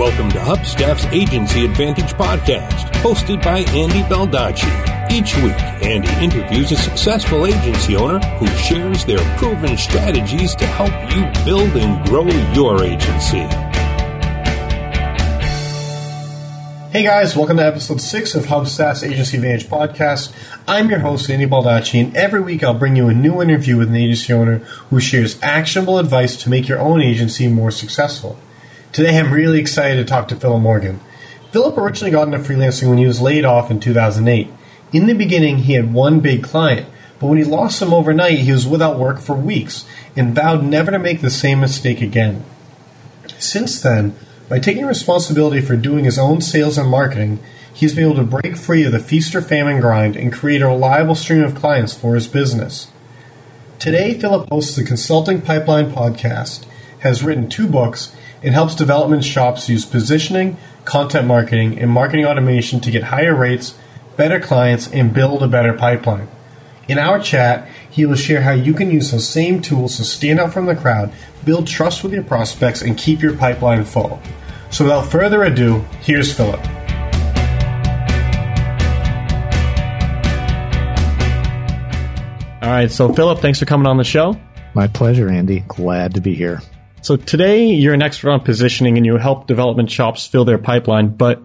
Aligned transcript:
Welcome 0.00 0.30
to 0.30 0.38
Hubstaff's 0.38 1.04
Agency 1.12 1.66
Advantage 1.66 2.14
podcast, 2.14 2.90
hosted 3.02 3.42
by 3.42 3.58
Andy 3.58 4.00
Baldacci. 4.04 5.12
Each 5.12 5.36
week, 5.42 5.52
Andy 5.84 6.08
interviews 6.24 6.72
a 6.72 6.76
successful 6.76 7.44
agency 7.44 7.96
owner 7.96 8.18
who 8.38 8.46
shares 8.56 9.04
their 9.04 9.18
proven 9.36 9.76
strategies 9.76 10.54
to 10.54 10.64
help 10.64 10.88
you 11.14 11.44
build 11.44 11.76
and 11.76 12.02
grow 12.08 12.26
your 12.54 12.82
agency. 12.82 13.40
Hey 16.92 17.02
guys, 17.02 17.36
welcome 17.36 17.58
to 17.58 17.66
episode 17.66 18.00
6 18.00 18.34
of 18.36 18.46
Hubstaff's 18.46 19.02
Agency 19.02 19.36
Advantage 19.36 19.66
podcast. 19.66 20.32
I'm 20.66 20.88
your 20.88 21.00
host, 21.00 21.28
Andy 21.28 21.44
Baldacci, 21.44 22.02
and 22.02 22.16
every 22.16 22.40
week 22.40 22.64
I'll 22.64 22.72
bring 22.72 22.96
you 22.96 23.08
a 23.08 23.12
new 23.12 23.42
interview 23.42 23.76
with 23.76 23.90
an 23.90 23.96
agency 23.96 24.32
owner 24.32 24.60
who 24.88 24.98
shares 24.98 25.38
actionable 25.42 25.98
advice 25.98 26.42
to 26.42 26.48
make 26.48 26.68
your 26.68 26.78
own 26.78 27.02
agency 27.02 27.48
more 27.48 27.70
successful. 27.70 28.38
Today 28.92 29.16
I'm 29.16 29.32
really 29.32 29.60
excited 29.60 29.98
to 29.98 30.04
talk 30.04 30.26
to 30.28 30.36
Philip 30.36 30.62
Morgan. 30.62 30.98
Philip 31.52 31.78
originally 31.78 32.10
got 32.10 32.26
into 32.26 32.38
freelancing 32.38 32.88
when 32.88 32.98
he 32.98 33.06
was 33.06 33.20
laid 33.20 33.44
off 33.44 33.70
in 33.70 33.78
2008. 33.78 34.48
In 34.92 35.06
the 35.06 35.14
beginning, 35.14 35.58
he 35.58 35.74
had 35.74 35.94
one 35.94 36.18
big 36.18 36.42
client, 36.42 36.88
but 37.20 37.28
when 37.28 37.38
he 37.38 37.44
lost 37.44 37.78
them 37.78 37.94
overnight, 37.94 38.40
he 38.40 38.50
was 38.50 38.66
without 38.66 38.98
work 38.98 39.20
for 39.20 39.36
weeks 39.36 39.86
and 40.16 40.34
vowed 40.34 40.64
never 40.64 40.90
to 40.90 40.98
make 40.98 41.20
the 41.20 41.30
same 41.30 41.60
mistake 41.60 42.00
again. 42.00 42.44
Since 43.38 43.80
then, 43.80 44.16
by 44.48 44.58
taking 44.58 44.86
responsibility 44.86 45.60
for 45.60 45.76
doing 45.76 46.04
his 46.04 46.18
own 46.18 46.40
sales 46.40 46.76
and 46.76 46.90
marketing, 46.90 47.38
he's 47.72 47.94
been 47.94 48.06
able 48.06 48.16
to 48.16 48.24
break 48.24 48.56
free 48.56 48.82
of 48.82 48.90
the 48.90 48.98
feast 48.98 49.36
or 49.36 49.40
famine 49.40 49.80
grind 49.80 50.16
and 50.16 50.32
create 50.32 50.62
a 50.62 50.66
reliable 50.66 51.14
stream 51.14 51.44
of 51.44 51.54
clients 51.54 51.94
for 51.94 52.16
his 52.16 52.26
business. 52.26 52.90
Today, 53.78 54.18
Philip 54.18 54.48
hosts 54.48 54.74
the 54.74 54.82
Consulting 54.82 55.42
Pipeline 55.42 55.92
podcast, 55.92 56.66
has 57.00 57.22
written 57.22 57.48
two 57.48 57.68
books, 57.68 58.14
it 58.42 58.52
helps 58.52 58.74
development 58.74 59.24
shops 59.24 59.68
use 59.68 59.84
positioning, 59.84 60.56
content 60.84 61.26
marketing, 61.26 61.78
and 61.78 61.90
marketing 61.90 62.24
automation 62.24 62.80
to 62.80 62.90
get 62.90 63.04
higher 63.04 63.34
rates, 63.34 63.74
better 64.16 64.40
clients, 64.40 64.88
and 64.90 65.12
build 65.12 65.42
a 65.42 65.48
better 65.48 65.74
pipeline. 65.74 66.28
In 66.88 66.98
our 66.98 67.20
chat, 67.20 67.68
he 67.90 68.06
will 68.06 68.16
share 68.16 68.40
how 68.40 68.52
you 68.52 68.72
can 68.72 68.90
use 68.90 69.10
those 69.10 69.28
same 69.28 69.60
tools 69.60 69.96
to 69.98 70.04
stand 70.04 70.40
out 70.40 70.52
from 70.52 70.66
the 70.66 70.74
crowd, 70.74 71.12
build 71.44 71.66
trust 71.66 72.02
with 72.02 72.12
your 72.12 72.24
prospects, 72.24 72.82
and 72.82 72.96
keep 72.96 73.20
your 73.20 73.36
pipeline 73.36 73.84
full. 73.84 74.20
So 74.70 74.84
without 74.84 75.06
further 75.06 75.44
ado, 75.44 75.84
here's 76.00 76.34
Philip. 76.34 76.60
All 82.62 82.76
right, 82.76 82.90
so 82.90 83.12
Philip, 83.12 83.40
thanks 83.40 83.58
for 83.58 83.66
coming 83.66 83.86
on 83.86 83.96
the 83.96 84.04
show. 84.04 84.38
My 84.74 84.86
pleasure, 84.86 85.28
Andy. 85.28 85.60
Glad 85.68 86.14
to 86.14 86.20
be 86.20 86.34
here. 86.34 86.60
So 87.02 87.16
today 87.16 87.66
you're 87.66 87.94
an 87.94 88.02
expert 88.02 88.30
on 88.30 88.40
positioning 88.40 88.96
and 88.96 89.06
you 89.06 89.16
help 89.16 89.46
development 89.46 89.90
shops 89.90 90.26
fill 90.26 90.44
their 90.44 90.58
pipeline, 90.58 91.08
but 91.08 91.42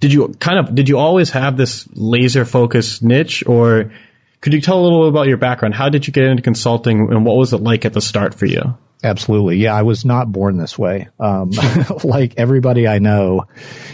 did 0.00 0.12
you 0.12 0.34
kind 0.40 0.58
of 0.58 0.74
did 0.74 0.88
you 0.88 0.98
always 0.98 1.30
have 1.30 1.56
this 1.56 1.88
laser 1.92 2.44
focused 2.44 3.02
niche 3.02 3.44
or 3.46 3.92
could 4.40 4.52
you 4.52 4.60
tell 4.60 4.80
a 4.80 4.82
little 4.82 5.08
about 5.08 5.28
your 5.28 5.38
background? 5.38 5.74
How 5.74 5.88
did 5.88 6.06
you 6.06 6.12
get 6.12 6.24
into 6.24 6.42
consulting 6.42 7.12
and 7.12 7.24
what 7.24 7.36
was 7.36 7.52
it 7.52 7.58
like 7.58 7.84
at 7.84 7.92
the 7.92 8.00
start 8.00 8.34
for 8.34 8.46
you? 8.46 8.76
Absolutely. 9.04 9.58
Yeah, 9.58 9.74
I 9.74 9.82
was 9.82 10.04
not 10.04 10.32
born 10.32 10.56
this 10.56 10.78
way. 10.78 11.08
Um, 11.20 11.50
like 12.04 12.34
everybody 12.36 12.88
I 12.88 12.98
know, 12.98 13.44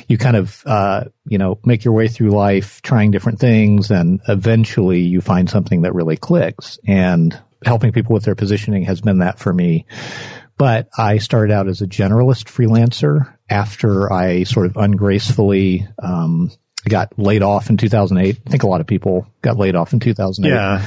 you 0.09 0.17
kind 0.17 0.37
of, 0.37 0.63
uh, 0.65 1.05
you 1.27 1.39
know, 1.39 1.59
make 1.65 1.85
your 1.85 1.93
way 1.93 2.09
through 2.09 2.31
life 2.31 2.81
trying 2.83 3.11
different 3.11 3.39
things 3.39 3.91
and 3.91 4.21
eventually 4.29 5.01
you 5.01 5.21
find 5.21 5.51
something 5.51 5.83
that 5.83 5.95
really 5.95 6.17
clicks 6.17 6.79
and 6.87 7.39
helping 7.65 7.93
people 7.93 8.15
with 8.15 8.25
their 8.25 8.35
positioning 8.35 8.85
has 8.85 9.01
been 9.01 9.19
that 9.19 9.39
for 9.39 9.53
me. 9.53 9.87
But 10.59 10.89
I 10.97 11.19
started 11.19 11.53
out 11.53 11.69
as 11.69 11.81
a 11.81 11.87
generalist 11.87 12.45
freelancer 12.45 13.35
after 13.49 14.13
I 14.13 14.45
sort 14.45 14.67
of 14.67 14.77
ungracefully, 14.77 15.89
um, 16.03 16.51
got 16.89 17.19
laid 17.19 17.43
off 17.43 17.71
in 17.71 17.77
2008. 17.77 18.41
I 18.45 18.51
think 18.51 18.63
a 18.63 18.69
lot 18.69 18.81
of 18.81 18.87
people 18.87 19.27
got 19.41 19.57
laid 19.57 19.77
off 19.77 19.93
in 19.93 20.01
2008. 20.01 20.51
Yeah. 20.51 20.85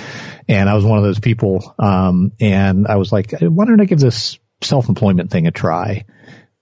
And 0.48 0.70
I 0.70 0.76
was 0.76 0.86
one 0.86 0.98
of 0.98 1.04
those 1.04 1.20
people. 1.20 1.74
Um, 1.80 2.34
and 2.40 2.88
I 2.88 2.98
was 2.98 3.12
like, 3.12 3.32
why 3.40 3.66
don't 3.66 3.82
I 3.82 3.86
give 3.86 4.00
this 4.00 4.38
self-employment 4.62 5.32
thing 5.32 5.48
a 5.48 5.52
try? 5.52 6.06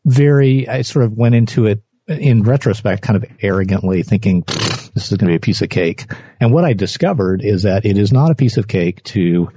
Very, 0.06 0.68
I 0.68 0.82
sort 0.84 1.06
of 1.06 1.14
went 1.14 1.36
into 1.36 1.66
it 1.66 1.82
in 2.08 2.44
retrospect, 2.44 3.02
kind 3.02 3.16
of 3.16 3.26
arrogantly 3.42 4.04
thinking 4.04 4.44
this 4.48 5.12
is 5.12 5.18
going 5.18 5.28
to 5.28 5.34
be 5.34 5.36
a 5.36 5.40
piece 5.40 5.62
of 5.62 5.70
cake. 5.70 6.06
And 6.40 6.52
what 6.52 6.66
I 6.66 6.74
discovered 6.74 7.42
is 7.44 7.64
that 7.64 7.86
it 7.86 7.98
is 7.98 8.12
not 8.12 8.32
a 8.32 8.36
piece 8.36 8.58
of 8.58 8.68
cake 8.68 9.04
to 9.06 9.50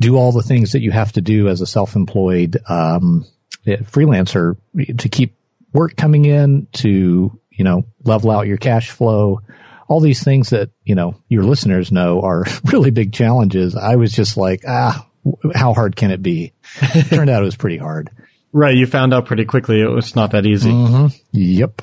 do 0.00 0.16
all 0.16 0.32
the 0.32 0.42
things 0.42 0.72
that 0.72 0.80
you 0.80 0.90
have 0.90 1.12
to 1.12 1.20
do 1.20 1.48
as 1.48 1.60
a 1.60 1.66
self-employed, 1.66 2.58
um, 2.68 3.26
freelancer 3.66 4.56
to 4.98 5.08
keep 5.08 5.36
work 5.72 5.94
coming 5.96 6.24
in, 6.24 6.66
to, 6.72 7.38
you 7.50 7.64
know, 7.64 7.84
level 8.02 8.30
out 8.30 8.46
your 8.46 8.56
cash 8.56 8.90
flow, 8.90 9.40
all 9.88 10.00
these 10.00 10.24
things 10.24 10.50
that, 10.50 10.70
you 10.84 10.94
know, 10.94 11.20
your 11.28 11.42
listeners 11.42 11.92
know 11.92 12.22
are 12.22 12.44
really 12.72 12.90
big 12.90 13.12
challenges. 13.12 13.76
I 13.76 13.96
was 13.96 14.12
just 14.12 14.36
like, 14.36 14.62
ah, 14.66 15.06
how 15.54 15.74
hard 15.74 15.96
can 15.96 16.10
it 16.10 16.22
be? 16.22 16.54
It 16.80 17.04
turned 17.14 17.28
out 17.28 17.42
it 17.42 17.46
was 17.46 17.56
pretty 17.56 17.76
hard. 17.76 18.10
Right. 18.52 18.76
You 18.76 18.86
found 18.86 19.14
out 19.14 19.26
pretty 19.26 19.44
quickly 19.44 19.80
it 19.80 19.86
was 19.86 20.16
not 20.16 20.32
that 20.32 20.46
easy. 20.46 20.70
Mm-hmm. 20.70 21.06
Yep. 21.32 21.82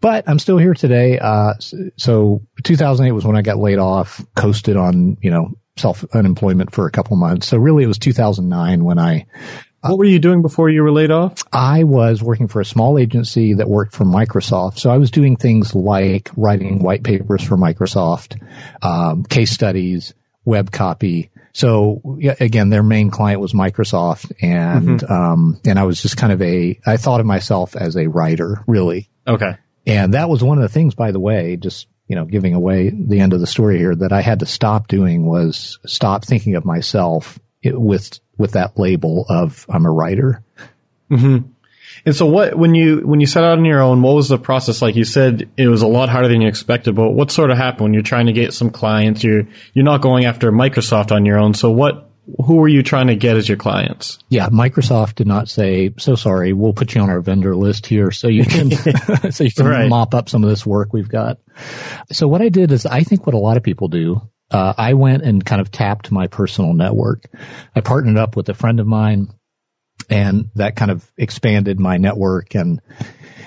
But 0.00 0.28
I'm 0.28 0.38
still 0.38 0.58
here 0.58 0.74
today. 0.74 1.18
Uh, 1.18 1.54
so 1.96 2.42
2008 2.64 3.12
was 3.12 3.24
when 3.24 3.36
I 3.36 3.42
got 3.42 3.58
laid 3.58 3.78
off, 3.78 4.24
coasted 4.34 4.76
on, 4.76 5.16
you 5.20 5.30
know, 5.30 5.52
self 5.78 6.04
unemployment 6.14 6.72
for 6.72 6.86
a 6.86 6.90
couple 6.90 7.16
months. 7.16 7.48
So 7.48 7.58
really 7.58 7.84
it 7.84 7.88
was 7.88 7.98
2009 7.98 8.84
when 8.84 8.98
I 8.98 9.26
what 9.80 9.98
were 9.98 10.04
you 10.04 10.18
doing 10.18 10.42
before 10.42 10.68
you 10.68 10.82
were 10.82 10.90
laid 10.90 11.10
off? 11.10 11.44
I 11.52 11.84
was 11.84 12.22
working 12.22 12.48
for 12.48 12.60
a 12.60 12.64
small 12.64 12.98
agency 12.98 13.54
that 13.54 13.68
worked 13.68 13.94
for 13.94 14.04
Microsoft. 14.04 14.78
So 14.78 14.90
I 14.90 14.98
was 14.98 15.10
doing 15.10 15.36
things 15.36 15.74
like 15.74 16.30
writing 16.36 16.82
white 16.82 17.04
papers 17.04 17.42
for 17.42 17.56
Microsoft, 17.56 18.40
um, 18.82 19.24
case 19.24 19.52
studies, 19.52 20.14
web 20.44 20.72
copy. 20.72 21.30
So 21.52 22.18
again, 22.40 22.70
their 22.70 22.82
main 22.82 23.10
client 23.10 23.40
was 23.40 23.52
Microsoft 23.52 24.32
and, 24.40 25.00
mm-hmm. 25.00 25.12
um, 25.12 25.60
and 25.64 25.78
I 25.78 25.84
was 25.84 26.02
just 26.02 26.16
kind 26.16 26.32
of 26.32 26.42
a, 26.42 26.78
I 26.84 26.96
thought 26.96 27.20
of 27.20 27.26
myself 27.26 27.76
as 27.76 27.96
a 27.96 28.08
writer, 28.08 28.62
really. 28.66 29.08
Okay. 29.26 29.56
And 29.86 30.14
that 30.14 30.28
was 30.28 30.42
one 30.42 30.58
of 30.58 30.62
the 30.62 30.68
things, 30.68 30.94
by 30.94 31.12
the 31.12 31.20
way, 31.20 31.56
just, 31.56 31.86
you 32.08 32.16
know, 32.16 32.24
giving 32.24 32.54
away 32.54 32.90
the 32.90 33.20
end 33.20 33.32
of 33.32 33.40
the 33.40 33.46
story 33.46 33.78
here 33.78 33.94
that 33.94 34.12
I 34.12 34.22
had 34.22 34.40
to 34.40 34.46
stop 34.46 34.88
doing 34.88 35.26
was 35.26 35.78
stop 35.86 36.24
thinking 36.24 36.56
of 36.56 36.64
myself 36.64 37.38
with 37.64 38.18
with 38.36 38.52
that 38.52 38.78
label 38.78 39.26
of 39.28 39.66
I'm 39.68 39.86
a 39.86 39.90
writer. 39.90 40.42
Mm-hmm. 41.10 41.50
And 42.06 42.14
so 42.14 42.26
what, 42.26 42.56
when 42.56 42.74
you, 42.74 43.00
when 43.00 43.20
you 43.20 43.26
set 43.26 43.44
out 43.44 43.58
on 43.58 43.64
your 43.64 43.80
own, 43.80 44.02
what 44.02 44.14
was 44.14 44.28
the 44.28 44.38
process 44.38 44.80
like? 44.80 44.94
You 44.94 45.04
said 45.04 45.50
it 45.56 45.68
was 45.68 45.82
a 45.82 45.86
lot 45.86 46.08
harder 46.08 46.28
than 46.28 46.40
you 46.40 46.48
expected, 46.48 46.94
but 46.94 47.10
what 47.10 47.30
sort 47.30 47.50
of 47.50 47.56
happened 47.56 47.82
when 47.82 47.94
you're 47.94 48.02
trying 48.02 48.26
to 48.26 48.32
get 48.32 48.54
some 48.54 48.70
clients? 48.70 49.24
You're, 49.24 49.48
you're 49.74 49.84
not 49.84 50.00
going 50.00 50.24
after 50.24 50.52
Microsoft 50.52 51.10
on 51.10 51.26
your 51.26 51.38
own. 51.38 51.54
So 51.54 51.70
what, 51.70 52.07
who 52.44 52.56
were 52.56 52.68
you 52.68 52.82
trying 52.82 53.06
to 53.08 53.16
get 53.16 53.36
as 53.36 53.48
your 53.48 53.56
clients? 53.56 54.18
Yeah, 54.28 54.48
Microsoft 54.48 55.16
did 55.16 55.26
not 55.26 55.48
say, 55.48 55.94
so 55.98 56.14
sorry, 56.14 56.52
we'll 56.52 56.74
put 56.74 56.94
you 56.94 57.00
on 57.00 57.10
our 57.10 57.20
vendor 57.20 57.56
list 57.56 57.86
here 57.86 58.10
so 58.10 58.28
you 58.28 58.44
can, 58.44 58.70
so 59.30 59.44
you 59.44 59.52
can 59.52 59.66
right. 59.66 59.88
mop 59.88 60.14
up 60.14 60.28
some 60.28 60.44
of 60.44 60.50
this 60.50 60.66
work 60.66 60.92
we've 60.92 61.08
got. 61.08 61.38
So 62.12 62.28
what 62.28 62.42
I 62.42 62.48
did 62.48 62.72
is 62.72 62.86
I 62.86 63.02
think 63.02 63.26
what 63.26 63.34
a 63.34 63.38
lot 63.38 63.56
of 63.56 63.62
people 63.62 63.88
do 63.88 64.22
uh, 64.50 64.74
I 64.76 64.94
went 64.94 65.24
and 65.24 65.44
kind 65.44 65.60
of 65.60 65.70
tapped 65.70 66.10
my 66.10 66.26
personal 66.26 66.72
network. 66.72 67.24
I 67.74 67.80
partnered 67.80 68.16
up 68.16 68.36
with 68.36 68.48
a 68.48 68.54
friend 68.54 68.80
of 68.80 68.86
mine 68.86 69.28
and 70.08 70.50
that 70.54 70.76
kind 70.76 70.90
of 70.90 71.10
expanded 71.16 71.78
my 71.78 71.98
network. 71.98 72.54
And, 72.54 72.80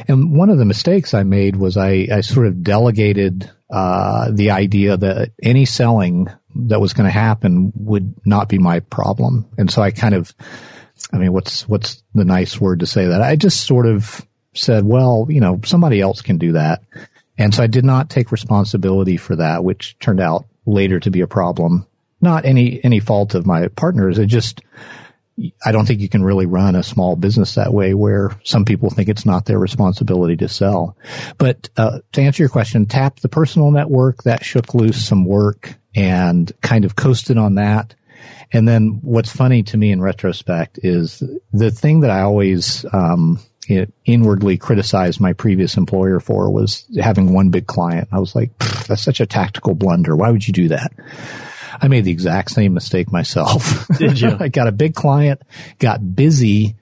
and 0.07 0.35
one 0.35 0.49
of 0.49 0.59
the 0.59 0.65
mistakes 0.65 1.13
I 1.13 1.23
made 1.23 1.55
was 1.55 1.75
I, 1.75 2.07
I 2.11 2.21
sort 2.21 2.47
of 2.47 2.61
delegated, 2.61 3.49
uh, 3.71 4.29
the 4.31 4.51
idea 4.51 4.97
that 4.97 5.31
any 5.41 5.65
selling 5.65 6.27
that 6.69 6.81
was 6.81 6.93
going 6.93 7.07
to 7.07 7.11
happen 7.11 7.71
would 7.75 8.13
not 8.25 8.49
be 8.49 8.57
my 8.57 8.79
problem. 8.79 9.47
And 9.57 9.69
so 9.69 9.81
I 9.81 9.91
kind 9.91 10.15
of, 10.15 10.33
I 11.11 11.17
mean, 11.17 11.33
what's, 11.33 11.67
what's 11.67 12.03
the 12.13 12.25
nice 12.25 12.59
word 12.59 12.81
to 12.81 12.85
say 12.85 13.07
that? 13.07 13.21
I 13.21 13.35
just 13.35 13.65
sort 13.65 13.85
of 13.85 14.25
said, 14.53 14.85
well, 14.85 15.27
you 15.29 15.39
know, 15.39 15.59
somebody 15.63 16.01
else 16.01 16.21
can 16.21 16.37
do 16.37 16.53
that. 16.53 16.81
And 17.37 17.53
so 17.53 17.63
I 17.63 17.67
did 17.67 17.85
not 17.85 18.09
take 18.09 18.31
responsibility 18.31 19.17
for 19.17 19.35
that, 19.37 19.63
which 19.63 19.97
turned 19.99 20.19
out 20.19 20.45
later 20.65 20.99
to 20.99 21.11
be 21.11 21.21
a 21.21 21.27
problem. 21.27 21.87
Not 22.19 22.45
any, 22.45 22.83
any 22.83 22.99
fault 22.99 23.33
of 23.33 23.47
my 23.47 23.67
partners. 23.69 24.19
It 24.19 24.27
just, 24.27 24.61
I 25.65 25.71
don't 25.71 25.87
think 25.87 26.01
you 26.01 26.09
can 26.09 26.23
really 26.23 26.45
run 26.45 26.75
a 26.75 26.83
small 26.83 27.15
business 27.15 27.55
that 27.55 27.73
way 27.73 27.93
where 27.93 28.37
some 28.43 28.65
people 28.65 28.89
think 28.89 29.09
it's 29.09 29.25
not 29.25 29.45
their 29.45 29.57
responsibility 29.57 30.37
to 30.37 30.49
sell. 30.49 30.97
But 31.37 31.69
uh, 31.77 31.99
to 32.11 32.21
answer 32.21 32.43
your 32.43 32.49
question, 32.49 32.85
tap 32.85 33.19
the 33.19 33.29
personal 33.29 33.71
network 33.71 34.23
that 34.23 34.45
shook 34.45 34.75
loose 34.75 35.03
some 35.03 35.25
work 35.25 35.75
and 35.95 36.51
kind 36.61 36.85
of 36.85 36.95
coasted 36.95 37.37
on 37.37 37.55
that. 37.55 37.95
And 38.53 38.67
then 38.67 38.99
what's 39.01 39.31
funny 39.31 39.63
to 39.63 39.77
me 39.77 39.91
in 39.91 40.01
retrospect 40.01 40.79
is 40.83 41.23
the 41.53 41.71
thing 41.71 42.01
that 42.01 42.11
I 42.11 42.21
always 42.21 42.85
um, 42.91 43.39
inwardly 44.05 44.57
criticized 44.57 45.21
my 45.21 45.33
previous 45.33 45.77
employer 45.77 46.19
for 46.19 46.51
was 46.51 46.85
having 46.99 47.33
one 47.33 47.49
big 47.49 47.67
client. 47.67 48.09
I 48.11 48.19
was 48.19 48.35
like, 48.35 48.57
that's 48.87 49.03
such 49.03 49.21
a 49.21 49.25
tactical 49.25 49.75
blunder. 49.75 50.15
Why 50.15 50.31
would 50.31 50.45
you 50.45 50.53
do 50.53 50.67
that? 50.69 50.91
I 51.81 51.87
made 51.87 52.03
the 52.03 52.11
exact 52.11 52.51
same 52.51 52.73
mistake 52.73 53.11
myself. 53.11 53.87
Did 53.97 54.19
you? 54.19 54.35
I 54.39 54.49
got 54.49 54.67
a 54.67 54.71
big 54.73 54.93
client, 54.93 55.41
got 55.79 56.15
busy, 56.15 56.75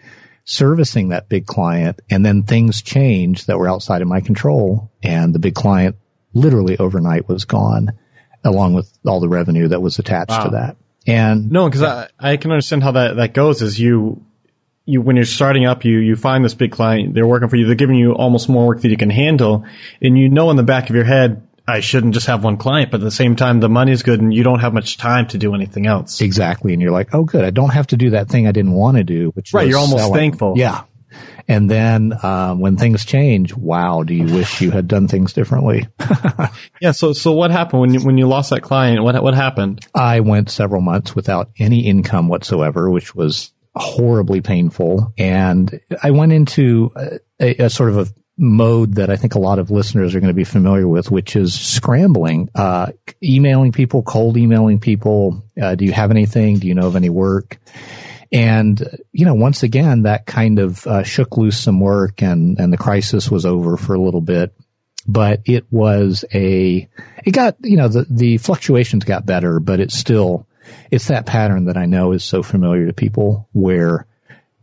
servicing 0.49 1.09
that 1.09 1.29
big 1.29 1.45
client 1.45 2.01
and 2.09 2.25
then 2.25 2.41
things 2.41 2.81
changed 2.81 3.45
that 3.45 3.59
were 3.59 3.69
outside 3.69 4.01
of 4.01 4.07
my 4.07 4.19
control 4.19 4.91
and 5.03 5.31
the 5.31 5.37
big 5.37 5.53
client 5.53 5.95
literally 6.33 6.75
overnight 6.79 7.29
was 7.29 7.45
gone 7.45 7.91
along 8.43 8.73
with 8.73 8.91
all 9.05 9.19
the 9.19 9.29
revenue 9.29 9.67
that 9.67 9.81
was 9.81 9.99
attached 9.99 10.31
wow. 10.31 10.43
to 10.45 10.49
that. 10.51 10.77
And 11.07 11.51
no, 11.51 11.67
because 11.67 11.83
I, 11.83 12.09
I 12.19 12.37
can 12.37 12.51
understand 12.51 12.83
how 12.83 12.91
that, 12.91 13.15
that 13.15 13.33
goes 13.33 13.61
is 13.61 13.79
you, 13.79 14.23
you, 14.85 15.01
when 15.01 15.15
you're 15.15 15.25
starting 15.25 15.65
up, 15.65 15.85
you, 15.85 15.97
you 15.97 16.15
find 16.15 16.43
this 16.43 16.53
big 16.53 16.71
client, 16.71 17.13
they're 17.13 17.27
working 17.27 17.49
for 17.49 17.55
you, 17.55 17.65
they're 17.65 17.75
giving 17.75 17.95
you 17.95 18.13
almost 18.13 18.49
more 18.49 18.67
work 18.67 18.81
that 18.81 18.89
you 18.89 18.97
can 18.97 19.09
handle. 19.09 19.65
And 20.01 20.17
you 20.17 20.29
know 20.29 20.51
in 20.51 20.57
the 20.57 20.63
back 20.63 20.89
of 20.89 20.95
your 20.95 21.05
head, 21.05 21.47
I 21.67 21.81
shouldn't 21.81 22.15
just 22.15 22.27
have 22.27 22.43
one 22.43 22.57
client, 22.57 22.89
but 22.89 22.99
at 23.01 23.03
the 23.03 23.11
same 23.11 23.35
time, 23.35 23.59
the 23.59 23.69
money's 23.69 24.01
good 24.01 24.21
and 24.21 24.33
you 24.33 24.43
don't 24.43 24.59
have 24.59 24.73
much 24.73 24.97
time 24.97 25.27
to 25.27 25.37
do 25.37 25.53
anything 25.53 25.85
else. 25.85 26.19
Exactly. 26.19 26.73
And 26.73 26.81
you're 26.81 26.91
like, 26.91 27.13
oh, 27.13 27.23
good. 27.23 27.43
I 27.43 27.51
don't 27.51 27.69
have 27.69 27.87
to 27.87 27.97
do 27.97 28.11
that 28.11 28.27
thing 28.27 28.47
I 28.47 28.51
didn't 28.51 28.73
want 28.73 28.97
to 28.97 29.03
do, 29.03 29.29
which 29.31 29.53
right. 29.53 29.67
You're 29.67 29.77
almost 29.77 30.03
selling. 30.03 30.13
thankful. 30.15 30.53
Yeah. 30.57 30.83
And 31.49 31.69
then 31.69 32.13
um, 32.23 32.59
when 32.59 32.77
things 32.77 33.03
change, 33.03 33.55
wow, 33.55 34.03
do 34.03 34.13
you 34.13 34.31
wish 34.31 34.61
you 34.61 34.69
had 34.69 34.87
done 34.87 35.07
things 35.07 35.33
differently? 35.33 35.87
yeah. 36.79 36.91
So 36.91 37.11
so 37.11 37.31
what 37.31 37.49
happened 37.49 37.81
when 37.81 37.93
you, 37.95 38.01
when 38.01 38.19
you 38.19 38.27
lost 38.27 38.51
that 38.51 38.61
client? 38.61 39.03
What 39.03 39.21
what 39.23 39.33
happened? 39.33 39.83
I 39.95 40.19
went 40.19 40.51
several 40.51 40.81
months 40.81 41.15
without 41.15 41.49
any 41.57 41.87
income 41.87 42.27
whatsoever, 42.27 42.91
which 42.91 43.15
was 43.15 43.51
horribly 43.75 44.41
painful. 44.41 45.11
And 45.17 45.79
I 46.03 46.11
went 46.11 46.33
into 46.33 46.91
a, 47.39 47.63
a, 47.63 47.69
sort 47.69 47.89
of 47.89 47.97
a 47.97 48.07
mode 48.37 48.95
that 48.95 49.09
I 49.09 49.15
think 49.15 49.35
a 49.35 49.39
lot 49.39 49.57
of 49.57 49.71
listeners 49.71 50.13
are 50.13 50.19
going 50.19 50.29
to 50.29 50.35
be 50.35 50.43
familiar 50.43 50.87
with, 50.87 51.09
which 51.09 51.35
is 51.35 51.59
scrambling, 51.59 52.49
uh, 52.55 52.91
emailing 53.23 53.71
people, 53.71 54.03
cold 54.03 54.37
emailing 54.37 54.79
people. 54.79 55.43
Uh, 55.59 55.75
do 55.75 55.85
you 55.85 55.93
have 55.93 56.11
anything? 56.11 56.59
Do 56.59 56.67
you 56.67 56.75
know 56.75 56.87
of 56.87 56.95
any 56.95 57.09
work? 57.09 57.59
And, 58.31 58.99
you 59.11 59.25
know, 59.25 59.33
once 59.33 59.63
again, 59.63 60.03
that 60.03 60.25
kind 60.25 60.59
of 60.59 60.85
uh, 60.85 61.03
shook 61.03 61.37
loose 61.37 61.57
some 61.57 61.79
work 61.79 62.21
and, 62.21 62.59
and 62.59 62.71
the 62.71 62.77
crisis 62.77 63.29
was 63.31 63.45
over 63.45 63.75
for 63.75 63.95
a 63.95 64.01
little 64.01 64.21
bit. 64.21 64.53
But 65.07 65.41
it 65.45 65.65
was 65.71 66.25
a, 66.31 66.87
it 67.25 67.31
got, 67.31 67.55
you 67.63 67.77
know, 67.77 67.87
the, 67.87 68.05
the 68.09 68.37
fluctuations 68.37 69.03
got 69.05 69.25
better, 69.25 69.59
but 69.59 69.79
it's 69.79 69.97
still, 69.97 70.45
it's 70.91 71.07
that 71.07 71.25
pattern 71.25 71.65
that 71.65 71.77
I 71.77 71.87
know 71.87 72.11
is 72.11 72.23
so 72.23 72.43
familiar 72.43 72.85
to 72.85 72.93
people 72.93 73.49
where 73.51 74.05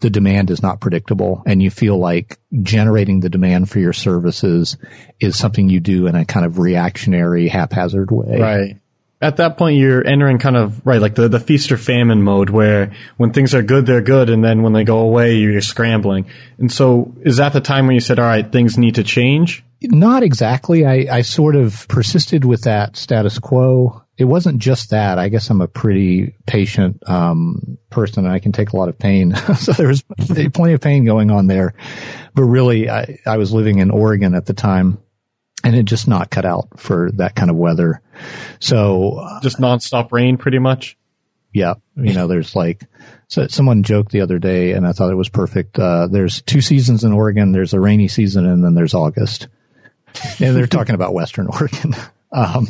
the 0.01 0.11
demand 0.11 0.51
is 0.51 0.63
not 0.63 0.81
predictable 0.81 1.43
and 1.47 1.63
you 1.63 1.71
feel 1.71 1.99
like 1.99 2.39
generating 2.63 3.21
the 3.21 3.31
demand 3.31 3.71
for 3.71 3.81
your 3.81 3.95
services 3.95 4.77
is 5.19 5.37
something 5.37 5.69
you 5.69 5.81
do 5.81 6.07
in 6.07 6.15
a 6.15 6.25
kind 6.25 6.47
of 6.47 6.59
reactionary, 6.59 7.49
haphazard 7.49 8.11
way. 8.11 8.39
Right. 8.39 8.77
At 9.21 9.39
that 9.39 9.57
point, 9.57 9.79
you're 9.79 10.07
entering 10.07 10.39
kind 10.39 10.57
of, 10.57 10.85
right, 10.87 11.01
like 11.01 11.15
the, 11.15 11.29
the 11.29 11.41
feast 11.41 11.73
or 11.73 11.79
famine 11.79 12.23
mode 12.23 12.51
where 12.51 12.93
when 13.17 13.33
things 13.33 13.55
are 13.55 13.63
good, 13.63 13.87
they're 13.87 14.03
good. 14.03 14.29
And 14.29 14.45
then 14.45 14.63
when 14.63 14.75
they 14.75 14.85
go 14.85 14.99
away, 14.99 15.37
you're 15.37 15.61
scrambling. 15.63 16.27
And 16.59 16.71
so 16.71 17.15
is 17.23 17.39
that 17.39 17.53
the 17.53 17.63
time 17.63 17.87
when 17.87 17.95
you 17.95 18.01
said, 18.01 18.19
all 18.19 18.27
right, 18.27 18.51
things 18.51 18.77
need 18.77 18.97
to 18.97 19.05
change? 19.05 19.65
Not 19.83 20.23
exactly. 20.23 20.85
I, 20.85 21.07
I 21.11 21.23
sort 21.23 21.57
of 21.57 21.89
persisted 21.89 22.45
with 22.45 22.63
that 22.63 22.97
status 22.97 23.39
quo 23.39 24.07
it 24.19 24.25
wasn't 24.25 24.59
just 24.59 24.91
that. 24.91 25.19
I 25.19 25.29
guess 25.29 25.51
I'm 25.51 25.61
a 25.61 25.69
pretty 25.69 26.35
patient 26.47 27.09
um, 27.09 27.79
person, 27.91 28.25
and 28.25 28.33
I 28.33 28.39
can 28.39 28.53
take 28.53 28.71
a 28.71 28.77
lot 28.77 28.89
of 28.89 28.99
pain. 28.99 29.35
so 29.59 29.73
there 29.73 29.89
was 29.89 30.03
plenty 30.55 30.73
of 30.73 30.81
pain 30.81 31.05
going 31.05 31.31
on 31.31 31.47
there. 31.47 31.75
But 32.35 32.45
really, 32.45 32.89
I, 32.89 33.19
I 33.27 33.37
was 33.37 33.53
living 33.53 33.79
in 33.79 33.91
Oregon 33.91 34.35
at 34.35 34.47
the 34.47 34.55
time, 34.55 34.99
and 35.67 35.75
it 35.75 35.85
just 35.85 36.07
not 36.07 36.31
cut 36.31 36.45
out 36.45 36.79
for 36.79 37.11
that 37.15 37.35
kind 37.35 37.51
of 37.51 37.57
weather. 37.57 38.01
So 38.61 39.19
uh, 39.19 39.41
just 39.41 39.59
nonstop 39.59 40.13
rain, 40.13 40.37
pretty 40.37 40.61
much. 40.61 40.97
Yeah, 41.53 41.75
you 41.97 42.13
know, 42.13 42.29
there's 42.29 42.55
like 42.55 42.83
so 43.27 43.49
someone 43.49 43.83
joked 43.83 44.13
the 44.13 44.21
other 44.21 44.39
day, 44.39 44.73
and 44.73 44.87
I 44.87 44.93
thought 44.93 45.11
it 45.11 45.17
was 45.17 45.29
perfect. 45.29 45.77
Uh, 45.77 46.07
there's 46.07 46.43
two 46.43 46.61
seasons 46.61 47.03
in 47.03 47.13
Oregon. 47.13 47.51
There's 47.51 47.75
a 47.75 47.81
rainy 47.81 48.07
season, 48.07 48.47
and 48.47 48.63
then 48.63 48.75
there's 48.75 48.95
August. 48.95 49.49
and 50.39 50.55
they're 50.55 50.69
talking 50.69 50.95
about 50.95 51.15
Western 51.15 51.47
Oregon. 51.53 51.97
Um, 52.33 52.69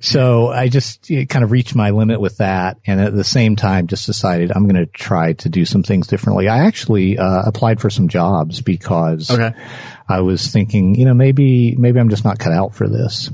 so 0.00 0.48
I 0.48 0.68
just 0.68 1.08
kind 1.08 1.44
of 1.44 1.50
reached 1.50 1.74
my 1.74 1.90
limit 1.90 2.20
with 2.20 2.38
that. 2.38 2.78
And 2.86 3.00
at 3.00 3.14
the 3.14 3.24
same 3.24 3.56
time, 3.56 3.86
just 3.86 4.04
decided 4.04 4.52
I'm 4.52 4.64
going 4.68 4.84
to 4.84 4.86
try 4.86 5.32
to 5.34 5.48
do 5.48 5.64
some 5.64 5.82
things 5.82 6.06
differently. 6.06 6.48
I 6.48 6.66
actually, 6.66 7.16
uh, 7.16 7.42
applied 7.46 7.80
for 7.80 7.88
some 7.88 8.08
jobs 8.08 8.60
because 8.60 9.30
okay. 9.30 9.56
I 10.10 10.20
was 10.20 10.48
thinking, 10.48 10.96
you 10.96 11.04
know, 11.04 11.14
maybe, 11.14 11.76
maybe 11.76 12.00
I'm 12.00 12.10
just 12.10 12.24
not 12.24 12.38
cut 12.38 12.52
out 12.52 12.74
for 12.74 12.88
this. 12.88 13.30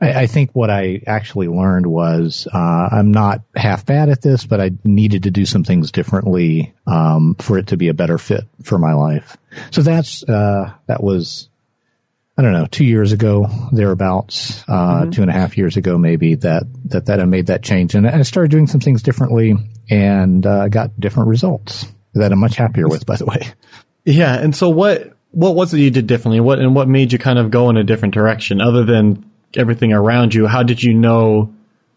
I, 0.00 0.22
I 0.22 0.26
think 0.26 0.52
what 0.52 0.70
I 0.70 1.02
actually 1.06 1.48
learned 1.48 1.86
was, 1.86 2.46
uh, 2.52 2.88
I'm 2.92 3.10
not 3.10 3.42
half 3.56 3.84
bad 3.84 4.08
at 4.08 4.22
this, 4.22 4.46
but 4.46 4.60
I 4.60 4.70
needed 4.84 5.24
to 5.24 5.30
do 5.30 5.44
some 5.44 5.64
things 5.64 5.90
differently, 5.90 6.72
um, 6.86 7.34
for 7.40 7.58
it 7.58 7.66
to 7.66 7.76
be 7.76 7.88
a 7.88 7.94
better 7.94 8.18
fit 8.18 8.44
for 8.62 8.78
my 8.78 8.94
life. 8.94 9.36
So 9.72 9.82
that's, 9.82 10.22
uh, 10.22 10.72
that 10.86 11.02
was, 11.02 11.48
I 12.38 12.42
don't 12.42 12.52
know, 12.52 12.66
two 12.66 12.84
years 12.84 13.12
ago, 13.12 13.48
thereabouts, 13.72 14.64
uh, 14.68 15.02
mm-hmm. 15.02 15.10
two 15.10 15.22
and 15.22 15.30
a 15.30 15.34
half 15.34 15.58
years 15.58 15.76
ago, 15.76 15.98
maybe 15.98 16.36
that, 16.36 16.62
that, 16.86 17.06
that 17.06 17.20
I 17.20 17.24
made 17.24 17.48
that 17.48 17.62
change 17.62 17.96
and 17.96 18.06
I 18.06 18.22
started 18.22 18.52
doing 18.52 18.68
some 18.68 18.80
things 18.80 19.02
differently 19.02 19.56
and, 19.90 20.46
uh, 20.46 20.68
got 20.68 20.98
different 20.98 21.28
results 21.28 21.84
that 22.14 22.32
I'm 22.32 22.38
much 22.38 22.56
happier 22.56 22.88
with, 22.88 23.04
by 23.04 23.16
the 23.16 23.26
way. 23.26 23.48
Yeah. 24.04 24.34
And 24.34 24.54
so 24.56 24.70
what, 24.70 25.16
what 25.30 25.54
was 25.54 25.72
it 25.74 25.80
you 25.80 25.90
did 25.90 26.06
differently? 26.06 26.40
What, 26.40 26.58
and 26.58 26.74
what 26.74 26.88
made 26.88 27.12
you 27.12 27.18
kind 27.18 27.38
of 27.38 27.50
go 27.50 27.70
in 27.70 27.76
a 27.76 27.84
different 27.84 28.14
direction 28.14 28.60
other 28.60 28.84
than 28.84 29.30
everything 29.56 29.92
around 29.92 30.34
you? 30.34 30.46
How 30.46 30.62
did 30.62 30.82
you 30.82 30.94
know 30.94 31.54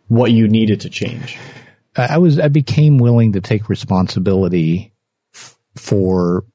what 0.08 0.32
you 0.32 0.48
needed 0.48 0.82
to 0.82 0.90
change? 0.90 1.38
I 1.96 2.18
was, 2.18 2.40
I 2.40 2.48
became 2.48 2.98
willing 2.98 3.34
to 3.34 3.42
take 3.42 3.70
responsibility 3.70 4.94
f- 5.34 5.58
for, 5.76 6.46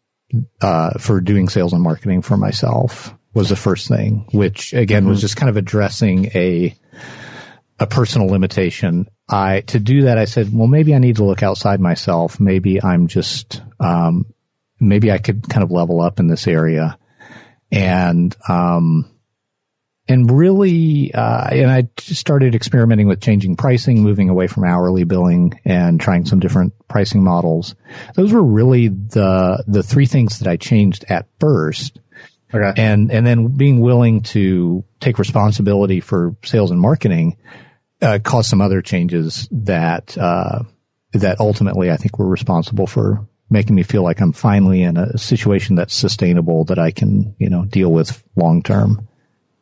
uh, 0.60 0.98
for 0.98 1.20
doing 1.20 1.48
sales 1.48 1.72
and 1.72 1.82
marketing 1.82 2.22
for 2.22 2.36
myself 2.36 3.14
was 3.34 3.48
the 3.48 3.56
first 3.56 3.88
thing, 3.88 4.26
which 4.32 4.72
again 4.72 5.02
mm-hmm. 5.02 5.10
was 5.10 5.20
just 5.20 5.36
kind 5.36 5.48
of 5.48 5.56
addressing 5.56 6.26
a 6.34 6.74
a 7.78 7.86
personal 7.86 8.28
limitation. 8.28 9.08
I 9.28 9.60
to 9.68 9.78
do 9.78 10.02
that, 10.02 10.18
I 10.18 10.24
said, 10.24 10.52
well, 10.52 10.66
maybe 10.66 10.94
I 10.94 10.98
need 10.98 11.16
to 11.16 11.24
look 11.24 11.42
outside 11.42 11.80
myself. 11.80 12.40
Maybe 12.40 12.82
I'm 12.82 13.06
just 13.06 13.62
um, 13.78 14.26
maybe 14.80 15.10
I 15.12 15.18
could 15.18 15.48
kind 15.48 15.62
of 15.62 15.70
level 15.70 16.00
up 16.00 16.20
in 16.20 16.26
this 16.26 16.46
area, 16.46 16.98
and 17.70 18.34
um, 18.48 19.10
and 20.08 20.30
really, 20.30 21.12
uh, 21.12 21.48
and 21.50 21.70
I 21.70 21.88
started 21.98 22.54
experimenting 22.54 23.08
with 23.08 23.20
changing 23.20 23.56
pricing, 23.56 24.02
moving 24.02 24.30
away 24.30 24.46
from 24.46 24.64
hourly 24.64 25.04
billing, 25.04 25.60
and 25.64 26.00
trying 26.00 26.24
some 26.24 26.40
different 26.40 26.72
pricing 26.88 27.22
models. 27.22 27.74
Those 28.14 28.32
were 28.32 28.42
really 28.42 28.88
the 28.88 29.64
the 29.66 29.82
three 29.82 30.06
things 30.06 30.38
that 30.38 30.48
I 30.48 30.56
changed 30.56 31.04
at 31.08 31.26
first 31.38 31.98
Okay. 32.52 32.72
And, 32.80 33.12
and 33.12 33.26
then 33.26 33.48
being 33.56 33.80
willing 33.80 34.22
to 34.22 34.84
take 35.00 35.18
responsibility 35.18 36.00
for 36.00 36.36
sales 36.44 36.70
and 36.70 36.80
marketing, 36.80 37.36
uh, 38.00 38.18
caused 38.22 38.48
some 38.48 38.60
other 38.60 38.80
changes 38.80 39.48
that, 39.50 40.16
uh, 40.16 40.62
that 41.12 41.40
ultimately 41.40 41.90
I 41.90 41.96
think 41.96 42.18
were 42.18 42.28
responsible 42.28 42.86
for 42.86 43.26
making 43.50 43.74
me 43.74 43.82
feel 43.82 44.02
like 44.02 44.20
I'm 44.20 44.32
finally 44.32 44.82
in 44.82 44.96
a 44.96 45.16
situation 45.18 45.76
that's 45.76 45.94
sustainable 45.94 46.64
that 46.64 46.78
I 46.78 46.90
can, 46.90 47.34
you 47.38 47.48
know, 47.48 47.64
deal 47.64 47.90
with 47.90 48.22
long 48.36 48.62
term. 48.62 49.08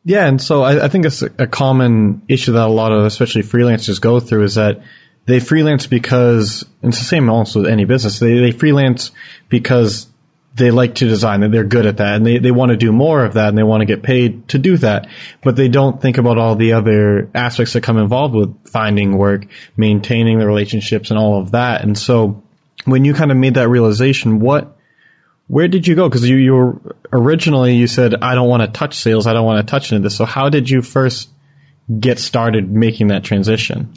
Yeah. 0.03 0.25
And 0.25 0.41
so 0.41 0.63
I, 0.63 0.85
I 0.85 0.87
think 0.87 1.05
it's 1.05 1.21
a 1.21 1.47
common 1.47 2.21
issue 2.27 2.53
that 2.53 2.65
a 2.65 2.71
lot 2.71 2.91
of, 2.91 3.05
especially 3.05 3.43
freelancers 3.43 3.99
go 3.99 4.19
through 4.19 4.43
is 4.43 4.55
that 4.55 4.81
they 5.25 5.41
freelance 5.41 5.87
because, 5.87 6.63
it's 6.81 6.99
the 6.99 7.05
same 7.05 7.29
also 7.29 7.61
with 7.61 7.69
any 7.69 7.83
business, 7.83 8.19
they, 8.19 8.39
they 8.39 8.51
freelance 8.51 9.11
because 9.49 10.07
they 10.55 10.71
like 10.71 10.95
to 10.95 11.07
design 11.07 11.43
and 11.43 11.53
they're 11.53 11.63
good 11.63 11.85
at 11.85 11.97
that 11.97 12.15
and 12.15 12.25
they, 12.25 12.39
they 12.39 12.51
want 12.51 12.71
to 12.71 12.77
do 12.77 12.91
more 12.91 13.23
of 13.23 13.33
that 13.33 13.49
and 13.49 13.57
they 13.57 13.63
want 13.63 13.81
to 13.81 13.85
get 13.85 14.01
paid 14.01 14.47
to 14.47 14.57
do 14.57 14.77
that. 14.77 15.07
But 15.43 15.55
they 15.55 15.67
don't 15.67 16.01
think 16.01 16.17
about 16.17 16.37
all 16.37 16.55
the 16.55 16.73
other 16.73 17.29
aspects 17.35 17.73
that 17.73 17.83
come 17.83 17.97
involved 17.97 18.33
with 18.33 18.69
finding 18.69 19.17
work, 19.17 19.45
maintaining 19.75 20.39
the 20.39 20.47
relationships 20.47 21.11
and 21.11 21.19
all 21.19 21.41
of 21.41 21.51
that. 21.51 21.81
And 21.81 21.97
so 21.97 22.43
when 22.85 23.05
you 23.05 23.13
kind 23.13 23.31
of 23.31 23.37
made 23.37 23.55
that 23.55 23.69
realization, 23.69 24.39
what, 24.39 24.77
where 25.47 25.67
did 25.67 25.87
you 25.87 25.95
go? 25.95 26.09
Cause 26.09 26.25
you, 26.25 26.35
you 26.37 26.53
were 26.53 26.95
originally, 27.11 27.75
you 27.75 27.87
said, 27.87 28.15
I 28.15 28.35
don't 28.35 28.49
want 28.49 28.61
to 28.61 28.79
touch 28.79 28.95
sales. 28.95 29.27
I 29.27 29.33
don't 29.33 29.45
want 29.45 29.65
to 29.65 29.69
touch 29.69 29.91
into 29.91 30.03
this. 30.03 30.15
So 30.15 30.25
how 30.25 30.49
did 30.49 30.69
you 30.69 30.81
first 30.81 31.29
get 31.99 32.19
started 32.19 32.69
making 32.69 33.07
that 33.07 33.23
transition? 33.23 33.93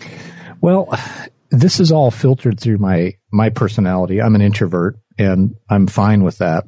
Well, 0.60 0.96
this 1.50 1.80
is 1.80 1.90
all 1.90 2.10
filtered 2.10 2.60
through 2.60 2.78
my, 2.78 3.16
my 3.32 3.50
personality. 3.50 4.22
I'm 4.22 4.34
an 4.34 4.42
introvert 4.42 4.98
and 5.18 5.56
I'm 5.68 5.86
fine 5.86 6.22
with 6.22 6.38
that. 6.38 6.64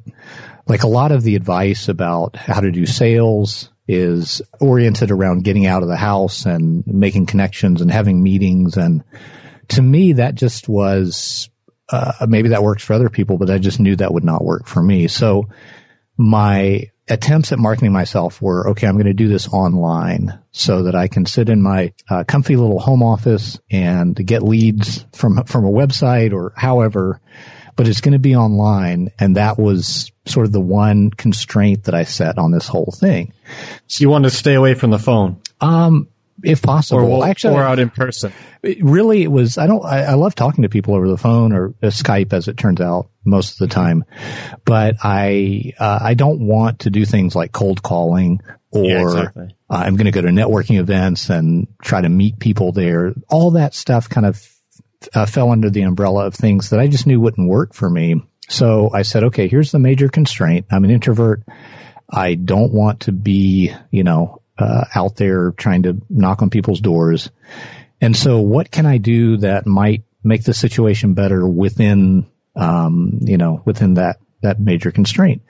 Like 0.67 0.83
a 0.83 0.87
lot 0.87 1.11
of 1.11 1.23
the 1.23 1.35
advice 1.35 1.87
about 1.89 2.35
how 2.35 2.59
to 2.59 2.71
do 2.71 2.85
sales 2.85 3.69
is 3.87 4.41
oriented 4.59 5.11
around 5.11 5.43
getting 5.43 5.65
out 5.65 5.83
of 5.83 5.89
the 5.89 5.97
house 5.97 6.45
and 6.45 6.85
making 6.87 7.25
connections 7.25 7.81
and 7.81 7.91
having 7.91 8.23
meetings. 8.23 8.77
And 8.77 9.03
to 9.69 9.81
me, 9.81 10.13
that 10.13 10.35
just 10.35 10.69
was, 10.69 11.49
uh, 11.89 12.25
maybe 12.27 12.49
that 12.49 12.63
works 12.63 12.83
for 12.83 12.93
other 12.93 13.09
people, 13.09 13.37
but 13.37 13.49
I 13.49 13.57
just 13.57 13.79
knew 13.79 13.95
that 13.95 14.13
would 14.13 14.23
not 14.23 14.43
work 14.43 14.67
for 14.67 14.81
me. 14.81 15.07
So 15.07 15.49
my 16.17 16.89
attempts 17.09 17.51
at 17.51 17.59
marketing 17.59 17.91
myself 17.91 18.41
were, 18.41 18.69
okay, 18.69 18.87
I'm 18.87 18.95
going 18.95 19.05
to 19.07 19.13
do 19.13 19.27
this 19.27 19.47
online 19.49 20.39
so 20.51 20.83
that 20.83 20.95
I 20.95 21.07
can 21.07 21.25
sit 21.25 21.49
in 21.49 21.61
my 21.61 21.93
uh, 22.09 22.23
comfy 22.25 22.55
little 22.55 22.79
home 22.79 23.03
office 23.03 23.59
and 23.69 24.15
get 24.15 24.43
leads 24.43 25.05
from, 25.11 25.43
from 25.43 25.65
a 25.65 25.71
website 25.71 26.33
or 26.33 26.53
however 26.55 27.19
but 27.75 27.87
it's 27.87 28.01
going 28.01 28.13
to 28.13 28.19
be 28.19 28.35
online. 28.35 29.09
And 29.19 29.37
that 29.37 29.57
was 29.57 30.11
sort 30.25 30.45
of 30.45 30.51
the 30.51 30.61
one 30.61 31.09
constraint 31.09 31.85
that 31.85 31.95
I 31.95 32.03
set 32.03 32.37
on 32.37 32.51
this 32.51 32.67
whole 32.67 32.93
thing. 32.95 33.33
So 33.87 34.01
you 34.03 34.09
wanted 34.09 34.29
to 34.29 34.35
stay 34.35 34.53
away 34.53 34.73
from 34.73 34.91
the 34.91 34.99
phone? 34.99 35.41
Um, 35.59 36.07
if 36.43 36.61
possible, 36.61 37.13
or, 37.13 37.27
actually, 37.27 37.55
or 37.55 37.63
out 37.63 37.79
in 37.79 37.89
person. 37.89 38.33
really, 38.61 39.23
it 39.23 39.31
was. 39.31 39.57
I 39.57 39.67
don't. 39.67 39.83
I, 39.83 40.03
I, 40.03 40.13
love 40.13 40.35
talking 40.35 40.63
to 40.63 40.69
people 40.69 40.95
over 40.95 41.07
the 41.07 41.17
phone 41.17 41.53
or 41.53 41.73
uh, 41.81 41.87
Skype, 41.87 42.33
as 42.33 42.47
it 42.47 42.57
turns 42.57 42.81
out, 42.81 43.09
most 43.23 43.53
of 43.53 43.57
the 43.57 43.73
time. 43.73 44.03
But 44.65 44.97
I, 45.03 45.73
uh, 45.79 45.99
I 46.01 46.13
don't 46.13 46.45
want 46.45 46.79
to 46.79 46.89
do 46.89 47.05
things 47.05 47.35
like 47.35 47.51
cold 47.51 47.81
calling 47.81 48.41
or 48.73 48.85
yeah, 48.85 49.01
exactly. 49.01 49.55
uh, 49.69 49.75
I'm 49.75 49.95
going 49.95 50.05
to 50.05 50.11
go 50.11 50.21
to 50.21 50.29
networking 50.29 50.79
events 50.79 51.29
and 51.29 51.67
try 51.81 52.01
to 52.01 52.09
meet 52.09 52.39
people 52.39 52.71
there. 52.71 53.13
All 53.29 53.51
that 53.51 53.75
stuff 53.75 54.09
kind 54.09 54.25
of 54.25 54.49
uh, 55.13 55.25
fell 55.25 55.51
under 55.51 55.69
the 55.69 55.83
umbrella 55.83 56.25
of 56.25 56.33
things 56.33 56.71
that 56.71 56.79
I 56.79 56.87
just 56.87 57.05
knew 57.05 57.19
wouldn't 57.19 57.49
work 57.49 57.73
for 57.73 57.89
me. 57.89 58.21
So 58.49 58.89
I 58.93 59.03
said, 59.03 59.25
okay, 59.25 59.47
here's 59.47 59.71
the 59.71 59.79
major 59.79 60.09
constraint. 60.09 60.65
I'm 60.71 60.83
an 60.83 60.91
introvert. 60.91 61.43
I 62.09 62.35
don't 62.35 62.73
want 62.73 63.01
to 63.01 63.11
be, 63.11 63.73
you 63.91 64.03
know, 64.03 64.41
uh, 64.57 64.85
out 64.95 65.15
there 65.15 65.51
trying 65.51 65.83
to 65.83 66.01
knock 66.09 66.41
on 66.41 66.49
people's 66.49 66.81
doors. 66.81 67.29
And 68.01 68.15
so 68.15 68.39
what 68.39 68.71
can 68.71 68.85
I 68.85 68.97
do 68.97 69.37
that 69.37 69.65
might 69.65 70.03
make 70.23 70.43
the 70.43 70.53
situation 70.53 71.13
better 71.13 71.47
within, 71.47 72.27
um, 72.55 73.19
you 73.21 73.37
know, 73.37 73.61
within 73.65 73.95
that, 73.95 74.17
that 74.41 74.59
major 74.59 74.91
constraint? 74.91 75.41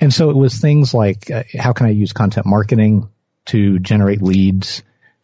And 0.00 0.12
so 0.12 0.30
it 0.30 0.36
was 0.36 0.58
things 0.58 0.92
like, 0.92 1.30
uh, 1.30 1.44
how 1.58 1.72
can 1.72 1.86
I 1.86 1.90
use 1.90 2.12
content 2.12 2.46
marketing 2.46 3.08
to 3.46 3.78
generate 3.78 4.22
leads? 4.22 4.82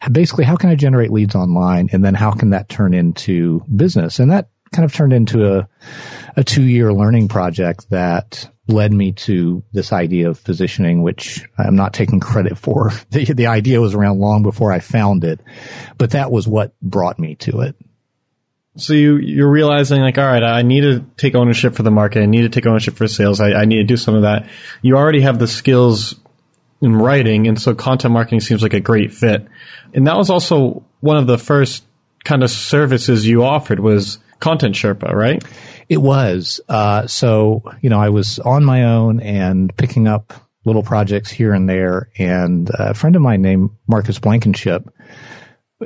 Basically, 0.09 0.45
how 0.45 0.55
can 0.55 0.69
I 0.69 0.75
generate 0.75 1.11
leads 1.11 1.35
online? 1.35 1.89
And 1.91 2.03
then 2.03 2.15
how 2.15 2.31
can 2.31 2.51
that 2.51 2.69
turn 2.69 2.93
into 2.93 3.63
business? 3.73 4.19
And 4.19 4.31
that 4.31 4.49
kind 4.71 4.85
of 4.85 4.93
turned 4.93 5.13
into 5.13 5.57
a, 5.57 5.67
a 6.35 6.43
two 6.43 6.63
year 6.63 6.93
learning 6.93 7.27
project 7.27 7.89
that 7.89 8.49
led 8.67 8.93
me 8.93 9.11
to 9.11 9.63
this 9.73 9.91
idea 9.91 10.29
of 10.29 10.43
positioning, 10.43 11.01
which 11.01 11.43
I'm 11.57 11.75
not 11.75 11.93
taking 11.93 12.19
credit 12.19 12.57
for. 12.57 12.91
The, 13.09 13.25
the 13.25 13.47
idea 13.47 13.81
was 13.81 13.95
around 13.95 14.19
long 14.19 14.43
before 14.43 14.71
I 14.71 14.79
found 14.79 15.23
it, 15.23 15.39
but 15.97 16.11
that 16.11 16.31
was 16.31 16.47
what 16.47 16.79
brought 16.79 17.17
me 17.17 17.35
to 17.35 17.61
it. 17.61 17.75
So 18.75 18.93
you, 18.93 19.17
you're 19.17 19.49
realizing 19.49 20.01
like, 20.01 20.17
all 20.17 20.25
right, 20.25 20.43
I 20.43 20.61
need 20.61 20.81
to 20.81 21.05
take 21.17 21.35
ownership 21.35 21.73
for 21.73 21.83
the 21.83 21.91
market. 21.91 22.21
I 22.21 22.27
need 22.27 22.43
to 22.43 22.49
take 22.49 22.67
ownership 22.67 22.95
for 22.95 23.07
sales. 23.07 23.39
I, 23.39 23.53
I 23.53 23.65
need 23.65 23.77
to 23.77 23.83
do 23.83 23.97
some 23.97 24.15
of 24.15 24.21
that. 24.21 24.47
You 24.81 24.95
already 24.95 25.21
have 25.21 25.39
the 25.39 25.47
skills 25.47 26.15
in 26.81 26.95
writing. 26.95 27.47
And 27.47 27.59
so 27.59 27.73
content 27.73 28.13
marketing 28.13 28.39
seems 28.41 28.61
like 28.61 28.73
a 28.73 28.79
great 28.79 29.11
fit. 29.11 29.47
And 29.93 30.07
that 30.07 30.15
was 30.15 30.29
also 30.29 30.85
one 31.01 31.17
of 31.17 31.27
the 31.27 31.37
first 31.37 31.83
kind 32.23 32.43
of 32.43 32.51
services 32.51 33.25
you 33.25 33.43
offered 33.43 33.79
was 33.79 34.19
content 34.39 34.75
Sherpa, 34.75 35.13
right? 35.13 35.43
It 35.87 35.97
was. 35.97 36.61
Uh, 36.69 37.07
so, 37.07 37.63
you 37.81 37.89
know, 37.89 37.99
I 37.99 38.09
was 38.09 38.39
on 38.39 38.63
my 38.63 38.85
own 38.85 39.19
and 39.19 39.75
picking 39.75 40.07
up 40.07 40.33
little 40.65 40.83
projects 40.83 41.31
here 41.31 41.53
and 41.53 41.67
there. 41.67 42.09
And 42.17 42.69
a 42.73 42.93
friend 42.93 43.15
of 43.15 43.21
mine 43.21 43.41
named 43.41 43.71
Marcus 43.87 44.19
Blankenship, 44.19 44.87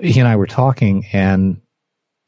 he 0.02 0.20
and 0.20 0.28
I 0.28 0.36
were 0.36 0.48
talking 0.48 1.06
and 1.14 1.62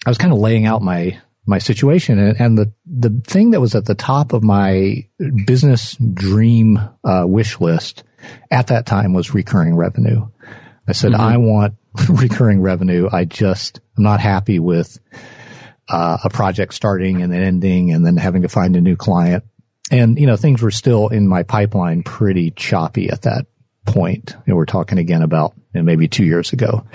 I 0.06 0.10
was 0.10 0.18
kind 0.18 0.32
of 0.32 0.40
laying 0.40 0.66
out 0.66 0.82
my, 0.82 1.20
my 1.46 1.58
situation 1.58 2.20
and, 2.20 2.40
and 2.40 2.58
the, 2.58 2.74
the 2.86 3.22
thing 3.26 3.52
that 3.52 3.62
was 3.62 3.76
at 3.76 3.86
the 3.86 3.96
top 3.96 4.34
of 4.34 4.44
my 4.44 5.08
business 5.46 5.96
dream, 5.96 6.80
uh, 7.04 7.26
wish 7.28 7.60
list 7.60 8.04
at 8.50 8.68
that 8.68 8.86
time 8.86 9.14
was 9.14 9.34
recurring 9.34 9.76
revenue. 9.76 10.28
I 10.88 10.92
said, 10.94 11.12
mm-hmm. 11.12 11.22
I 11.22 11.38
want 11.38 11.76
recurring 12.10 12.62
revenue. 12.62 13.10
I 13.12 13.26
just, 13.26 13.80
I'm 13.98 14.04
not 14.04 14.20
happy 14.20 14.60
with 14.60 15.00
uh, 15.90 16.18
a 16.24 16.30
project 16.30 16.74
starting 16.74 17.22
and 17.22 17.32
then 17.32 17.44
ending 17.44 17.92
and 17.92 18.06
then 18.06 18.18
having 18.18 18.42
to 18.42 18.50
find 18.50 18.76
a 18.76 18.82
new 18.82 18.96
client. 18.96 19.44
And, 19.92 20.20
you 20.20 20.26
know, 20.26 20.36
things 20.36 20.62
were 20.62 20.72
still 20.72 21.10
in 21.10 21.28
my 21.28 21.44
pipeline 21.44 22.04
pretty 22.04 22.52
choppy 22.52 23.10
at 23.10 23.24
that 23.24 23.46
point. 23.86 24.36
And 24.48 24.56
we're 24.56 24.66
talking 24.66 24.98
again 24.98 25.22
about 25.22 25.54
you 25.74 25.82
know, 25.82 25.84
maybe 25.84 26.08
two 26.08 26.26
years 26.26 26.54
ago. 26.54 26.86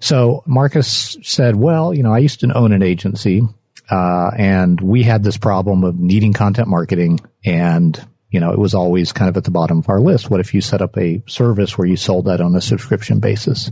So 0.00 0.42
Marcus 0.46 1.16
said, 1.22 1.56
well, 1.56 1.94
you 1.94 2.02
know, 2.02 2.12
I 2.12 2.18
used 2.18 2.40
to 2.40 2.52
own 2.52 2.72
an 2.72 2.82
agency, 2.82 3.42
uh, 3.90 4.30
and 4.36 4.80
we 4.80 5.02
had 5.02 5.22
this 5.22 5.38
problem 5.38 5.84
of 5.84 5.98
needing 5.98 6.32
content 6.32 6.68
marketing 6.68 7.20
and 7.44 7.98
you 8.30 8.40
know, 8.40 8.52
it 8.52 8.58
was 8.58 8.74
always 8.74 9.12
kind 9.12 9.28
of 9.28 9.36
at 9.36 9.44
the 9.44 9.50
bottom 9.50 9.78
of 9.78 9.88
our 9.88 10.00
list. 10.00 10.30
What 10.30 10.40
if 10.40 10.52
you 10.52 10.60
set 10.60 10.82
up 10.82 10.98
a 10.98 11.22
service 11.26 11.78
where 11.78 11.86
you 11.86 11.96
sold 11.96 12.26
that 12.26 12.40
on 12.40 12.54
a 12.54 12.60
subscription 12.60 13.20
basis? 13.20 13.70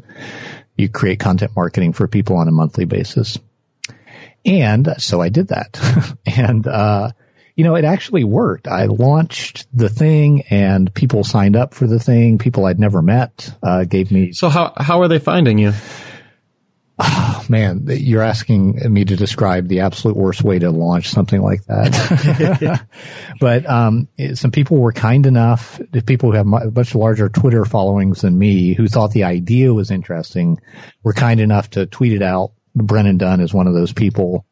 You 0.77 0.89
create 0.89 1.21
content 1.21 1.53
marketing 1.55 1.93
for 1.93 2.09
people 2.09 2.37
on 2.37 2.49
a 2.49 2.53
monthly 2.53 2.85
basis. 2.85 3.39
And 4.45 4.95
so 4.99 5.21
I 5.21 5.29
did 5.29 5.49
that. 5.49 6.17
and, 6.27 6.67
uh, 6.67 7.11
you 7.57 7.65
know, 7.65 7.77
it 7.77 7.85
actually 7.85 8.25
worked. 8.25 8.67
I 8.67 8.87
launched 8.87 9.67
the 9.73 9.89
thing 9.89 10.43
and 10.51 10.93
people 10.93 11.25
signed 11.25 11.57
up 11.57 11.73
for 11.73 11.87
the 11.87 12.01
thing. 12.01 12.39
People 12.39 12.67
I'd 12.67 12.81
never 12.81 13.01
met, 13.01 13.55
uh, 13.63 13.85
gave 13.85 14.11
me. 14.11 14.33
So 14.33 14.49
how, 14.49 14.73
how 14.77 15.01
are 15.03 15.09
they 15.09 15.21
finding 15.21 15.59
you? 15.59 15.73
Oh, 16.99 17.45
man, 17.49 17.85
you're 17.89 18.23
asking 18.23 18.93
me 18.93 19.05
to 19.05 19.17
describe 19.17 19.69
the 19.69 19.81
absolute 19.81 20.17
worst 20.17 20.43
way 20.43 20.59
to 20.59 20.71
launch 20.71 21.11
something 21.11 21.41
like 21.41 21.65
that. 21.67 22.87
but 23.41 23.69
um, 23.69 24.09
some 24.35 24.51
people 24.51 24.79
were 24.79 24.93
kind 24.93 25.25
enough, 25.25 25.81
people 26.07 26.31
who 26.31 26.37
have 26.37 26.47
much 26.47 26.95
larger 26.95 27.29
Twitter 27.29 27.65
followings 27.65 28.23
than 28.23 28.37
me, 28.37 28.75
who 28.75 28.89
thought 28.89 29.13
the 29.13 29.25
idea 29.25 29.73
was 29.73 29.91
interesting, 29.91 30.59
were 31.03 31.15
kind 31.15 31.41
enough 31.41 31.71
to 31.71 31.87
tweet 31.87 32.13
it 32.13 32.23
out 32.23 32.53
Brennan 32.75 33.19
Dunn 33.19 33.41
is 33.41 33.55
one 33.55 33.67
of 33.67 33.75
those 33.75 33.93
people. 33.93 34.45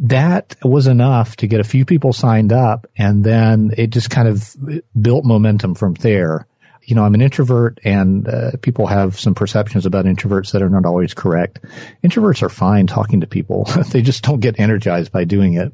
That 0.00 0.56
was 0.64 0.86
enough 0.86 1.36
to 1.36 1.46
get 1.46 1.60
a 1.60 1.64
few 1.64 1.84
people 1.84 2.12
signed 2.12 2.52
up 2.52 2.86
and 2.96 3.22
then 3.22 3.72
it 3.76 3.88
just 3.88 4.10
kind 4.10 4.28
of 4.28 4.56
built 5.00 5.24
momentum 5.24 5.74
from 5.74 5.94
there. 5.94 6.46
You 6.82 6.96
know, 6.96 7.04
I'm 7.04 7.14
an 7.14 7.20
introvert 7.20 7.78
and 7.84 8.26
uh, 8.26 8.52
people 8.62 8.86
have 8.86 9.20
some 9.20 9.34
perceptions 9.34 9.84
about 9.84 10.06
introverts 10.06 10.52
that 10.52 10.62
are 10.62 10.70
not 10.70 10.86
always 10.86 11.12
correct. 11.12 11.60
Introverts 12.02 12.42
are 12.42 12.48
fine 12.48 12.86
talking 12.86 13.20
to 13.20 13.26
people. 13.26 13.64
they 13.90 14.00
just 14.00 14.24
don't 14.24 14.40
get 14.40 14.58
energized 14.58 15.12
by 15.12 15.24
doing 15.24 15.54
it. 15.54 15.72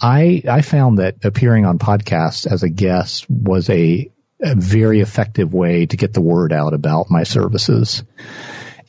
I, 0.00 0.42
I 0.48 0.62
found 0.62 0.98
that 0.98 1.24
appearing 1.24 1.66
on 1.66 1.78
podcasts 1.78 2.50
as 2.50 2.62
a 2.62 2.70
guest 2.70 3.30
was 3.30 3.68
a, 3.68 4.10
a 4.40 4.54
very 4.54 5.00
effective 5.00 5.52
way 5.52 5.86
to 5.86 5.96
get 5.96 6.14
the 6.14 6.22
word 6.22 6.52
out 6.52 6.72
about 6.72 7.10
my 7.10 7.22
services. 7.22 8.02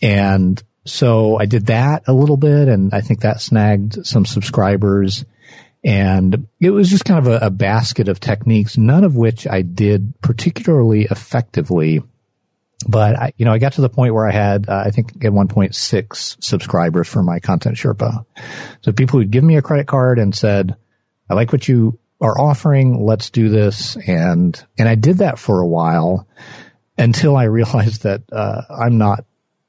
And 0.02 0.62
so 0.86 1.40
I 1.40 1.46
did 1.46 1.68
that 1.68 2.04
a 2.08 2.14
little 2.14 2.38
bit 2.38 2.68
and 2.68 2.94
I 2.94 3.02
think 3.02 3.22
that 3.22 3.42
snagged 3.42 4.06
some 4.06 4.26
subscribers. 4.26 5.26
And 5.86 6.48
it 6.62 6.70
was 6.70 6.90
just 6.90 7.06
kind 7.06 7.20
of 7.20 7.28
a, 7.28 7.48
a 7.48 7.50
basket 7.50 8.08
of 8.08 8.20
techniques, 8.20 8.78
none 8.78 9.04
of 9.04 9.16
which 9.16 9.46
I 9.48 9.62
did 9.62 10.14
particularly 10.22 11.08
effectively. 11.10 12.02
But 12.88 13.18
I, 13.18 13.34
you 13.38 13.46
know, 13.46 13.54
I 13.54 13.60
got 13.60 13.74
to 13.74 13.82
the 13.82 13.90
point 13.90 14.14
where 14.14 14.28
I 14.28 14.32
had, 14.32 14.68
uh, 14.68 14.84
I 14.86 14.92
think 14.92 15.24
at 15.24 15.34
one 15.34 15.48
point 15.48 15.76
six 15.76 16.38
subscribers 16.42 17.08
for 17.08 17.24
my 17.24 17.40
content 17.40 17.76
Sherpa. 17.76 18.26
So 18.82 18.92
people 18.92 19.20
would 19.20 19.32
give 19.32 19.44
me 19.44 19.58
a 19.58 19.62
credit 19.62 19.88
card 19.88 20.20
and 20.20 20.36
said, 20.36 20.76
I 21.30 21.34
like 21.34 21.52
what 21.52 21.68
you 21.68 22.00
are 22.20 22.40
offering. 22.40 23.06
Let's 23.06 23.30
do 23.30 23.50
this. 23.50 23.96
And, 23.96 24.62
and 24.78 24.88
I 24.90 24.96
did 24.96 25.20
that 25.20 25.40
for 25.40 25.62
a 25.62 25.68
while 25.68 26.28
until 26.98 27.36
I 27.36 27.46
realized 27.46 28.04
that, 28.04 28.22
uh, 28.32 28.62
I'm 28.70 28.98
not 28.98 29.26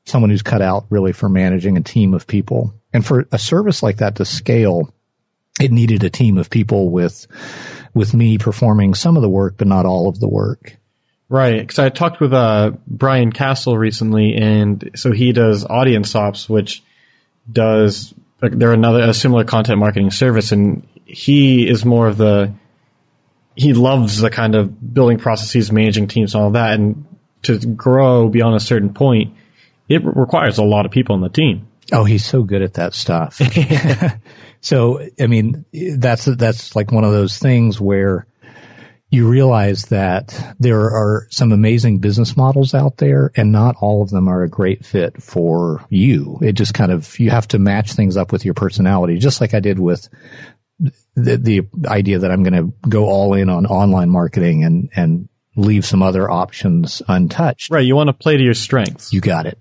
someone 0.06 0.30
who's 0.30 0.42
cut 0.42 0.62
out 0.62 0.86
really 0.90 1.12
for 1.12 1.28
managing 1.28 1.76
a 1.76 1.82
team 1.82 2.14
of 2.14 2.26
people. 2.26 2.74
And 2.92 3.04
for 3.04 3.26
a 3.32 3.38
service 3.38 3.82
like 3.82 3.98
that 3.98 4.16
to 4.16 4.24
scale, 4.24 4.92
it 5.60 5.72
needed 5.72 6.04
a 6.04 6.10
team 6.10 6.38
of 6.38 6.50
people 6.50 6.90
with, 6.90 7.26
with 7.94 8.14
me 8.14 8.38
performing 8.38 8.94
some 8.94 9.16
of 9.16 9.22
the 9.22 9.28
work, 9.28 9.54
but 9.56 9.66
not 9.66 9.86
all 9.86 10.08
of 10.08 10.20
the 10.20 10.28
work. 10.28 10.76
Right. 11.28 11.60
Because 11.60 11.78
I 11.78 11.88
talked 11.88 12.20
with 12.20 12.32
uh, 12.32 12.72
Brian 12.86 13.32
Casel 13.32 13.76
recently, 13.78 14.36
and 14.36 14.90
so 14.94 15.10
he 15.10 15.32
does 15.32 15.64
Audience 15.64 16.14
Ops, 16.14 16.48
which 16.48 16.82
does 17.50 18.14
they're 18.40 18.72
another 18.72 19.00
a 19.00 19.14
similar 19.14 19.44
content 19.44 19.78
marketing 19.78 20.10
service, 20.10 20.52
and 20.52 20.86
he 21.06 21.68
is 21.68 21.84
more 21.84 22.08
of 22.08 22.16
the 22.16 22.52
he 23.56 23.72
loves 23.72 24.20
the 24.20 24.30
kind 24.30 24.54
of 24.54 24.94
building 24.94 25.18
processes, 25.18 25.72
managing 25.72 26.08
teams, 26.08 26.34
and 26.34 26.42
all 26.42 26.50
that, 26.52 26.74
and 26.74 27.06
to 27.42 27.58
grow 27.58 28.28
beyond 28.28 28.56
a 28.56 28.60
certain 28.60 28.92
point, 28.92 29.34
it 29.88 30.02
requires 30.04 30.58
a 30.58 30.64
lot 30.64 30.86
of 30.86 30.92
people 30.92 31.14
on 31.14 31.20
the 31.20 31.28
team. 31.28 31.68
Oh, 31.92 32.04
he's 32.04 32.24
so 32.24 32.42
good 32.42 32.62
at 32.62 32.74
that 32.74 32.94
stuff. 32.94 33.40
so, 34.60 35.06
I 35.20 35.26
mean, 35.26 35.64
that's, 35.72 36.24
that's 36.24 36.74
like 36.74 36.90
one 36.90 37.04
of 37.04 37.12
those 37.12 37.38
things 37.38 37.80
where 37.80 38.26
you 39.10 39.28
realize 39.28 39.86
that 39.86 40.54
there 40.58 40.80
are 40.80 41.26
some 41.30 41.52
amazing 41.52 41.98
business 41.98 42.36
models 42.36 42.74
out 42.74 42.96
there 42.96 43.30
and 43.36 43.52
not 43.52 43.76
all 43.80 44.02
of 44.02 44.10
them 44.10 44.28
are 44.28 44.42
a 44.42 44.48
great 44.48 44.84
fit 44.84 45.22
for 45.22 45.84
you. 45.88 46.38
It 46.42 46.54
just 46.54 46.74
kind 46.74 46.90
of, 46.90 47.18
you 47.20 47.30
have 47.30 47.46
to 47.48 47.58
match 47.58 47.92
things 47.92 48.16
up 48.16 48.32
with 48.32 48.44
your 48.44 48.54
personality, 48.54 49.18
just 49.18 49.40
like 49.40 49.54
I 49.54 49.60
did 49.60 49.78
with 49.78 50.08
the, 51.14 51.36
the 51.36 51.68
idea 51.86 52.20
that 52.20 52.30
I'm 52.30 52.42
going 52.42 52.72
to 52.72 52.88
go 52.88 53.04
all 53.04 53.34
in 53.34 53.50
on 53.50 53.66
online 53.66 54.10
marketing 54.10 54.64
and, 54.64 54.90
and 54.96 55.28
leave 55.54 55.84
some 55.84 56.02
other 56.02 56.28
options 56.28 57.00
untouched. 57.06 57.70
Right. 57.70 57.86
You 57.86 57.94
want 57.94 58.08
to 58.08 58.14
play 58.14 58.36
to 58.36 58.42
your 58.42 58.54
strengths. 58.54 59.12
You 59.12 59.20
got 59.20 59.46
it. 59.46 59.58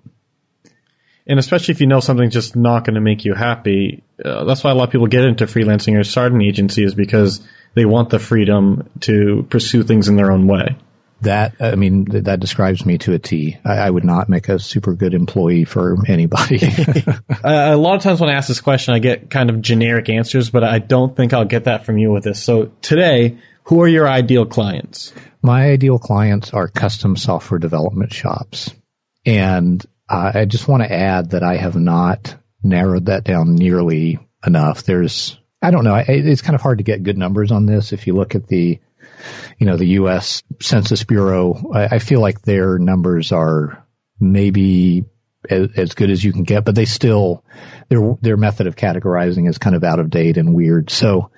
And 1.25 1.39
especially 1.39 1.74
if 1.74 1.82
you 1.82 1.88
know 1.88 2.00
something's 2.00 2.34
just 2.34 2.56
not 2.56 2.84
going 2.84 2.96
to 2.96 3.01
make 3.01 3.24
you 3.24 3.34
happy, 3.34 4.03
uh, 4.24 4.44
that's 4.44 4.63
why 4.63 4.72
a 4.72 4.75
lot 4.75 4.86
of 4.86 4.92
people 4.92 5.08
get 5.08 5.24
into 5.24 5.46
freelancing 5.46 5.98
or 5.98 6.03
start 6.03 6.34
an 6.34 6.42
agency 6.42 6.84
is 6.84 6.94
because 6.94 7.42
they 7.75 7.86
want 7.86 8.10
the 8.10 8.20
freedom 8.20 8.89
to 9.01 9.46
pursue 9.50 9.84
things 9.84 10.10
in 10.10 10.15
their 10.15 10.32
own 10.32 10.48
way. 10.48 10.75
That 11.22 11.53
I 11.62 11.75
mean, 11.75 12.03
that 12.24 12.42
describes 12.42 12.86
me 12.86 12.98
to 13.00 13.13
a 13.13 13.20
T. 13.20 13.58
I, 13.63 13.75
I 13.75 13.89
would 13.89 14.03
not 14.03 14.27
make 14.27 14.50
a 14.50 14.60
super 14.60 14.94
good 14.94 15.13
employee 15.13 15.63
for 15.63 15.96
anybody. 16.06 16.60
a 17.44 17.77
lot 17.77 17.96
of 17.96 18.01
times 18.01 18.20
when 18.20 18.30
I 18.30 18.34
ask 18.34 18.50
this 18.50 18.60
question, 18.60 18.94
I 18.94 19.00
get 19.00 19.30
kind 19.30 19.50
of 19.50 19.62
generic 19.62 20.10
answers, 20.10 20.50
but 20.50 20.65
I 20.65 20.80
don't 20.80 21.15
think 21.15 21.32
I'll 21.32 21.46
get 21.46 21.63
that 21.63 21.86
from 21.86 21.98
you 21.98 22.12
with 22.12 22.25
this. 22.25 22.44
So 22.44 22.72
today, 22.82 23.38
who 23.63 23.82
are 23.82 23.88
your 23.88 24.06
ideal 24.06 24.46
clients? 24.46 25.13
My 25.42 25.70
ideal 25.70 25.98
clients 25.98 26.53
are 26.53 26.68
custom 26.68 27.15
software 27.15 27.60
development 27.60 28.12
shops, 28.12 28.74
and 29.25 29.82
uh, 30.10 30.31
I 30.36 30.45
just 30.45 30.67
want 30.67 30.83
to 30.83 30.91
add 30.91 31.31
that 31.31 31.43
I 31.43 31.57
have 31.57 31.75
not 31.75 32.36
narrowed 32.63 33.05
that 33.07 33.24
down 33.24 33.55
nearly 33.55 34.19
enough. 34.45 34.83
There's, 34.83 35.38
I 35.62 35.72
don't 35.72 35.83
know, 35.83 36.01
it's 36.07 36.41
kind 36.41 36.55
of 36.55 36.62
hard 36.62 36.79
to 36.79 36.83
get 36.83 37.03
good 37.03 37.17
numbers 37.17 37.51
on 37.51 37.65
this. 37.65 37.93
If 37.93 38.07
you 38.07 38.13
look 38.13 38.36
at 38.36 38.48
the, 38.48 38.79
you 39.57 39.65
know, 39.65 39.77
the 39.77 39.88
U.S. 39.88 40.43
Census 40.62 41.03
Bureau, 41.03 41.72
I, 41.74 41.95
I 41.95 42.00
feel 42.00 42.19
like 42.19 42.41
their 42.41 42.77
numbers 42.77 43.31
are 43.31 43.86
maybe 44.19 45.05
as, 45.50 45.69
as, 45.75 45.93
good 45.93 46.10
as 46.10 46.24
you 46.24 46.33
can 46.33 46.43
get, 46.43 46.65
but 46.65 46.75
they 46.75 46.86
still, 46.86 47.43
their, 47.89 48.15
their 48.22 48.38
method 48.38 48.67
of 48.67 48.75
categorizing 48.75 49.48
is 49.48 49.57
kind 49.57 49.75
of 49.75 49.83
out 49.83 50.00
of 50.00 50.10
date 50.10 50.38
and 50.38 50.53
weird. 50.53 50.89
So 50.89 51.31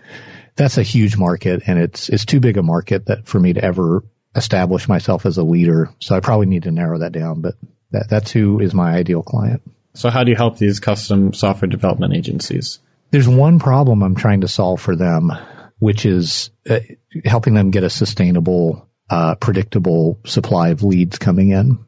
that's 0.55 0.77
a 0.77 0.83
huge 0.83 1.17
market 1.17 1.63
and 1.67 1.79
it's, 1.79 2.09
it's 2.09 2.25
too 2.25 2.39
big 2.39 2.57
a 2.57 2.63
market 2.63 3.07
that 3.07 3.27
for 3.27 3.39
me 3.39 3.53
to 3.53 3.63
ever 3.63 4.03
establish 4.35 4.87
myself 4.87 5.25
as 5.25 5.37
a 5.37 5.43
leader. 5.43 5.89
So 5.99 6.15
I 6.15 6.19
probably 6.19 6.47
need 6.47 6.63
to 6.63 6.71
narrow 6.71 6.99
that 6.99 7.13
down, 7.13 7.41
but 7.41 7.55
that, 7.95 8.09
that's 8.09 8.31
who 8.31 8.59
is 8.59 8.73
my 8.73 8.93
ideal 8.93 9.23
client. 9.23 9.61
So 9.93 10.09
how 10.09 10.23
do 10.23 10.29
you 10.29 10.35
help 10.35 10.57
these 10.57 10.79
custom 10.79 11.33
software 11.33 11.69
development 11.69 12.13
agencies? 12.13 12.79
There's 13.11 13.27
one 13.27 13.59
problem 13.59 14.03
I'm 14.03 14.15
trying 14.15 14.41
to 14.41 14.47
solve 14.47 14.81
for 14.81 14.95
them, 14.95 15.31
which 15.79 16.05
is 16.05 16.49
uh, 16.69 16.79
helping 17.23 17.53
them 17.53 17.71
get 17.71 17.83
a 17.83 17.89
sustainable, 17.89 18.89
uh, 19.09 19.35
predictable 19.35 20.19
supply 20.25 20.69
of 20.69 20.83
leads 20.83 21.17
coming 21.17 21.51
in. 21.51 21.79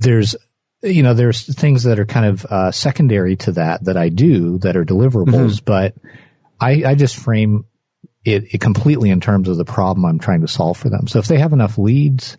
There's, 0.00 0.36
you 0.82 1.02
know, 1.02 1.14
there's 1.14 1.54
things 1.54 1.84
that 1.84 1.98
are 1.98 2.06
kind 2.06 2.26
of 2.26 2.44
uh, 2.44 2.72
secondary 2.72 3.36
to 3.36 3.52
that 3.52 3.84
that 3.84 3.96
I 3.96 4.10
do 4.10 4.58
that 4.58 4.76
are 4.76 4.84
deliverables, 4.84 5.60
mm-hmm. 5.60 5.64
but 5.64 5.94
I, 6.60 6.84
I 6.84 6.94
just 6.94 7.16
frame 7.16 7.64
it, 8.24 8.54
it 8.54 8.60
completely 8.60 9.10
in 9.10 9.20
terms 9.20 9.48
of 9.48 9.56
the 9.56 9.64
problem 9.64 10.04
I'm 10.04 10.18
trying 10.18 10.42
to 10.42 10.48
solve 10.48 10.76
for 10.76 10.90
them. 10.90 11.06
So 11.06 11.20
if 11.20 11.26
they 11.26 11.38
have 11.38 11.52
enough 11.52 11.78
leads, 11.78 12.36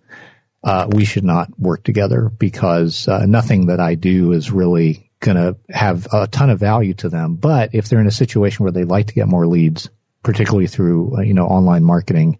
uh, 0.63 0.87
we 0.89 1.05
should 1.05 1.23
not 1.23 1.49
work 1.59 1.83
together 1.83 2.29
because 2.29 3.07
uh, 3.07 3.25
nothing 3.25 3.67
that 3.67 3.79
I 3.79 3.95
do 3.95 4.31
is 4.31 4.51
really 4.51 5.09
going 5.19 5.37
to 5.37 5.57
have 5.69 6.07
a 6.11 6.27
ton 6.27 6.49
of 6.49 6.59
value 6.59 6.93
to 6.95 7.09
them. 7.09 7.35
But 7.35 7.73
if 7.73 7.89
they're 7.89 8.01
in 8.01 8.07
a 8.07 8.11
situation 8.11 8.63
where 8.63 8.71
they'd 8.71 8.85
like 8.85 9.07
to 9.07 9.13
get 9.13 9.27
more 9.27 9.47
leads, 9.47 9.89
particularly 10.21 10.67
through 10.67 11.17
uh, 11.17 11.21
you 11.21 11.33
know 11.33 11.47
online 11.47 11.83
marketing, 11.83 12.39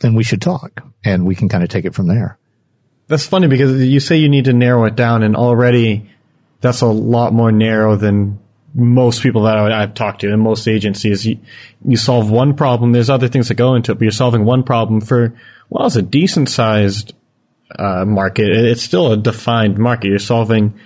then 0.00 0.14
we 0.14 0.24
should 0.24 0.42
talk 0.42 0.82
and 1.04 1.26
we 1.26 1.34
can 1.34 1.48
kind 1.48 1.64
of 1.64 1.68
take 1.68 1.84
it 1.84 1.94
from 1.94 2.06
there. 2.06 2.38
That's 3.08 3.26
funny 3.26 3.48
because 3.48 3.82
you 3.82 4.00
say 4.00 4.16
you 4.16 4.28
need 4.28 4.44
to 4.46 4.52
narrow 4.52 4.84
it 4.84 4.94
down, 4.94 5.22
and 5.22 5.36
already 5.36 6.10
that's 6.60 6.80
a 6.80 6.86
lot 6.86 7.32
more 7.32 7.50
narrow 7.50 7.96
than 7.96 8.38
most 8.74 9.22
people 9.22 9.42
that 9.42 9.58
I, 9.58 9.80
have 9.80 9.94
talked 9.94 10.22
to 10.22 10.32
and 10.32 10.40
most 10.40 10.66
agencies. 10.66 11.26
You, 11.26 11.40
you 11.84 11.96
solve 11.96 12.30
one 12.30 12.54
problem. 12.54 12.92
There's 12.92 13.10
other 13.10 13.28
things 13.28 13.48
that 13.48 13.56
go 13.56 13.74
into 13.74 13.92
it, 13.92 13.96
but 13.96 14.02
you're 14.02 14.12
solving 14.12 14.44
one 14.44 14.62
problem 14.62 15.00
for 15.00 15.34
well, 15.68 15.86
it's 15.86 15.96
a 15.96 16.02
decent 16.02 16.48
sized 16.48 17.14
uh, 17.78 18.04
market, 18.04 18.48
it's 18.50 18.82
still 18.82 19.12
a 19.12 19.16
defined 19.16 19.78
market. 19.78 20.08
You're 20.08 20.18
solving 20.18 20.78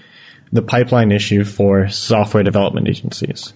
the 0.53 0.63
pipeline 0.63 1.13
issue 1.13 1.45
for 1.45 1.89
software 1.89 2.43
development 2.43 2.89
agencies. 2.89 3.53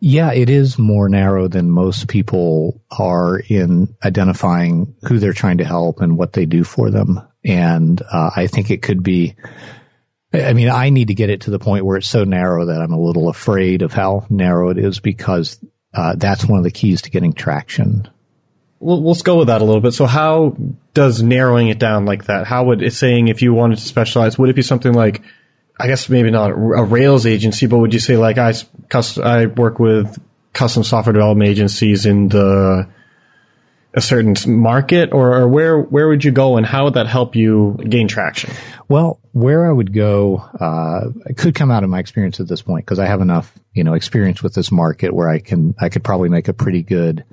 Yeah, 0.00 0.32
it 0.32 0.50
is 0.50 0.78
more 0.78 1.08
narrow 1.08 1.46
than 1.46 1.70
most 1.70 2.08
people 2.08 2.82
are 2.90 3.38
in 3.38 3.94
identifying 4.04 4.96
who 5.06 5.20
they're 5.20 5.32
trying 5.32 5.58
to 5.58 5.64
help 5.64 6.00
and 6.00 6.18
what 6.18 6.32
they 6.32 6.44
do 6.44 6.64
for 6.64 6.90
them. 6.90 7.20
And 7.44 8.02
uh, 8.02 8.30
I 8.34 8.48
think 8.48 8.70
it 8.70 8.82
could 8.82 9.02
be. 9.02 9.36
I 10.34 10.54
mean, 10.54 10.70
I 10.70 10.90
need 10.90 11.08
to 11.08 11.14
get 11.14 11.30
it 11.30 11.42
to 11.42 11.50
the 11.50 11.58
point 11.58 11.84
where 11.84 11.98
it's 11.98 12.08
so 12.08 12.24
narrow 12.24 12.66
that 12.66 12.80
I'm 12.80 12.92
a 12.92 13.00
little 13.00 13.28
afraid 13.28 13.82
of 13.82 13.92
how 13.92 14.26
narrow 14.30 14.70
it 14.70 14.78
is 14.78 14.98
because 14.98 15.60
uh, 15.94 16.16
that's 16.16 16.46
one 16.46 16.58
of 16.58 16.64
the 16.64 16.70
keys 16.70 17.02
to 17.02 17.10
getting 17.10 17.34
traction 17.34 18.08
let's 18.82 19.22
go 19.22 19.38
with 19.38 19.46
that 19.46 19.60
a 19.60 19.64
little 19.64 19.80
bit. 19.80 19.92
So, 19.92 20.06
how 20.06 20.56
does 20.94 21.22
narrowing 21.22 21.68
it 21.68 21.78
down 21.78 22.04
like 22.04 22.24
that? 22.24 22.46
How 22.46 22.64
would 22.64 22.82
it 22.82 22.92
saying 22.92 23.28
if 23.28 23.42
you 23.42 23.54
wanted 23.54 23.78
to 23.78 23.84
specialize? 23.84 24.38
Would 24.38 24.50
it 24.50 24.56
be 24.56 24.62
something 24.62 24.92
like, 24.92 25.22
I 25.78 25.86
guess 25.86 26.08
maybe 26.08 26.30
not 26.30 26.50
a 26.50 26.54
Rails 26.54 27.26
agency, 27.26 27.66
but 27.66 27.78
would 27.78 27.94
you 27.94 28.00
say 28.00 28.16
like 28.16 28.38
I 28.38 28.54
I 29.22 29.46
work 29.46 29.78
with 29.78 30.20
custom 30.52 30.84
software 30.84 31.12
development 31.12 31.48
agencies 31.48 32.06
in 32.06 32.28
the 32.28 32.88
a 33.94 34.00
certain 34.00 34.34
market, 34.46 35.12
or, 35.12 35.34
or 35.36 35.48
where 35.48 35.78
where 35.78 36.08
would 36.08 36.24
you 36.24 36.32
go, 36.32 36.56
and 36.56 36.64
how 36.64 36.84
would 36.84 36.94
that 36.94 37.06
help 37.06 37.36
you 37.36 37.78
gain 37.88 38.08
traction? 38.08 38.50
Well, 38.88 39.20
where 39.32 39.66
I 39.66 39.72
would 39.72 39.92
go 39.92 40.38
uh, 40.38 41.32
could 41.36 41.54
come 41.54 41.70
out 41.70 41.84
of 41.84 41.90
my 41.90 41.98
experience 41.98 42.40
at 42.40 42.48
this 42.48 42.62
point 42.62 42.84
because 42.84 42.98
I 42.98 43.06
have 43.06 43.20
enough, 43.20 43.52
you 43.74 43.84
know, 43.84 43.94
experience 43.94 44.42
with 44.42 44.54
this 44.54 44.72
market 44.72 45.12
where 45.14 45.28
I 45.28 45.40
can 45.40 45.74
I 45.78 45.88
could 45.88 46.04
probably 46.04 46.30
make 46.30 46.48
a 46.48 46.54
pretty 46.54 46.82
good 46.82 47.24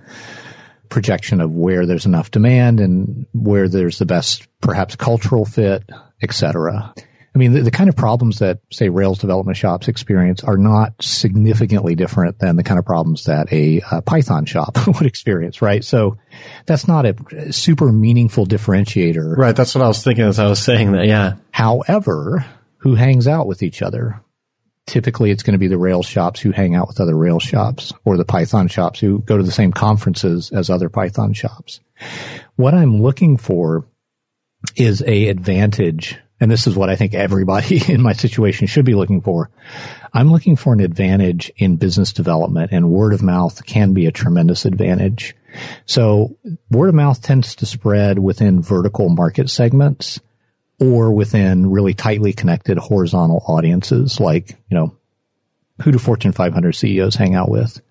projection 0.90 1.42
of 1.42 1.52
where 1.52 1.86
there's 1.86 2.06
enough 2.06 2.32
demand 2.32 2.80
and 2.80 3.26
where 3.34 3.68
there's 3.68 4.00
the 4.00 4.06
best 4.06 4.48
perhaps 4.62 4.96
cultural 4.96 5.46
fit, 5.46 5.84
etc. 6.22 6.94
I 7.34 7.38
mean, 7.38 7.54
the, 7.54 7.62
the, 7.62 7.72
kind 7.72 7.90
of 7.90 7.96
problems 7.96 8.40
that 8.40 8.60
say 8.72 8.90
Rails 8.90 9.20
development 9.20 9.56
shops 9.56 9.88
experience 9.88 10.44
are 10.44 10.58
not 10.58 10.94
significantly 11.00 11.94
different 11.94 12.40
than 12.40 12.56
the 12.56 12.64
kind 12.64 12.80
of 12.80 12.86
problems 12.86 13.26
that 13.26 13.54
a, 13.54 13.82
a 13.92 14.02
Python 14.02 14.46
shop 14.46 14.78
would 14.88 15.06
experience, 15.06 15.62
right? 15.62 15.84
So 15.84 16.18
that's 16.66 16.88
not 16.88 17.06
a 17.06 17.54
super 17.54 17.92
meaningful 17.92 18.48
differentiator. 18.48 19.38
Right. 19.38 19.56
That's 19.56 19.76
what 19.76 19.84
I 19.84 19.88
was 19.88 20.04
thinking 20.04 20.26
as 20.26 20.40
I 20.40 20.48
was 20.48 20.60
saying 20.60 20.94
that. 20.94 21.06
Yeah. 21.06 21.36
However, 21.52 22.46
who 22.78 22.96
hangs 22.96 23.28
out 23.28 23.46
with 23.46 23.62
each 23.62 23.82
other? 23.82 24.22
Typically 24.90 25.30
it's 25.30 25.44
going 25.44 25.54
to 25.54 25.60
be 25.60 25.68
the 25.68 25.78
Rails 25.78 26.08
shops 26.08 26.40
who 26.40 26.52
hang 26.52 26.74
out 26.74 26.88
with 26.88 27.00
other 27.00 27.16
Rails 27.16 27.44
shops 27.44 27.94
or 28.06 28.18
the 28.18 28.26
Python 28.26 28.68
shops 28.68 29.00
who 29.00 29.20
go 29.20 29.38
to 29.38 29.44
the 29.44 29.52
same 29.52 29.72
conferences 29.72 30.52
as 30.52 30.70
other 30.70 30.90
Python 30.90 31.34
shops. 31.34 31.80
What 32.56 32.74
I'm 32.74 33.00
looking 33.00 33.38
for 33.38 33.86
is 34.76 35.04
a 35.06 35.28
advantage. 35.28 36.18
And 36.42 36.50
this 36.50 36.66
is 36.66 36.76
what 36.76 36.90
I 36.90 36.96
think 36.96 37.14
everybody 37.14 37.80
in 37.94 38.02
my 38.02 38.14
situation 38.14 38.66
should 38.66 38.86
be 38.86 38.96
looking 38.96 39.22
for. 39.22 39.52
I'm 40.12 40.32
looking 40.32 40.56
for 40.56 40.74
an 40.74 40.80
advantage 40.80 41.52
in 41.58 41.76
business 41.76 42.12
development 42.12 42.72
and 42.72 42.90
word 42.90 43.14
of 43.14 43.22
mouth 43.22 43.64
can 43.66 43.94
be 43.94 44.08
a 44.08 44.12
tremendous 44.12 44.66
advantage. 44.66 45.36
So 45.86 46.36
word 46.72 46.90
of 46.90 46.96
mouth 46.96 47.22
tends 47.22 47.56
to 47.58 47.68
spread 47.68 48.18
within 48.18 48.64
vertical 48.64 49.10
market 49.10 49.52
segments 49.52 50.20
or 50.80 51.12
within 51.14 51.70
really 51.70 51.94
tightly 51.94 52.34
connected 52.34 52.78
horizontal 52.78 53.44
audiences 53.48 54.20
like, 54.20 54.52
you 54.70 54.78
know, 54.78 54.96
who 55.82 55.92
do 55.92 55.98
Fortune 55.98 56.32
500 56.32 56.74
CEOs 56.74 57.16
hang 57.16 57.36
out 57.36 57.50
with? 57.50 57.82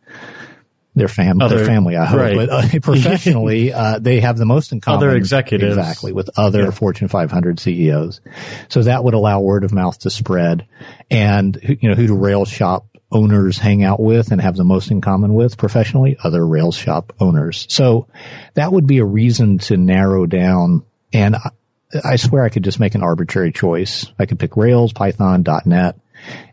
Their 0.94 1.08
family, 1.08 1.44
other, 1.44 1.58
their 1.58 1.66
family, 1.66 1.96
I 1.96 2.06
hope. 2.06 2.18
Right. 2.18 2.34
But 2.34 2.50
uh, 2.50 2.78
professionally, 2.82 3.72
uh, 3.72 4.00
they 4.00 4.18
have 4.18 4.36
the 4.36 4.44
most 4.44 4.72
in 4.72 4.80
common. 4.80 4.96
Other 4.96 5.16
executives. 5.16 5.76
Exactly, 5.76 6.12
with 6.12 6.28
other 6.36 6.64
yeah. 6.64 6.70
Fortune 6.70 7.06
500 7.06 7.60
CEOs. 7.60 8.20
So 8.68 8.82
that 8.82 9.04
would 9.04 9.14
allow 9.14 9.40
word 9.40 9.62
of 9.62 9.72
mouth 9.72 9.96
to 10.00 10.10
spread. 10.10 10.66
And, 11.08 11.56
you 11.62 11.88
know, 11.88 11.94
who 11.94 12.08
do 12.08 12.16
rail 12.16 12.44
shop 12.44 12.88
owners 13.12 13.58
hang 13.58 13.84
out 13.84 14.00
with 14.00 14.32
and 14.32 14.40
have 14.40 14.56
the 14.56 14.64
most 14.64 14.90
in 14.90 15.00
common 15.00 15.34
with 15.34 15.56
professionally? 15.56 16.16
Other 16.22 16.44
rail 16.44 16.72
shop 16.72 17.12
owners. 17.20 17.66
So 17.68 18.08
that 18.54 18.72
would 18.72 18.88
be 18.88 18.98
a 18.98 19.04
reason 19.04 19.58
to 19.58 19.76
narrow 19.76 20.26
down. 20.26 20.84
And 21.12 21.36
I 22.04 22.16
swear 22.16 22.44
I 22.44 22.48
could 22.48 22.64
just 22.64 22.80
make 22.80 22.94
an 22.94 23.02
arbitrary 23.02 23.52
choice. 23.52 24.06
I 24.18 24.26
could 24.26 24.38
pick 24.38 24.56
Rails, 24.56 24.92
Python, 24.92 25.44
.NET, 25.64 25.98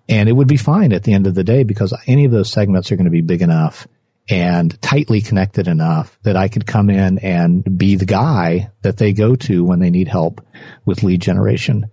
and 0.08 0.30
it 0.30 0.34
would 0.34 0.48
be 0.48 0.58
fine 0.58 0.94
at 0.94 1.04
the 1.04 1.14
end 1.14 1.28
of 1.28 1.36
the 1.36 1.44
day 1.44 1.64
because 1.64 1.94
any 2.08 2.26
of 2.26 2.32
those 2.32 2.52
segments 2.52 2.92
are 2.92 2.96
going 2.96 3.06
to 3.06 3.12
be 3.12 3.22
big 3.22 3.42
enough 3.42 3.88
and 4.28 4.82
tightly 4.82 5.22
connected 5.22 5.68
enough 5.68 6.18
that 6.24 6.36
I 6.36 6.48
could 6.48 6.66
come 6.66 6.90
in 6.90 7.20
and 7.20 7.78
be 7.78 7.96
the 7.96 8.06
guy 8.06 8.72
that 8.82 8.98
they 8.98 9.14
go 9.14 9.36
to 9.36 9.64
when 9.64 9.80
they 9.80 9.92
need 9.92 10.08
help 10.08 10.44
with 10.84 11.04
lead 11.04 11.22
generation. 11.22 11.92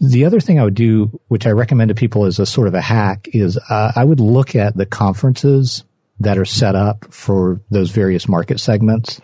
The 0.00 0.26
other 0.26 0.38
thing 0.38 0.60
I 0.60 0.64
would 0.64 0.74
do, 0.74 1.20
which 1.28 1.46
I 1.46 1.50
recommend 1.50 1.88
to 1.88 1.94
people 1.94 2.24
as 2.24 2.38
a 2.38 2.46
sort 2.46 2.68
of 2.68 2.74
a 2.74 2.80
hack, 2.80 3.28
is 3.32 3.58
uh, 3.58 3.92
I 3.96 4.04
would 4.04 4.20
look 4.20 4.54
at 4.54 4.76
the 4.76 4.86
conferences 4.86 5.84
that 6.20 6.38
are 6.38 6.44
set 6.44 6.76
up 6.76 7.12
for 7.12 7.60
those 7.70 7.90
various 7.90 8.28
market 8.28 8.60
segments. 8.60 9.20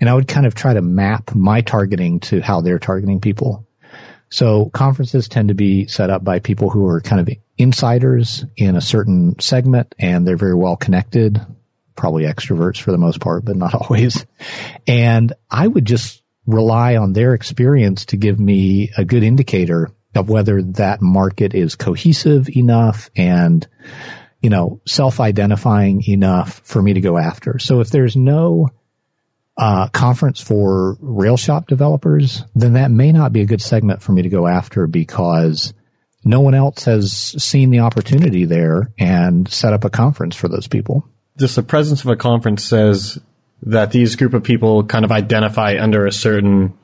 And 0.00 0.08
I 0.08 0.14
would 0.14 0.28
kind 0.28 0.46
of 0.46 0.54
try 0.54 0.74
to 0.74 0.82
map 0.82 1.34
my 1.34 1.60
targeting 1.60 2.20
to 2.20 2.40
how 2.40 2.60
they're 2.60 2.78
targeting 2.78 3.20
people. 3.20 3.66
So 4.32 4.70
conferences 4.70 5.28
tend 5.28 5.48
to 5.48 5.54
be 5.54 5.86
set 5.88 6.08
up 6.08 6.24
by 6.24 6.38
people 6.38 6.70
who 6.70 6.86
are 6.86 7.02
kind 7.02 7.20
of 7.20 7.36
insiders 7.58 8.44
in 8.56 8.76
a 8.76 8.80
certain 8.80 9.38
segment 9.38 9.94
and 9.98 10.26
they're 10.26 10.38
very 10.38 10.54
well 10.54 10.76
connected, 10.76 11.38
probably 11.96 12.24
extroverts 12.24 12.80
for 12.80 12.92
the 12.92 12.98
most 12.98 13.20
part, 13.20 13.44
but 13.44 13.56
not 13.56 13.74
always. 13.80 14.24
And 14.86 15.34
I 15.50 15.66
would 15.66 15.84
just 15.84 16.22
rely 16.46 16.96
on 16.96 17.12
their 17.12 17.34
experience 17.34 18.06
to 18.06 18.16
give 18.16 18.40
me 18.40 18.90
a 18.96 19.04
good 19.04 19.22
indicator 19.22 19.90
of 20.14 20.28
whether 20.28 20.62
that 20.62 21.00
market 21.00 21.54
is 21.54 21.74
cohesive 21.74 22.48
enough 22.56 23.10
and, 23.14 23.66
you 24.40 24.50
know, 24.50 24.80
self-identifying 24.86 26.02
enough 26.08 26.60
for 26.64 26.82
me 26.82 26.94
to 26.94 27.00
go 27.00 27.16
after. 27.16 27.58
So 27.58 27.80
if 27.80 27.90
there's 27.90 28.16
no 28.16 28.70
uh, 29.56 29.88
conference 29.88 30.40
for 30.40 30.96
rail 31.00 31.36
shop 31.36 31.66
developers, 31.66 32.44
then 32.54 32.74
that 32.74 32.90
may 32.90 33.12
not 33.12 33.32
be 33.32 33.42
a 33.42 33.46
good 33.46 33.60
segment 33.60 34.02
for 34.02 34.12
me 34.12 34.22
to 34.22 34.28
go 34.28 34.46
after 34.46 34.86
because 34.86 35.74
no 36.24 36.40
one 36.40 36.54
else 36.54 36.84
has 36.84 37.12
seen 37.12 37.70
the 37.70 37.80
opportunity 37.80 38.44
there 38.44 38.92
and 38.98 39.48
set 39.48 39.72
up 39.72 39.84
a 39.84 39.90
conference 39.90 40.36
for 40.36 40.48
those 40.48 40.68
people. 40.68 41.06
Just 41.38 41.56
the 41.56 41.62
presence 41.62 42.04
of 42.04 42.10
a 42.10 42.16
conference 42.16 42.64
says 42.64 43.18
that 43.62 43.90
these 43.90 44.16
group 44.16 44.34
of 44.34 44.42
people 44.42 44.84
kind 44.84 45.04
of 45.04 45.12
identify 45.12 45.76
under 45.78 46.06
a 46.06 46.12
certain 46.12 46.78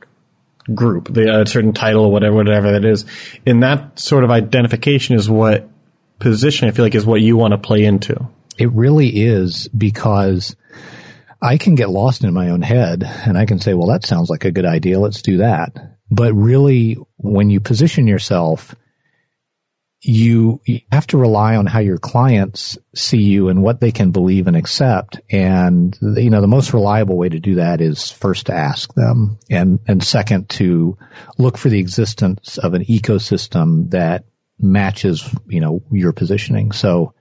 group, 0.75 1.13
the, 1.13 1.43
a 1.43 1.47
certain 1.47 1.73
title 1.73 2.11
whatever, 2.11 2.37
whatever 2.37 2.73
that 2.73 2.85
is. 2.85 3.07
And 3.47 3.63
that 3.63 3.99
sort 3.99 4.25
of 4.25 4.31
identification 4.31 5.17
is 5.17 5.29
what 5.29 5.69
position 6.19 6.69
I 6.69 6.73
feel 6.73 6.85
like 6.85 6.95
is 6.95 7.07
what 7.07 7.21
you 7.21 7.37
want 7.37 7.53
to 7.53 7.59
play 7.59 7.85
into. 7.85 8.29
It 8.59 8.73
really 8.73 9.09
is 9.09 9.69
because 9.69 10.57
I 11.41 11.57
can 11.57 11.75
get 11.75 11.91
lost 11.91 12.25
in 12.25 12.35
my 12.35 12.51
own 12.51 12.63
head 12.63 13.05
and 13.05 13.39
I 13.39 13.47
can 13.47 13.61
say, 13.61 13.75
well, 13.75 13.89
that 13.89 14.05
sounds 14.05 14.29
like 14.29 14.45
a 14.45 14.51
good 14.51 14.67
idea. 14.67 14.99
Let's 14.99 15.23
do 15.23 15.39
that. 15.39 15.73
But 16.11 16.35
really, 16.35 16.97
when 17.17 17.51
you 17.51 17.61
position 17.61 18.07
yourself 18.07 18.75
you, 20.01 20.61
you 20.65 20.81
have 20.93 21.07
to 21.09 21.19
rely 21.19 21.57
on 21.57 21.67
how 21.67 21.81
your 21.81 21.99
clients 21.99 22.79
see 22.95 23.23
you 23.23 23.49
and 23.49 23.63
what 23.63 23.81
they 23.81 23.91
can 23.91 24.13
believe 24.13 24.47
and 24.47 24.57
accept. 24.57 25.21
And, 25.31 25.97
you 26.01 26.31
know, 26.31 26.41
the 26.41 26.47
most 26.47 26.73
reliable 26.73 27.17
way 27.17 27.29
to 27.29 27.41
do 27.41 27.57
that 27.57 27.81
is 27.81 28.11
first 28.11 28.47
to 28.47 28.55
ask 28.55 28.95
them 28.95 29.39
and, 29.51 29.81
and 29.89 30.03
second 30.03 30.51
to 30.51 30.97
look 31.37 31.59
for 31.59 31.69
the 31.69 31.81
existence 31.81 32.59
of 32.59 32.75
an 32.75 32.85
ecosystem 32.85 33.91
that 33.91 34.25
matches, 34.61 35.29
you 35.49 35.61
know, 35.61 35.83
your 35.91 36.13
positioning. 36.13 36.73
So, 36.73 37.15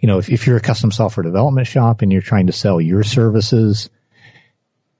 you 0.00 0.06
know, 0.06 0.18
if, 0.18 0.28
if 0.28 0.46
you're 0.46 0.56
a 0.56 0.60
custom 0.60 0.90
software 0.90 1.24
development 1.24 1.66
shop 1.66 2.02
and 2.02 2.12
you're 2.12 2.22
trying 2.22 2.46
to 2.46 2.52
sell 2.52 2.80
your 2.80 3.02
services, 3.02 3.90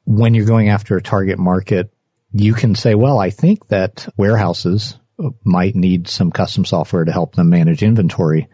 when 0.04 0.34
you're 0.34 0.46
going 0.46 0.68
after 0.68 0.96
a 0.96 1.02
target 1.02 1.38
market, 1.38 1.92
you 2.32 2.54
can 2.54 2.74
say, 2.74 2.94
well, 2.94 3.18
I 3.18 3.30
think 3.30 3.68
that 3.68 4.08
warehouses 4.16 4.98
might 5.44 5.74
need 5.74 6.08
some 6.08 6.30
custom 6.30 6.64
software 6.64 7.04
to 7.04 7.12
help 7.12 7.34
them 7.34 7.50
manage 7.50 7.82
inventory. 7.82 8.48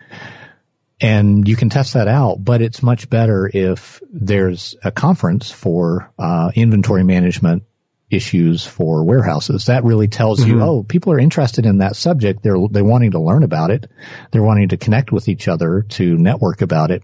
And 1.00 1.48
you 1.48 1.56
can 1.56 1.68
test 1.68 1.94
that 1.94 2.06
out, 2.06 2.44
but 2.44 2.62
it's 2.62 2.82
much 2.82 3.10
better 3.10 3.50
if 3.52 4.00
there's 4.12 4.76
a 4.84 4.92
conference 4.92 5.50
for 5.50 6.12
uh, 6.18 6.52
inventory 6.54 7.02
management 7.02 7.64
issues 8.12 8.64
for 8.64 9.04
warehouses. 9.04 9.66
That 9.66 9.84
really 9.84 10.08
tells 10.08 10.40
mm-hmm. 10.40 10.50
you, 10.50 10.62
oh, 10.62 10.82
people 10.82 11.12
are 11.12 11.18
interested 11.18 11.66
in 11.66 11.78
that 11.78 11.96
subject. 11.96 12.42
They're 12.42 12.58
they're 12.70 12.84
wanting 12.84 13.12
to 13.12 13.20
learn 13.20 13.42
about 13.42 13.70
it. 13.70 13.90
They're 14.30 14.42
wanting 14.42 14.68
to 14.68 14.76
connect 14.76 15.12
with 15.12 15.28
each 15.28 15.48
other 15.48 15.82
to 15.90 16.16
network 16.16 16.62
about 16.62 16.90
it. 16.90 17.02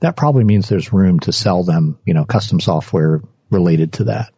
That 0.00 0.16
probably 0.16 0.44
means 0.44 0.68
there's 0.68 0.92
room 0.92 1.20
to 1.20 1.32
sell 1.32 1.64
them, 1.64 1.98
you 2.04 2.14
know, 2.14 2.24
custom 2.24 2.60
software 2.60 3.22
related 3.50 3.94
to 3.94 4.04
that. 4.04 4.32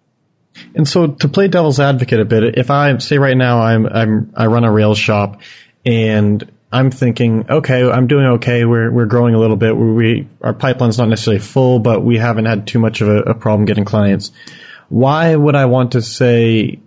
And 0.74 0.86
so 0.86 1.08
to 1.08 1.28
play 1.28 1.48
devil's 1.48 1.80
advocate 1.80 2.20
a 2.20 2.24
bit, 2.24 2.58
if 2.58 2.70
I 2.70 2.96
say 2.98 3.18
right 3.18 3.36
now 3.36 3.60
I'm, 3.60 3.86
I'm, 3.86 4.32
I 4.36 4.46
run 4.46 4.64
a 4.64 4.72
Rails 4.72 4.98
shop 4.98 5.40
and 5.84 6.50
I'm 6.72 6.90
thinking, 6.90 7.46
okay, 7.50 7.88
I'm 7.88 8.06
doing 8.06 8.26
okay. 8.26 8.64
We're, 8.64 8.90
we're 8.90 9.06
growing 9.06 9.34
a 9.34 9.38
little 9.38 9.56
bit. 9.56 9.76
We, 9.76 10.28
our 10.40 10.54
pipeline's 10.54 10.98
not 10.98 11.08
necessarily 11.08 11.40
full, 11.40 11.78
but 11.78 12.04
we 12.04 12.16
haven't 12.16 12.46
had 12.46 12.66
too 12.66 12.78
much 12.78 13.00
of 13.00 13.08
a, 13.08 13.18
a 13.22 13.34
problem 13.34 13.64
getting 13.64 13.84
clients. 13.84 14.32
Why 14.90 15.34
would 15.34 15.56
I 15.56 15.66
want 15.66 15.92
to 15.92 16.02
say 16.02 16.80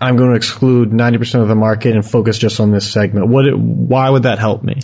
I'm 0.00 0.16
going 0.16 0.30
to 0.30 0.36
exclude 0.36 0.90
90% 0.90 1.42
of 1.42 1.48
the 1.48 1.54
market 1.54 1.94
and 1.94 2.08
focus 2.08 2.38
just 2.38 2.60
on 2.60 2.70
this 2.70 2.90
segment? 2.90 3.28
What, 3.28 3.44
why 3.58 4.08
would 4.08 4.22
that 4.22 4.38
help 4.38 4.62
me? 4.62 4.80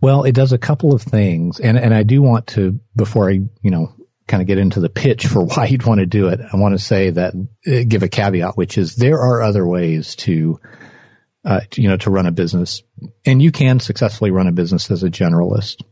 Well, 0.00 0.24
it 0.24 0.32
does 0.32 0.52
a 0.52 0.58
couple 0.58 0.94
of 0.94 1.02
things. 1.02 1.60
And, 1.60 1.76
and 1.76 1.94
I 1.94 2.02
do 2.02 2.22
want 2.22 2.46
to, 2.48 2.78
before 2.94 3.28
I, 3.28 3.40
you 3.62 3.70
know, 3.70 3.92
kind 4.26 4.40
of 4.40 4.46
get 4.46 4.58
into 4.58 4.80
the 4.80 4.88
pitch 4.88 5.26
for 5.26 5.44
why 5.44 5.66
you'd 5.66 5.84
want 5.84 6.00
to 6.00 6.06
do 6.06 6.28
it, 6.28 6.40
I 6.40 6.56
want 6.56 6.78
to 6.78 6.84
say 6.84 7.10
that 7.10 7.34
uh, 7.34 7.84
give 7.86 8.02
a 8.02 8.08
caveat, 8.08 8.56
which 8.56 8.78
is 8.78 8.96
there 8.96 9.18
are 9.18 9.42
other 9.42 9.66
ways 9.66 10.14
to, 10.16 10.60
uh, 11.44 11.60
you 11.74 11.88
know, 11.88 11.96
to 11.98 12.10
run 12.10 12.26
a 12.26 12.32
business, 12.32 12.82
and 13.26 13.42
you 13.42 13.52
can 13.52 13.80
successfully 13.80 14.30
run 14.30 14.46
a 14.46 14.52
business 14.52 14.90
as 14.90 15.02
a 15.02 15.10
generalist. 15.10 15.82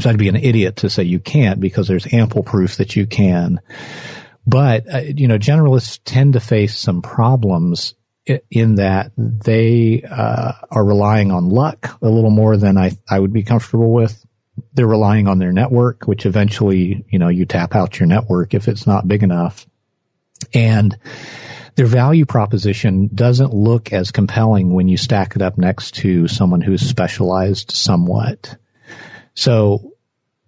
So 0.00 0.08
I'd 0.08 0.18
be 0.18 0.28
an 0.28 0.36
idiot 0.36 0.76
to 0.76 0.90
say 0.90 1.02
you 1.02 1.20
can't 1.20 1.60
because 1.60 1.88
there's 1.88 2.12
ample 2.12 2.42
proof 2.42 2.76
that 2.76 2.96
you 2.96 3.06
can. 3.06 3.60
But 4.46 4.92
uh, 4.92 4.98
you 4.98 5.28
know, 5.28 5.38
generalists 5.38 6.00
tend 6.04 6.32
to 6.34 6.40
face 6.40 6.76
some 6.76 7.02
problems 7.02 7.94
in 8.50 8.76
that 8.76 9.12
they 9.16 10.02
uh, 10.02 10.52
are 10.70 10.84
relying 10.84 11.32
on 11.32 11.48
luck 11.48 11.98
a 12.02 12.08
little 12.08 12.30
more 12.30 12.56
than 12.56 12.76
I 12.76 12.92
I 13.08 13.18
would 13.18 13.32
be 13.32 13.42
comfortable 13.42 13.92
with 13.92 14.24
they're 14.72 14.86
relying 14.86 15.28
on 15.28 15.38
their 15.38 15.52
network, 15.52 16.06
which 16.06 16.26
eventually, 16.26 17.04
you 17.08 17.18
know, 17.18 17.28
you 17.28 17.46
tap 17.46 17.74
out 17.74 17.98
your 17.98 18.06
network 18.06 18.54
if 18.54 18.68
it's 18.68 18.86
not 18.86 19.08
big 19.08 19.22
enough. 19.22 19.66
And 20.54 20.96
their 21.76 21.86
value 21.86 22.26
proposition 22.26 23.10
doesn't 23.14 23.54
look 23.54 23.92
as 23.92 24.10
compelling 24.10 24.74
when 24.74 24.88
you 24.88 24.96
stack 24.96 25.36
it 25.36 25.42
up 25.42 25.58
next 25.58 25.94
to 25.96 26.28
someone 26.28 26.60
who's 26.60 26.82
specialized 26.82 27.70
somewhat. 27.70 28.56
So 29.34 29.89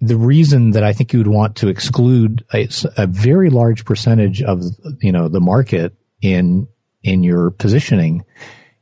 the 0.02 0.16
reason 0.16 0.72
that 0.72 0.82
I 0.82 0.92
think 0.92 1.12
you 1.12 1.20
would 1.20 1.28
want 1.28 1.56
to 1.56 1.68
exclude 1.68 2.44
a, 2.52 2.68
a 2.96 3.06
very 3.06 3.50
large 3.50 3.84
percentage 3.84 4.42
of, 4.42 4.64
you 5.00 5.12
know, 5.12 5.28
the 5.28 5.40
market 5.40 5.94
in, 6.20 6.66
in 7.04 7.22
your 7.22 7.52
positioning 7.52 8.24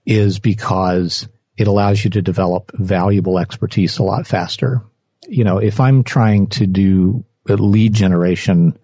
is 0.06 0.38
because 0.38 1.28
it 1.58 1.66
allows 1.66 2.02
you 2.02 2.08
to 2.10 2.22
develop 2.22 2.72
valuable 2.72 3.38
expertise 3.38 3.98
a 3.98 4.02
lot 4.02 4.26
faster. 4.26 4.82
You 5.28 5.44
know, 5.44 5.58
if 5.58 5.78
I'm 5.78 6.04
trying 6.04 6.46
to 6.48 6.66
do 6.66 7.22
lead 7.46 7.92
generation 7.92 8.78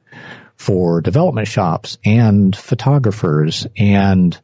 for 0.57 1.01
development 1.01 1.49
shops 1.49 1.97
and 2.05 2.55
photographers 2.55 3.67
and, 3.79 4.39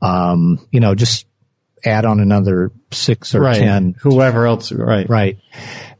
um, 0.00 0.66
you 0.70 0.80
know, 0.80 0.94
just 0.94 1.26
add 1.84 2.04
on 2.04 2.20
another 2.20 2.72
six 2.90 3.34
or 3.34 3.40
right. 3.40 3.58
10. 3.58 3.96
Whoever 4.00 4.46
else, 4.46 4.72
right. 4.72 5.08
Right. 5.08 5.38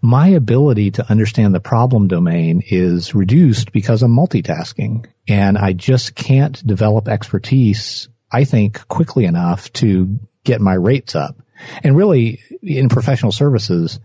My 0.03 0.29
ability 0.29 0.93
to 0.93 1.11
understand 1.11 1.55
the 1.55 1.61
problem 1.61 2.09
domain 2.09 2.63
is 2.67 3.15
reduced 3.15 3.73
because 3.73 4.03
I'm 4.03 4.15
multitasking 4.15 5.07
and 5.29 5.59
I 5.59 5.73
just 5.73 6.15
can't 6.15 6.65
develop 6.67 7.09
expertise, 7.09 8.09
I 8.31 8.45
think, 8.45 8.87
quickly 8.89 9.25
enough 9.25 9.73
to 9.75 10.19
get 10.45 10.61
my 10.61 10.75
rates 10.75 11.15
up. 11.15 11.37
And 11.83 11.97
really, 11.97 12.41
in 12.63 12.89
professional 12.89 13.33
services, 13.33 13.99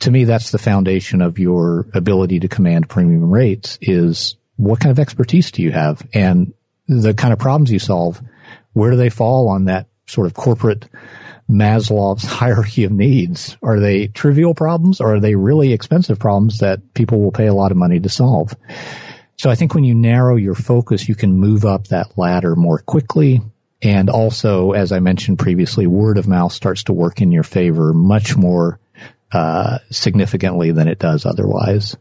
to 0.00 0.10
me, 0.10 0.24
that's 0.24 0.50
the 0.50 0.58
foundation 0.58 1.20
of 1.20 1.38
your 1.38 1.86
ability 1.94 2.40
to 2.40 2.48
command 2.48 2.88
premium 2.88 3.30
rates 3.30 3.78
is 3.80 4.36
what 4.56 4.80
kind 4.80 4.90
of 4.90 4.98
expertise 4.98 5.50
do 5.50 5.62
you 5.62 5.72
have 5.72 6.06
and 6.12 6.52
the 6.88 7.14
kind 7.14 7.32
of 7.32 7.38
problems 7.38 7.70
you 7.70 7.78
solve? 7.78 8.20
Where 8.72 8.90
do 8.90 8.96
they 8.96 9.10
fall 9.10 9.48
on 9.48 9.66
that 9.66 9.86
sort 10.10 10.26
of 10.26 10.34
corporate 10.34 10.86
Maslow's 11.48 12.24
hierarchy 12.24 12.84
of 12.84 12.92
needs? 12.92 13.56
Are 13.62 13.80
they 13.80 14.08
trivial 14.08 14.54
problems 14.54 15.00
or 15.00 15.14
are 15.14 15.20
they 15.20 15.34
really 15.34 15.72
expensive 15.72 16.18
problems 16.18 16.58
that 16.58 16.94
people 16.94 17.20
will 17.20 17.32
pay 17.32 17.46
a 17.46 17.54
lot 17.54 17.70
of 17.70 17.76
money 17.76 18.00
to 18.00 18.08
solve? 18.08 18.54
So 19.36 19.48
I 19.48 19.54
think 19.54 19.74
when 19.74 19.84
you 19.84 19.94
narrow 19.94 20.36
your 20.36 20.54
focus, 20.54 21.08
you 21.08 21.14
can 21.14 21.32
move 21.32 21.64
up 21.64 21.88
that 21.88 22.18
ladder 22.18 22.54
more 22.54 22.78
quickly. 22.78 23.40
And 23.82 24.10
also, 24.10 24.72
as 24.72 24.92
I 24.92 25.00
mentioned 25.00 25.38
previously, 25.38 25.86
word 25.86 26.18
of 26.18 26.28
mouth 26.28 26.52
starts 26.52 26.84
to 26.84 26.92
work 26.92 27.22
in 27.22 27.32
your 27.32 27.42
favor 27.42 27.94
much 27.94 28.36
more 28.36 28.78
uh, 29.32 29.78
significantly 29.90 30.72
than 30.72 30.88
it 30.88 30.98
does 30.98 31.24
otherwise. 31.24 31.96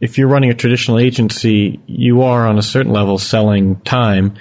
If 0.00 0.16
you're 0.16 0.28
running 0.28 0.50
a 0.50 0.54
traditional 0.54 0.98
agency, 0.98 1.80
you 1.86 2.22
are 2.22 2.46
on 2.46 2.58
a 2.58 2.62
certain 2.62 2.92
level 2.92 3.18
selling 3.18 3.80
time 3.80 4.36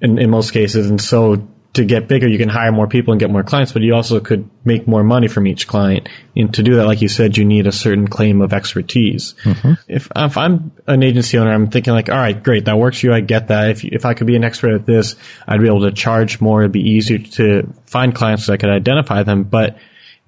in, 0.00 0.18
in 0.18 0.30
most 0.30 0.52
cases. 0.52 0.90
And 0.90 1.00
so 1.00 1.48
to 1.72 1.84
get 1.84 2.08
bigger, 2.08 2.26
you 2.26 2.38
can 2.38 2.48
hire 2.48 2.72
more 2.72 2.88
people 2.88 3.12
and 3.12 3.20
get 3.20 3.30
more 3.30 3.44
clients, 3.44 3.72
but 3.72 3.82
you 3.82 3.94
also 3.94 4.18
could 4.18 4.50
make 4.64 4.88
more 4.88 5.04
money 5.04 5.28
from 5.28 5.46
each 5.46 5.68
client. 5.68 6.08
And 6.34 6.52
to 6.54 6.64
do 6.64 6.76
that, 6.76 6.86
like 6.86 7.00
you 7.00 7.08
said, 7.08 7.36
you 7.36 7.44
need 7.44 7.68
a 7.68 7.72
certain 7.72 8.08
claim 8.08 8.40
of 8.42 8.52
expertise. 8.52 9.34
Mm-hmm. 9.44 9.74
If, 9.86 10.08
if 10.14 10.36
I'm 10.36 10.72
an 10.88 11.04
agency 11.04 11.38
owner, 11.38 11.52
I'm 11.52 11.70
thinking 11.70 11.92
like, 11.92 12.08
all 12.08 12.16
right, 12.16 12.42
great, 12.42 12.64
that 12.64 12.76
works 12.76 13.00
for 13.00 13.06
you. 13.06 13.12
I 13.12 13.20
get 13.20 13.48
that. 13.48 13.70
If, 13.70 13.84
if 13.84 14.04
I 14.04 14.14
could 14.14 14.26
be 14.26 14.34
an 14.34 14.42
expert 14.42 14.74
at 14.74 14.84
this, 14.84 15.14
I'd 15.46 15.60
be 15.60 15.68
able 15.68 15.82
to 15.82 15.92
charge 15.92 16.40
more. 16.40 16.62
It'd 16.62 16.72
be 16.72 16.90
easier 16.90 17.18
to 17.18 17.72
find 17.86 18.14
clients 18.14 18.46
so 18.46 18.52
I 18.52 18.56
could 18.56 18.70
identify 18.70 19.22
them. 19.22 19.44
But 19.44 19.78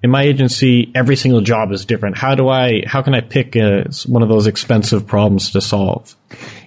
in 0.01 0.11
my 0.11 0.23
agency, 0.23 0.91
every 0.95 1.17
single 1.17 1.41
job 1.41 1.73
is 1.73 1.83
different. 1.83 2.17
How 2.17 2.35
do 2.35 2.47
I, 2.47 2.83
how 2.85 3.01
can 3.01 3.15
I 3.15 3.21
pick 3.21 3.57
a, 3.57 3.89
one 4.05 4.23
of 4.23 4.29
those 4.29 4.47
expensive 4.47 5.07
problems 5.07 5.51
to 5.51 5.61
solve? 5.61 6.15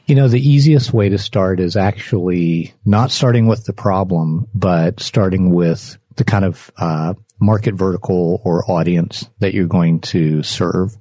You 0.06 0.14
know, 0.14 0.28
the 0.28 0.40
easiest 0.40 0.92
way 0.92 1.08
to 1.08 1.18
start 1.18 1.58
is 1.58 1.76
actually 1.76 2.74
not 2.84 3.10
starting 3.10 3.46
with 3.46 3.64
the 3.64 3.72
problem, 3.72 4.46
but 4.54 5.00
starting 5.00 5.52
with 5.52 5.98
the 6.14 6.24
kind 6.24 6.44
of 6.44 6.70
uh, 6.78 7.14
market 7.40 7.74
vertical 7.74 8.40
or 8.44 8.70
audience 8.70 9.28
that 9.40 9.52
you're 9.52 9.66
going 9.66 10.00
to 10.00 10.42
serve. 10.42 10.96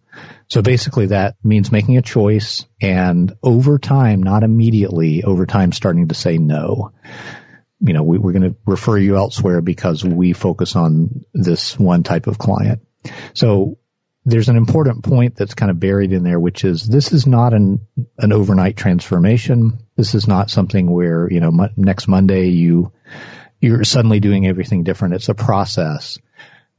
So 0.47 0.61
basically 0.61 1.07
that 1.07 1.35
means 1.43 1.71
making 1.71 1.97
a 1.97 2.01
choice 2.01 2.65
and 2.81 3.33
over 3.43 3.77
time, 3.77 4.23
not 4.23 4.43
immediately, 4.43 5.23
over 5.23 5.45
time 5.45 5.71
starting 5.71 6.07
to 6.07 6.15
say 6.15 6.37
no. 6.37 6.91
you 7.79 7.93
know, 7.93 8.03
we, 8.03 8.17
we're 8.17 8.31
going 8.31 8.49
to 8.49 8.55
refer 8.65 8.97
you 8.97 9.17
elsewhere 9.17 9.61
because 9.61 10.03
we 10.03 10.33
focus 10.33 10.75
on 10.75 11.25
this 11.33 11.77
one 11.77 12.03
type 12.03 12.27
of 12.27 12.37
client. 12.37 12.81
So 13.33 13.77
there's 14.25 14.49
an 14.49 14.57
important 14.57 15.03
point 15.03 15.35
that's 15.35 15.53
kind 15.53 15.69
of 15.69 15.79
buried 15.79 16.11
in 16.11 16.23
there, 16.23 16.39
which 16.39 16.63
is 16.63 16.88
this 16.88 17.11
is 17.11 17.27
not 17.27 17.53
an, 17.53 17.79
an 18.17 18.33
overnight 18.33 18.75
transformation. 18.75 19.77
This 19.97 20.15
is 20.15 20.27
not 20.27 20.49
something 20.49 20.89
where, 20.89 21.31
you 21.31 21.39
know, 21.39 21.69
next 21.77 22.07
Monday 22.07 22.47
you, 22.47 22.91
you're 23.61 23.83
suddenly 23.83 24.19
doing 24.19 24.47
everything 24.47 24.83
different. 24.83 25.13
It's 25.13 25.29
a 25.29 25.35
process, 25.35 26.17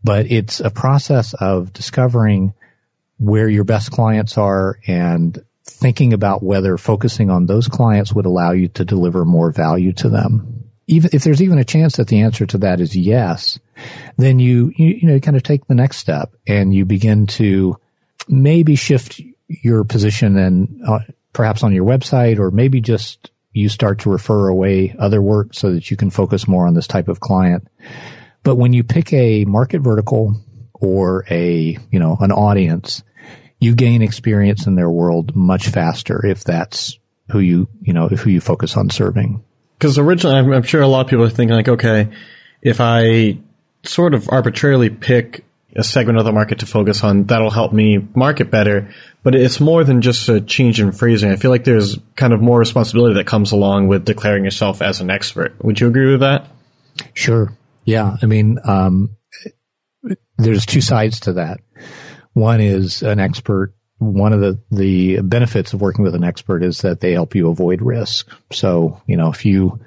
but 0.02 0.30
it's 0.30 0.58
a 0.58 0.70
process 0.70 1.34
of 1.34 1.72
discovering 1.72 2.52
where 3.18 3.48
your 3.48 3.64
best 3.64 3.92
clients 3.92 4.36
are 4.36 4.78
and 4.86 5.38
thinking 5.64 6.12
about 6.12 6.42
whether 6.42 6.76
focusing 6.76 7.30
on 7.30 7.46
those 7.46 7.68
clients 7.68 8.12
would 8.12 8.26
allow 8.26 8.52
you 8.52 8.68
to 8.68 8.84
deliver 8.84 9.24
more 9.24 9.52
value 9.52 9.92
to 9.92 10.08
them. 10.08 10.64
Even 10.88 11.10
if 11.12 11.24
there's 11.24 11.42
even 11.42 11.58
a 11.58 11.64
chance 11.64 11.96
that 11.96 12.08
the 12.08 12.20
answer 12.20 12.46
to 12.46 12.58
that 12.58 12.80
is 12.80 12.96
yes, 12.96 13.58
then 14.16 14.38
you, 14.38 14.72
you, 14.76 14.86
you 14.86 15.08
know, 15.08 15.20
kind 15.20 15.36
of 15.36 15.42
take 15.42 15.66
the 15.66 15.74
next 15.74 15.98
step 15.98 16.34
and 16.46 16.74
you 16.74 16.84
begin 16.84 17.26
to 17.26 17.78
maybe 18.28 18.76
shift 18.76 19.20
your 19.48 19.84
position 19.84 20.36
and 20.36 20.80
uh, 20.86 21.00
perhaps 21.32 21.62
on 21.62 21.72
your 21.72 21.84
website 21.84 22.38
or 22.38 22.50
maybe 22.50 22.80
just 22.80 23.30
you 23.52 23.68
start 23.68 24.00
to 24.00 24.10
refer 24.10 24.48
away 24.48 24.94
other 24.98 25.22
work 25.22 25.54
so 25.54 25.72
that 25.72 25.90
you 25.90 25.96
can 25.96 26.10
focus 26.10 26.46
more 26.46 26.66
on 26.66 26.74
this 26.74 26.86
type 26.86 27.08
of 27.08 27.20
client. 27.20 27.66
But 28.42 28.56
when 28.56 28.72
you 28.72 28.84
pick 28.84 29.12
a 29.12 29.44
market 29.44 29.80
vertical 29.80 30.40
or 30.74 31.24
a, 31.30 31.78
you 31.90 31.98
know, 31.98 32.16
an 32.20 32.32
audience, 32.32 33.02
you 33.58 33.74
gain 33.74 34.02
experience 34.02 34.66
in 34.66 34.74
their 34.74 34.90
world 34.90 35.34
much 35.34 35.68
faster 35.68 36.24
if 36.24 36.44
that's 36.44 36.98
who 37.30 37.40
you, 37.40 37.68
you 37.80 37.92
know, 37.92 38.08
who 38.08 38.30
you 38.30 38.40
focus 38.40 38.76
on 38.76 38.90
serving. 38.90 39.42
Because 39.78 39.98
originally, 39.98 40.36
I'm, 40.36 40.52
I'm 40.52 40.62
sure 40.62 40.82
a 40.82 40.86
lot 40.86 41.06
of 41.06 41.10
people 41.10 41.24
are 41.24 41.30
thinking 41.30 41.56
like, 41.56 41.68
okay, 41.68 42.10
if 42.62 42.80
I 42.80 43.38
sort 43.88 44.14
of 44.14 44.28
arbitrarily 44.30 44.90
pick 44.90 45.44
a 45.74 45.84
segment 45.84 46.18
of 46.18 46.24
the 46.24 46.32
market 46.32 46.60
to 46.60 46.66
focus 46.66 47.04
on, 47.04 47.24
that'll 47.24 47.50
help 47.50 47.72
me 47.72 47.98
market 48.14 48.50
better. 48.50 48.94
But 49.22 49.34
it's 49.34 49.60
more 49.60 49.84
than 49.84 50.00
just 50.00 50.28
a 50.28 50.40
change 50.40 50.80
in 50.80 50.92
phrasing. 50.92 51.30
I 51.30 51.36
feel 51.36 51.50
like 51.50 51.64
there's 51.64 51.98
kind 52.14 52.32
of 52.32 52.40
more 52.40 52.58
responsibility 52.58 53.16
that 53.16 53.26
comes 53.26 53.52
along 53.52 53.88
with 53.88 54.04
declaring 54.04 54.44
yourself 54.44 54.80
as 54.80 55.00
an 55.00 55.10
expert. 55.10 55.54
Would 55.62 55.80
you 55.80 55.88
agree 55.88 56.10
with 56.10 56.20
that? 56.20 56.46
Sure. 57.12 57.52
Yeah. 57.84 58.16
I 58.22 58.26
mean, 58.26 58.58
um, 58.64 59.16
there's 60.38 60.64
two 60.64 60.80
sides 60.80 61.20
to 61.20 61.34
that. 61.34 61.60
One 62.32 62.60
is 62.60 63.02
an 63.02 63.18
expert. 63.20 63.74
One 63.98 64.32
of 64.32 64.40
the, 64.40 64.60
the 64.70 65.20
benefits 65.20 65.72
of 65.72 65.80
working 65.80 66.04
with 66.04 66.14
an 66.14 66.24
expert 66.24 66.62
is 66.62 66.78
that 66.78 67.00
they 67.00 67.12
help 67.12 67.34
you 67.34 67.50
avoid 67.50 67.82
risk. 67.82 68.28
So, 68.52 69.02
you 69.06 69.16
know, 69.16 69.30
if 69.30 69.44
you 69.44 69.80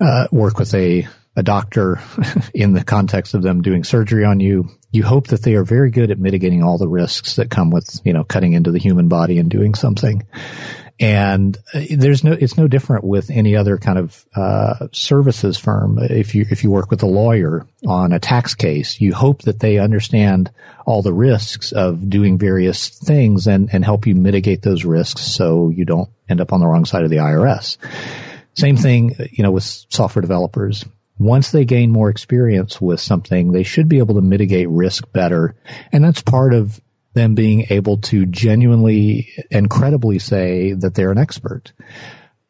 uh, 0.00 0.28
work 0.32 0.58
with 0.58 0.74
a, 0.74 1.06
a 1.36 1.42
doctor 1.42 2.00
in 2.54 2.72
the 2.72 2.84
context 2.84 3.34
of 3.34 3.42
them 3.42 3.62
doing 3.62 3.84
surgery 3.84 4.24
on 4.24 4.40
you, 4.40 4.68
you 4.90 5.04
hope 5.04 5.28
that 5.28 5.42
they 5.42 5.54
are 5.54 5.64
very 5.64 5.90
good 5.90 6.10
at 6.10 6.18
mitigating 6.18 6.62
all 6.62 6.78
the 6.78 6.88
risks 6.88 7.36
that 7.36 7.50
come 7.50 7.70
with, 7.70 8.00
you 8.04 8.12
know, 8.12 8.24
cutting 8.24 8.54
into 8.54 8.72
the 8.72 8.78
human 8.78 9.08
body 9.08 9.38
and 9.38 9.50
doing 9.50 9.74
something. 9.74 10.26
And 11.00 11.56
uh, 11.72 11.82
there's 11.96 12.24
no, 12.24 12.32
it's 12.32 12.56
no 12.56 12.66
different 12.66 13.04
with 13.04 13.30
any 13.30 13.54
other 13.54 13.78
kind 13.78 13.98
of, 13.98 14.24
uh, 14.34 14.88
services 14.90 15.56
firm. 15.56 15.98
If 16.00 16.34
you, 16.34 16.44
if 16.50 16.64
you 16.64 16.70
work 16.70 16.90
with 16.90 17.02
a 17.04 17.06
lawyer 17.06 17.66
on 17.86 18.12
a 18.12 18.18
tax 18.18 18.54
case, 18.54 19.00
you 19.00 19.14
hope 19.14 19.42
that 19.42 19.60
they 19.60 19.78
understand 19.78 20.50
all 20.86 21.02
the 21.02 21.12
risks 21.12 21.70
of 21.70 22.10
doing 22.10 22.36
various 22.36 22.88
things 22.88 23.46
and, 23.46 23.68
and 23.72 23.84
help 23.84 24.06
you 24.06 24.16
mitigate 24.16 24.62
those 24.62 24.84
risks 24.84 25.20
so 25.20 25.68
you 25.68 25.84
don't 25.84 26.08
end 26.28 26.40
up 26.40 26.52
on 26.52 26.58
the 26.58 26.66
wrong 26.66 26.84
side 26.84 27.04
of 27.04 27.10
the 27.10 27.18
IRS. 27.18 27.76
Same 28.54 28.76
thing, 28.76 29.14
you 29.30 29.44
know, 29.44 29.52
with 29.52 29.62
software 29.62 30.22
developers. 30.22 30.84
Once 31.18 31.50
they 31.50 31.64
gain 31.64 31.90
more 31.90 32.10
experience 32.10 32.80
with 32.80 33.00
something, 33.00 33.52
they 33.52 33.62
should 33.62 33.88
be 33.88 33.98
able 33.98 34.14
to 34.14 34.20
mitigate 34.20 34.68
risk 34.68 35.10
better. 35.12 35.54
And 35.92 36.04
that's 36.04 36.22
part 36.22 36.54
of 36.54 36.80
them 37.14 37.34
being 37.34 37.66
able 37.70 37.98
to 37.98 38.26
genuinely 38.26 39.28
and 39.50 39.68
credibly 39.68 40.18
say 40.18 40.72
that 40.72 40.94
they're 40.94 41.10
an 41.10 41.18
expert. 41.18 41.72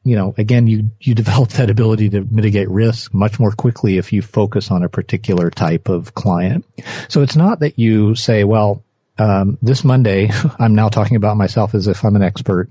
You 0.04 0.16
know, 0.16 0.35
again, 0.38 0.66
you, 0.66 0.90
you 1.00 1.14
develop 1.14 1.50
that 1.50 1.70
ability 1.70 2.11
to 2.11 2.22
mitigate 2.31 2.68
risk 2.68 3.12
much 3.14 3.40
more 3.40 3.52
quickly 3.52 3.98
if 3.98 4.12
you 4.12 4.22
focus 4.22 4.70
on 4.70 4.83
a 4.83 4.88
particular 4.88 5.50
type 5.50 5.88
of 5.88 6.14
client. 6.14 6.64
So 7.09 7.22
it's 7.22 7.37
not 7.37 7.61
that 7.61 7.78
you 7.78 8.14
say, 8.14 8.44
well, 8.44 8.85
um, 9.18 9.59
this 9.61 9.85
Monday, 9.85 10.31
I'm 10.59 10.74
now 10.74 10.88
talking 10.88 11.16
about 11.16 11.37
myself 11.37 11.74
as 11.74 11.88
if 11.88 12.04
I'm 12.04 12.16
an 12.16 12.22
expert 12.22 12.70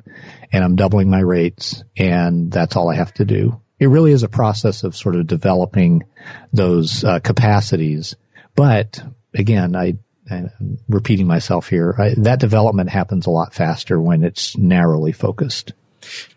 and 0.51 0.63
I'm 0.63 0.75
doubling 0.75 1.09
my 1.09 1.19
rates 1.19 1.83
and 1.97 2.51
that's 2.51 2.75
all 2.75 2.89
I 2.89 2.95
have 2.95 3.13
to 3.15 3.25
do. 3.25 3.61
It 3.79 3.87
really 3.87 4.11
is 4.11 4.23
a 4.23 4.29
process 4.29 4.83
of 4.83 4.95
sort 4.95 5.15
of 5.15 5.27
developing 5.27 6.03
those 6.51 7.03
uh, 7.03 7.19
capacities. 7.19 8.15
But 8.55 9.01
again, 9.33 9.75
I 9.75 9.97
I'm 10.29 10.79
repeating 10.89 11.27
myself 11.27 11.69
here, 11.69 11.95
I, 11.97 12.13
that 12.17 12.39
development 12.39 12.89
happens 12.89 13.27
a 13.27 13.29
lot 13.31 13.53
faster 13.53 13.99
when 13.99 14.23
it's 14.23 14.57
narrowly 14.57 15.11
focused. 15.11 15.73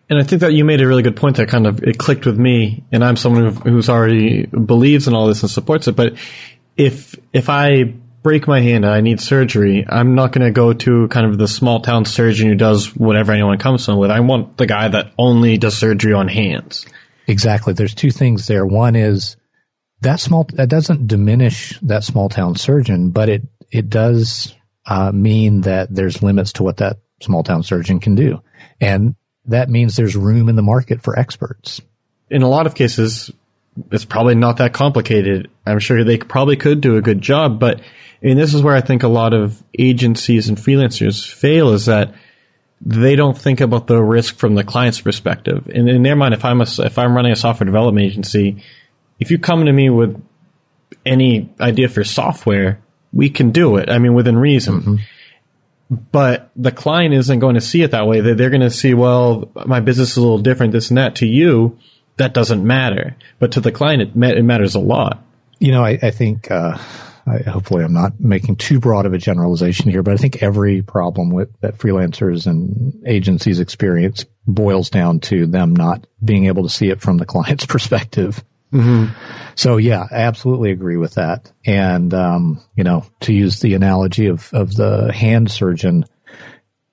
And 0.09 0.19
I 0.19 0.23
think 0.23 0.41
that 0.41 0.53
you 0.53 0.65
made 0.65 0.81
a 0.81 0.87
really 0.87 1.03
good 1.03 1.17
point 1.17 1.37
that 1.37 1.49
kind 1.49 1.67
of 1.67 1.83
it 1.83 1.99
clicked 1.99 2.27
with 2.27 2.39
me, 2.39 2.85
and 2.91 3.05
I'm 3.05 3.17
someone 3.17 3.55
who's 3.55 3.89
already 3.89 4.47
believes 4.47 5.07
in 5.07 5.15
all 5.15 5.27
this 5.27 5.43
and 5.43 5.51
supports 5.51 5.89
it. 5.89 5.97
But 5.97 6.15
if 6.77 7.15
if 7.33 7.49
I 7.49 7.95
break 8.23 8.47
my 8.49 8.61
hand 8.61 8.85
and 8.85 8.93
I 8.93 9.01
need 9.01 9.21
surgery, 9.21 9.87
I'm 9.89 10.15
not 10.15 10.33
going 10.33 10.45
to 10.45 10.51
go 10.51 10.73
to 10.73 11.09
kind 11.09 11.27
of 11.27 11.39
the 11.39 11.49
small 11.49 11.81
town 11.81 12.05
surgeon 12.05 12.49
who 12.49 12.55
does 12.55 12.95
whatever 12.95 13.33
anyone 13.33 13.59
comes 13.59 13.87
to 13.87 13.97
with. 13.97 14.11
I 14.11 14.21
want 14.21 14.57
the 14.57 14.67
guy 14.67 14.89
that 14.89 15.13
only 15.17 15.59
does 15.59 15.79
surgery 15.79 16.13
on 16.13 16.29
hands. 16.29 16.87
Exactly. 17.31 17.73
There's 17.73 17.95
two 17.95 18.11
things 18.11 18.47
there. 18.47 18.67
One 18.67 18.97
is 18.97 19.37
that 20.01 20.19
small 20.19 20.45
that 20.55 20.69
doesn't 20.69 21.07
diminish 21.07 21.79
that 21.83 22.03
small 22.03 22.29
town 22.29 22.57
surgeon, 22.57 23.11
but 23.11 23.29
it 23.29 23.43
it 23.71 23.89
does 23.89 24.55
uh, 24.85 25.13
mean 25.13 25.61
that 25.61 25.95
there's 25.95 26.23
limits 26.23 26.55
to 26.55 26.65
what 26.65 26.79
that 26.79 26.99
small 27.23 27.45
town 27.45 27.63
surgeon 27.63 28.01
can 28.01 28.17
do. 28.17 28.43
And 28.81 29.15
that 29.45 29.69
means 29.69 29.95
there's 29.95 30.17
room 30.17 30.49
in 30.49 30.57
the 30.57 30.63
market 30.63 31.03
for 31.03 31.17
experts. 31.17 31.81
In 32.31 32.43
a 32.43 32.49
lot 32.49 32.67
of 32.67 32.75
cases, 32.75 33.31
it's 33.93 34.05
probably 34.05 34.35
not 34.35 34.57
that 34.57 34.73
complicated. 34.73 35.51
I'm 35.65 35.79
sure 35.79 36.03
they 36.03 36.19
probably 36.19 36.57
could 36.57 36.81
do 36.81 36.97
a 36.97 37.03
good 37.03 37.21
job, 37.21 37.61
but 37.61 37.81
and 38.23 38.39
this 38.39 38.55
is 38.55 38.63
where 38.63 38.75
I 38.75 38.81
think 38.81 39.05
a 39.05 39.09
lot 39.09 39.35
of 39.35 39.63
agencies 39.79 40.49
and 40.49 40.59
freelancers 40.59 41.31
fail 41.31 41.71
is 41.75 41.87
that 41.87 42.13
they 42.81 43.15
don't 43.15 43.37
think 43.37 43.61
about 43.61 43.87
the 43.87 44.03
risk 44.03 44.37
from 44.37 44.55
the 44.55 44.65
client's 44.65 45.01
perspective. 45.01 45.71
And 45.73 45.89
in 45.89 46.03
their 46.03 46.17
mind, 46.17 46.35
if 46.35 46.45
I'm 46.45 46.61
a, 46.61 46.67
if 46.79 46.99
I'm 46.99 47.15
running 47.15 47.33
a 47.33 47.37
software 47.37 47.67
development 47.67 48.07
agency, 48.07 48.63
if 49.19 49.31
you 49.31 49.39
come 49.39 49.67
to 49.67 49.73
me 49.73 49.91
with 49.91 50.23
any 51.05 51.51
idea 51.61 51.89
for 51.89 52.05
software, 52.05 52.81
we 53.13 53.29
can 53.29 53.51
do 53.51 53.77
it. 53.77 53.91
I 53.91 53.99
mean, 53.99 54.15
within 54.15 54.39
reason. 54.39 54.81
Mm-hmm. 54.81 54.97
But 56.13 56.51
the 56.55 56.71
client 56.71 57.15
isn't 57.15 57.41
going 57.41 57.57
to 57.57 57.61
see 57.61 57.83
it 57.83 57.91
that 57.91 58.07
way. 58.07 58.21
They're, 58.21 58.35
they're 58.35 58.51
going 58.51 58.61
to 58.61 58.71
see, 58.71 58.95
well, 58.95 59.51
my 59.67 59.81
business 59.81 60.13
is 60.13 60.17
a 60.17 60.23
little 60.23 60.39
different, 60.39 60.73
this 60.73 60.89
and 60.89 60.99
that. 60.99 61.17
To 61.17 61.27
you, 61.27 61.79
that 62.17 62.33
doesn't 62.33 62.65
matter. 62.65 63.17
But 63.41 63.53
to 63.53 63.61
the 63.61 63.73
client, 63.73 64.03
it, 64.03 64.17
ma- 64.17 64.29
it 64.29 64.43
matters 64.43 64.75
a 64.75 64.81
lot. 64.81 65.23
You 65.59 65.73
know, 65.73 65.85
I, 65.85 65.99
I 66.01 66.11
think, 66.13 66.51
uh, 66.51 66.79
I, 67.31 67.49
hopefully 67.49 67.85
I'm 67.85 67.93
not 67.93 68.19
making 68.19 68.57
too 68.57 68.81
broad 68.81 69.07
of 69.07 69.13
a 69.13 69.19
generalization 69.19 69.91
here, 69.91 70.03
but 70.03 70.15
I 70.15 70.17
think 70.17 70.43
every 70.43 70.83
problem 70.83 71.31
with 71.31 71.49
that 71.61 71.79
freelancers 71.79 72.47
and 72.47 73.03
agencies 73.07 73.61
experience 73.61 74.27
boils 74.47 74.91
down 74.91 75.21
to 75.21 75.47
them 75.47 75.75
not 75.75 76.07
being 76.23 76.47
able 76.47 76.65
to 76.65 76.69
see 76.69 76.89
it 76.91 77.01
from 77.01 77.19
the 77.19 77.27
client's 77.27 77.67
perspective. 77.67 78.43
Mm-hmm. 78.73 79.13
So 79.55 79.77
yeah, 79.77 80.07
I 80.11 80.23
absolutely 80.23 80.71
agree 80.71 80.97
with 80.97 81.15
that. 81.15 81.51
And, 81.65 82.13
um, 82.15 82.63
you 82.77 82.85
know, 82.85 83.05
to 83.21 83.33
use 83.33 83.61
the 83.61 83.75
analogy 83.75 84.27
of, 84.27 84.53
of 84.53 84.75
the 84.75 85.13
hand 85.13 85.51
surgeon, 85.51 86.05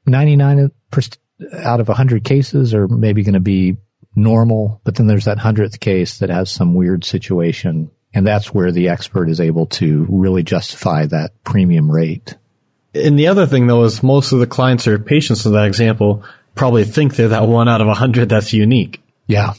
99 0.06 0.72
out 1.54 1.80
of 1.80 1.88
100 1.88 2.24
cases 2.24 2.74
are 2.74 2.88
maybe 2.88 3.24
going 3.24 3.34
to 3.34 3.40
be 3.40 3.78
normal, 4.16 4.82
but 4.84 4.96
then 4.96 5.08
there's 5.08 5.26
that 5.26 5.38
hundredth 5.38 5.80
case 5.80 6.20
that 6.20 6.30
has 6.30 6.50
some 6.50 6.74
weird 6.74 7.06
situation. 7.06 7.92
And 8.18 8.26
that's 8.26 8.52
where 8.52 8.72
the 8.72 8.90
expert 8.90 9.30
is 9.30 9.40
able 9.40 9.68
to 9.68 10.08
really 10.10 10.42
justify 10.42 11.06
that 11.06 11.44
premium 11.44 11.92
rate. 11.92 12.36
And 12.96 13.18
the 13.18 13.28
other 13.28 13.46
thing 13.46 13.68
though 13.68 13.84
is 13.84 14.02
most 14.02 14.32
of 14.32 14.40
the 14.40 14.48
clients 14.48 14.88
or 14.88 14.98
patients 14.98 15.46
in 15.46 15.52
that 15.52 15.68
example 15.68 16.24
probably 16.56 16.84
think 16.84 17.16
they're 17.16 17.28
that 17.28 17.48
one 17.48 17.70
out 17.70 17.80
of 17.80 17.88
a 17.88 17.94
hundred 17.94 18.30
that's 18.30 18.54
unique. 18.54 19.04
Yeah. 19.28 19.54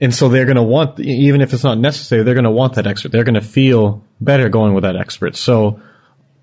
And 0.00 0.12
so 0.12 0.28
they're 0.28 0.44
going 0.44 0.56
to 0.56 0.62
want, 0.64 0.98
even 0.98 1.40
if 1.40 1.54
it's 1.54 1.62
not 1.62 1.78
necessary, 1.78 2.24
they're 2.24 2.34
going 2.34 2.42
to 2.42 2.50
want 2.50 2.74
that 2.74 2.88
expert. 2.88 3.12
They're 3.12 3.22
going 3.22 3.36
to 3.36 3.40
feel 3.40 4.02
better 4.20 4.48
going 4.48 4.74
with 4.74 4.82
that 4.82 4.96
expert. 4.96 5.36
So 5.36 5.80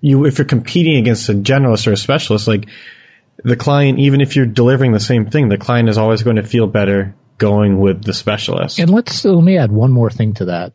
you, 0.00 0.24
if 0.24 0.38
you're 0.38 0.46
competing 0.46 0.96
against 0.96 1.28
a 1.28 1.34
generalist 1.34 1.86
or 1.86 1.92
a 1.92 1.98
specialist, 1.98 2.48
like 2.48 2.66
the 3.44 3.56
client, 3.56 3.98
even 3.98 4.22
if 4.22 4.36
you're 4.36 4.46
delivering 4.46 4.92
the 4.92 5.00
same 5.00 5.28
thing, 5.28 5.50
the 5.50 5.58
client 5.58 5.90
is 5.90 5.98
always 5.98 6.22
going 6.22 6.36
to 6.36 6.44
feel 6.44 6.66
better 6.66 7.14
going 7.36 7.78
with 7.78 8.04
the 8.04 8.14
specialist. 8.14 8.78
And 8.78 8.88
let's, 8.88 9.22
let 9.22 9.44
me 9.44 9.58
add 9.58 9.70
one 9.70 9.92
more 9.92 10.08
thing 10.08 10.32
to 10.34 10.46
that. 10.46 10.72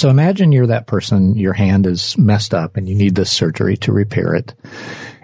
So 0.00 0.08
imagine 0.08 0.50
you're 0.50 0.68
that 0.68 0.86
person, 0.86 1.36
your 1.36 1.52
hand 1.52 1.86
is 1.86 2.16
messed 2.16 2.54
up 2.54 2.78
and 2.78 2.88
you 2.88 2.94
need 2.94 3.14
this 3.14 3.30
surgery 3.30 3.76
to 3.76 3.92
repair 3.92 4.34
it. 4.34 4.54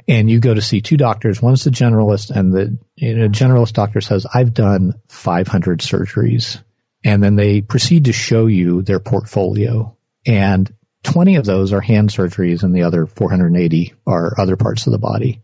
And 0.07 0.29
you 0.29 0.39
go 0.39 0.53
to 0.53 0.61
see 0.61 0.83
two 0.83 0.99
doctors. 0.99 1.41
One's 1.41 1.65
the 1.65 1.71
generalist 1.71 2.29
and 2.31 2.53
the 2.53 2.77
you 2.95 3.15
know, 3.15 3.29
generalist 3.31 3.73
doctor 3.73 4.03
says, 4.03 4.27
I've 4.35 4.53
done 4.53 4.93
500 5.09 5.81
surgeries 5.81 6.63
and 7.03 7.23
then 7.23 7.37
they 7.37 7.63
proceed 7.63 8.05
to 8.05 8.13
show 8.13 8.45
you 8.45 8.83
their 8.83 9.01
portfolio. 9.01 9.97
And 10.27 10.71
20 11.05 11.37
of 11.37 11.47
those 11.47 11.73
are 11.73 11.81
hand 11.81 12.11
surgeries 12.11 12.63
and 12.63 12.77
the 12.77 12.83
other 12.83 13.07
480 13.07 13.95
are 14.07 14.39
other 14.39 14.57
parts 14.57 14.87
of 14.87 14.93
the 14.93 14.99
body. 14.99 15.41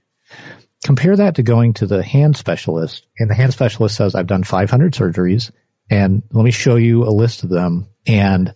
Compare 0.85 1.17
that 1.17 1.37
to 1.37 1.43
going 1.43 1.73
to 1.75 1.87
the 1.87 2.03
hand 2.03 2.37
specialist 2.37 3.07
and 3.19 3.31
the 3.31 3.35
hand 3.35 3.55
specialist 3.55 3.97
says, 3.97 4.15
I've 4.15 4.27
done 4.27 4.45
500 4.45 4.93
surgeries 4.93 5.53
and 5.89 6.23
let 6.33 6.45
me 6.45 6.51
show 6.51 6.77
you 6.77 7.05
a 7.05 7.17
list 7.17 7.45
of 7.45 7.49
them. 7.49 7.89
And 8.07 8.55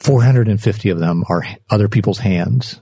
450 0.00 0.90
of 0.90 0.98
them 0.98 1.24
are 1.28 1.44
other 1.70 1.88
people's 1.88 2.18
hands. 2.18 2.80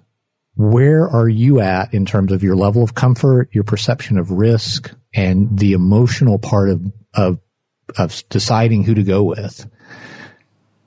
Where 0.54 1.08
are 1.08 1.28
you 1.28 1.60
at 1.60 1.92
in 1.92 2.06
terms 2.06 2.32
of 2.32 2.42
your 2.42 2.56
level 2.56 2.82
of 2.82 2.94
comfort, 2.94 3.50
your 3.52 3.64
perception 3.64 4.18
of 4.18 4.30
risk, 4.30 4.94
and 5.14 5.58
the 5.58 5.72
emotional 5.72 6.38
part 6.38 6.70
of, 6.70 6.92
of, 7.14 7.40
of 7.98 8.22
deciding 8.28 8.84
who 8.84 8.94
to 8.94 9.02
go 9.02 9.22
with? 9.22 9.68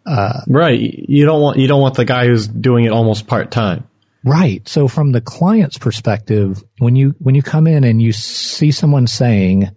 Uh, 0.06 0.42
right. 0.48 0.80
You 0.80 1.26
don't 1.26 1.42
want 1.42 1.60
you 1.60 1.68
don't 1.68 1.82
want 1.82 1.96
the 1.96 2.06
guy 2.06 2.26
who's 2.26 2.48
doing 2.48 2.86
it 2.86 2.92
almost 2.92 3.28
part 3.28 3.52
time. 3.52 3.88
Right. 4.24 4.68
So 4.68 4.88
from 4.88 5.12
the 5.12 5.22
client's 5.22 5.78
perspective, 5.78 6.64
when 6.80 6.96
you 6.96 7.16
when 7.20 7.36
you 7.36 7.44
come 7.44 7.68
in 7.68 7.84
and 7.84 8.02
you 8.02 8.12
see 8.12 8.72
someone 8.72 9.06
saying, 9.06 9.70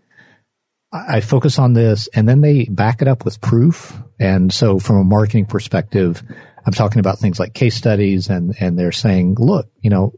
I 0.93 1.23
focus 1.23 1.59
on 1.59 1.73
this 1.73 2.09
and 2.13 2.29
then 2.29 2.43
they 2.43 2.65
back 2.65 3.01
it 3.01 3.09
up 3.09 3.25
with 3.25 3.41
proof. 3.41 3.97
And 4.21 4.53
so 4.53 4.79
from 4.79 4.97
a 4.97 5.05
marketing 5.05 5.47
perspective, 5.47 6.23
I'm 6.67 6.73
talking 6.75 7.01
about 7.01 7.19
things 7.19 7.41
like 7.41 7.55
case 7.55 7.75
studies 7.75 8.29
and, 8.29 8.55
and 8.61 8.79
they're 8.79 8.93
saying, 8.93 9.37
look, 9.39 9.71
you 9.81 9.89
know, 9.89 10.13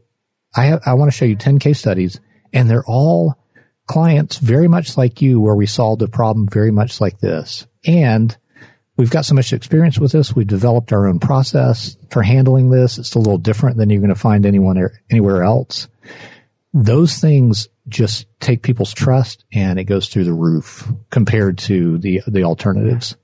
I 0.55 0.65
have, 0.65 0.81
I 0.85 0.93
want 0.95 1.11
to 1.11 1.17
show 1.17 1.25
you 1.25 1.37
10 1.37 1.59
case 1.59 1.79
studies 1.79 2.19
and 2.51 2.69
they're 2.69 2.83
all 2.85 3.35
clients 3.87 4.37
very 4.37 4.67
much 4.67 4.97
like 4.97 5.21
you 5.21 5.39
where 5.39 5.55
we 5.55 5.65
solved 5.65 6.01
a 6.01 6.07
problem 6.07 6.47
very 6.47 6.71
much 6.71 6.99
like 6.99 7.19
this. 7.19 7.65
And 7.85 8.35
we've 8.97 9.09
got 9.09 9.25
so 9.25 9.35
much 9.35 9.53
experience 9.53 9.97
with 9.97 10.11
this. 10.11 10.35
We've 10.35 10.45
developed 10.45 10.91
our 10.91 11.07
own 11.07 11.19
process 11.19 11.95
for 12.11 12.21
handling 12.21 12.69
this. 12.69 12.97
It's 12.97 13.15
a 13.15 13.19
little 13.19 13.37
different 13.37 13.77
than 13.77 13.89
you're 13.89 14.01
going 14.01 14.13
to 14.13 14.19
find 14.19 14.45
anyone 14.45 14.89
anywhere 15.09 15.43
else. 15.43 15.87
Those 16.73 17.17
things 17.17 17.69
just 17.87 18.27
take 18.39 18.61
people's 18.61 18.93
trust 18.93 19.45
and 19.53 19.79
it 19.79 19.83
goes 19.83 20.09
through 20.09 20.23
the 20.23 20.33
roof 20.33 20.87
compared 21.09 21.57
to 21.59 21.97
the, 21.99 22.21
the 22.27 22.43
alternatives. 22.43 23.15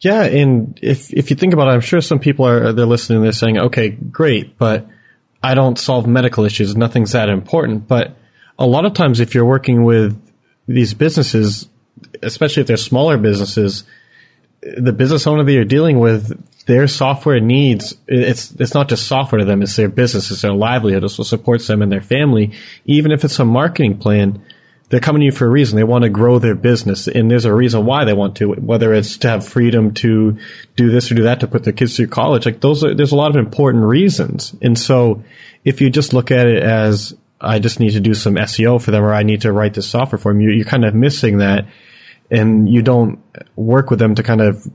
Yeah, 0.00 0.22
and 0.22 0.78
if 0.82 1.12
if 1.12 1.28
you 1.28 1.36
think 1.36 1.52
about 1.52 1.68
it, 1.68 1.72
I'm 1.72 1.82
sure 1.82 2.00
some 2.00 2.20
people 2.20 2.46
are 2.46 2.72
they're 2.72 2.86
listening. 2.86 3.22
They're 3.22 3.32
saying, 3.32 3.58
"Okay, 3.58 3.90
great, 3.90 4.56
but 4.56 4.88
I 5.42 5.52
don't 5.54 5.78
solve 5.78 6.06
medical 6.06 6.46
issues. 6.46 6.74
Nothing's 6.74 7.12
that 7.12 7.28
important." 7.28 7.86
But 7.86 8.16
a 8.58 8.66
lot 8.66 8.86
of 8.86 8.94
times, 8.94 9.20
if 9.20 9.34
you're 9.34 9.44
working 9.44 9.84
with 9.84 10.18
these 10.66 10.94
businesses, 10.94 11.68
especially 12.22 12.62
if 12.62 12.66
they're 12.66 12.78
smaller 12.78 13.18
businesses, 13.18 13.84
the 14.62 14.92
business 14.92 15.26
owner 15.26 15.44
that 15.44 15.52
you're 15.52 15.64
dealing 15.64 15.98
with, 15.98 16.32
their 16.66 16.86
software 16.86 17.40
needs 17.40 17.96
it's 18.06 18.52
it's 18.52 18.74
not 18.74 18.88
just 18.88 19.06
software 19.06 19.40
to 19.40 19.44
them; 19.44 19.62
it's 19.62 19.76
their 19.76 19.88
business, 19.88 20.30
it's 20.30 20.42
their 20.42 20.52
livelihood, 20.52 21.04
it's 21.04 21.18
what 21.18 21.26
supports 21.26 21.66
them 21.66 21.82
and 21.82 21.90
their 21.90 22.00
family. 22.00 22.52
Even 22.84 23.12
if 23.12 23.24
it's 23.24 23.38
a 23.38 23.44
marketing 23.44 23.98
plan 23.98 24.42
they're 24.90 25.00
coming 25.00 25.20
to 25.20 25.26
you 25.26 25.32
for 25.32 25.46
a 25.46 25.50
reason. 25.50 25.76
They 25.76 25.84
want 25.84 26.02
to 26.02 26.10
grow 26.10 26.40
their 26.40 26.56
business, 26.56 27.06
and 27.06 27.30
there's 27.30 27.44
a 27.44 27.54
reason 27.54 27.86
why 27.86 28.04
they 28.04 28.12
want 28.12 28.36
to. 28.36 28.52
Whether 28.52 28.92
it's 28.92 29.18
to 29.18 29.28
have 29.28 29.46
freedom 29.46 29.94
to 29.94 30.36
do 30.76 30.90
this 30.90 31.10
or 31.10 31.14
do 31.14 31.22
that 31.22 31.40
to 31.40 31.46
put 31.46 31.62
their 31.62 31.72
kids 31.72 31.96
through 31.96 32.08
college, 32.08 32.44
like 32.44 32.60
those, 32.60 32.84
are, 32.84 32.92
there's 32.92 33.12
a 33.12 33.16
lot 33.16 33.30
of 33.30 33.36
important 33.36 33.84
reasons. 33.84 34.54
And 34.60 34.76
so, 34.76 35.22
if 35.64 35.80
you 35.80 35.90
just 35.90 36.12
look 36.12 36.32
at 36.32 36.48
it 36.48 36.62
as 36.62 37.16
I 37.40 37.60
just 37.60 37.78
need 37.78 37.92
to 37.92 38.00
do 38.00 38.14
some 38.14 38.34
SEO 38.34 38.82
for 38.82 38.90
them, 38.90 39.04
or 39.04 39.14
I 39.14 39.22
need 39.22 39.42
to 39.42 39.52
write 39.52 39.74
this 39.74 39.88
software 39.88 40.18
for 40.18 40.32
them, 40.32 40.40
you, 40.40 40.50
you're 40.50 40.64
kind 40.64 40.84
of 40.84 40.92
missing 40.92 41.38
that, 41.38 41.68
and 42.28 42.68
you 42.68 42.82
don't 42.82 43.22
work 43.54 43.90
with 43.90 44.00
them 44.00 44.16
to 44.16 44.24
kind 44.24 44.40
of 44.40 44.66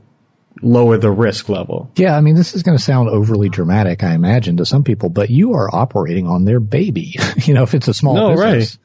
lower 0.62 0.98
the 0.98 1.10
risk 1.10 1.48
level. 1.48 1.90
Yeah, 1.96 2.16
I 2.16 2.20
mean, 2.20 2.34
this 2.34 2.54
is 2.54 2.62
going 2.62 2.76
to 2.76 2.82
sound 2.82 3.08
overly 3.08 3.48
dramatic, 3.48 4.02
I 4.02 4.14
imagine, 4.14 4.56
to 4.58 4.66
some 4.66 4.84
people, 4.84 5.08
but 5.08 5.30
you 5.30 5.54
are 5.54 5.74
operating 5.74 6.26
on 6.26 6.44
their 6.44 6.60
baby. 6.60 7.16
you 7.36 7.54
know, 7.54 7.62
if 7.62 7.74
it's 7.74 7.88
a 7.88 7.94
small 7.94 8.14
no, 8.14 8.30
business. 8.30 8.76
Right. 8.76 8.82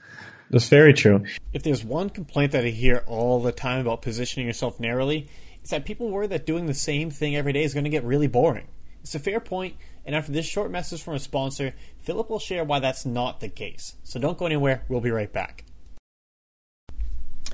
That's 0.52 0.68
very 0.68 0.94
true. 0.94 1.24
If 1.54 1.64
there's 1.64 1.84
one 1.84 2.10
complaint 2.10 2.52
that 2.52 2.66
I 2.66 2.70
hear 2.70 3.04
all 3.08 3.42
the 3.42 3.54
time 3.54 3.80
about 3.80 4.02
positioning 4.02 4.48
yourself 4.48 4.80
narrowly, 4.80 5.30
it's 5.62 5.72
that 5.72 5.86
people 5.86 6.10
worry 6.10 6.28
that 6.28 6.46
doing 6.46 6.66
the 6.66 6.74
same 6.74 7.10
thing 7.10 7.36
every 7.36 7.54
day 7.54 7.64
is 7.64 7.74
going 7.74 7.86
to 7.86 7.90
get 7.90 8.04
really 8.04 8.28
boring. 8.28 8.68
It's 9.02 9.16
a 9.16 9.20
fair 9.20 9.40
point, 9.40 9.76
and 10.06 10.16
after 10.16 10.32
this 10.32 10.46
short 10.46 10.70
message 10.70 11.02
from 11.02 11.16
a 11.16 11.20
sponsor, 11.20 11.74
Philip 12.02 12.30
will 12.30 12.40
share 12.40 12.64
why 12.64 12.80
that's 12.80 13.06
not 13.06 13.40
the 13.40 13.50
case. 13.50 13.96
So 14.04 14.20
don't 14.20 14.38
go 14.38 14.46
anywhere, 14.46 14.84
we'll 14.90 15.02
be 15.02 15.10
right 15.10 15.32
back. 15.32 15.64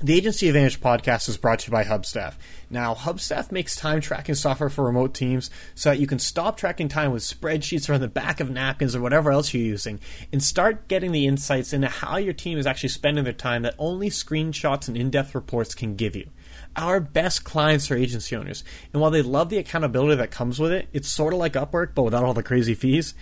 The 0.00 0.14
Agency 0.14 0.46
Advantage 0.46 0.80
podcast 0.80 1.28
is 1.28 1.36
brought 1.36 1.58
to 1.58 1.66
you 1.66 1.72
by 1.72 1.82
Hubstaff. 1.82 2.34
Now, 2.70 2.94
Hubstaff 2.94 3.50
makes 3.50 3.74
time 3.74 4.00
tracking 4.00 4.36
software 4.36 4.68
for 4.68 4.84
remote 4.84 5.12
teams 5.12 5.50
so 5.74 5.90
that 5.90 5.98
you 5.98 6.06
can 6.06 6.20
stop 6.20 6.56
tracking 6.56 6.86
time 6.86 7.10
with 7.10 7.24
spreadsheets 7.24 7.90
or 7.90 7.94
on 7.94 8.00
the 8.00 8.06
back 8.06 8.38
of 8.38 8.48
napkins 8.48 8.94
or 8.94 9.00
whatever 9.00 9.32
else 9.32 9.52
you're 9.52 9.60
using 9.60 9.98
and 10.32 10.40
start 10.40 10.86
getting 10.86 11.10
the 11.10 11.26
insights 11.26 11.72
into 11.72 11.88
how 11.88 12.16
your 12.16 12.32
team 12.32 12.58
is 12.58 12.66
actually 12.66 12.90
spending 12.90 13.24
their 13.24 13.32
time 13.32 13.62
that 13.62 13.74
only 13.76 14.08
screenshots 14.08 14.86
and 14.86 14.96
in 14.96 15.10
depth 15.10 15.34
reports 15.34 15.74
can 15.74 15.96
give 15.96 16.14
you. 16.14 16.30
Our 16.76 17.00
best 17.00 17.42
clients 17.42 17.90
are 17.90 17.96
agency 17.96 18.36
owners, 18.36 18.62
and 18.92 19.02
while 19.02 19.10
they 19.10 19.22
love 19.22 19.48
the 19.48 19.58
accountability 19.58 20.14
that 20.14 20.30
comes 20.30 20.60
with 20.60 20.70
it, 20.70 20.88
it's 20.92 21.08
sort 21.08 21.32
of 21.32 21.40
like 21.40 21.54
Upwork 21.54 21.96
but 21.96 22.04
without 22.04 22.22
all 22.22 22.34
the 22.34 22.42
crazy 22.44 22.74
fees. 22.74 23.14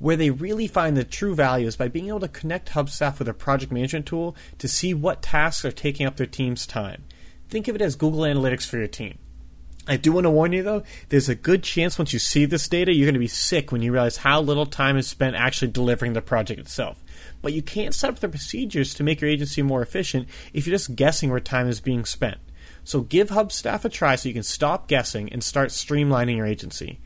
Where 0.00 0.16
they 0.16 0.30
really 0.30 0.66
find 0.66 0.96
the 0.96 1.04
true 1.04 1.34
value 1.34 1.66
is 1.66 1.76
by 1.76 1.88
being 1.88 2.08
able 2.08 2.20
to 2.20 2.28
connect 2.28 2.70
Hubstaff 2.70 3.18
with 3.18 3.28
a 3.28 3.34
project 3.34 3.70
management 3.70 4.06
tool 4.06 4.34
to 4.58 4.66
see 4.66 4.94
what 4.94 5.20
tasks 5.20 5.62
are 5.64 5.70
taking 5.70 6.06
up 6.06 6.16
their 6.16 6.26
team's 6.26 6.66
time. 6.66 7.04
Think 7.50 7.68
of 7.68 7.76
it 7.76 7.82
as 7.82 7.96
Google 7.96 8.20
Analytics 8.20 8.66
for 8.66 8.78
your 8.78 8.88
team. 8.88 9.18
I 9.86 9.98
do 9.98 10.12
want 10.12 10.24
to 10.24 10.30
warn 10.30 10.52
you 10.52 10.62
though, 10.62 10.84
there's 11.10 11.28
a 11.28 11.34
good 11.34 11.62
chance 11.62 11.98
once 11.98 12.14
you 12.14 12.18
see 12.18 12.46
this 12.46 12.66
data, 12.66 12.94
you're 12.94 13.06
going 13.06 13.14
to 13.14 13.20
be 13.20 13.26
sick 13.26 13.70
when 13.70 13.82
you 13.82 13.92
realize 13.92 14.18
how 14.18 14.40
little 14.40 14.64
time 14.64 14.96
is 14.96 15.06
spent 15.06 15.36
actually 15.36 15.70
delivering 15.70 16.14
the 16.14 16.22
project 16.22 16.60
itself. 16.60 17.02
But 17.42 17.52
you 17.52 17.60
can't 17.60 17.94
set 17.94 18.08
up 18.08 18.20
the 18.20 18.28
procedures 18.28 18.94
to 18.94 19.02
make 19.02 19.20
your 19.20 19.30
agency 19.30 19.60
more 19.60 19.82
efficient 19.82 20.28
if 20.54 20.66
you're 20.66 20.74
just 20.74 20.96
guessing 20.96 21.30
where 21.30 21.40
time 21.40 21.68
is 21.68 21.80
being 21.80 22.06
spent. 22.06 22.38
So 22.84 23.02
give 23.02 23.28
Hubstaff 23.28 23.84
a 23.84 23.90
try 23.90 24.16
so 24.16 24.28
you 24.28 24.34
can 24.34 24.42
stop 24.42 24.88
guessing 24.88 25.30
and 25.30 25.44
start 25.44 25.70
streamlining 25.70 26.36
your 26.36 26.46
agency. 26.46 27.00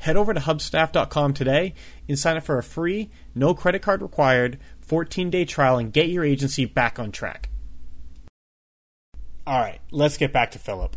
Head 0.00 0.16
over 0.16 0.32
to 0.32 0.40
hubstaff.com 0.40 1.34
today 1.34 1.74
and 2.08 2.18
sign 2.18 2.38
up 2.38 2.42
for 2.42 2.56
a 2.56 2.62
free, 2.62 3.10
no 3.34 3.52
credit 3.52 3.82
card 3.82 4.00
required, 4.00 4.58
14 4.80 5.28
day 5.28 5.44
trial 5.44 5.76
and 5.76 5.92
get 5.92 6.08
your 6.08 6.24
agency 6.24 6.64
back 6.64 6.98
on 6.98 7.12
track. 7.12 7.50
All 9.46 9.60
right, 9.60 9.78
let's 9.90 10.16
get 10.16 10.32
back 10.32 10.52
to 10.52 10.58
Philip. 10.58 10.96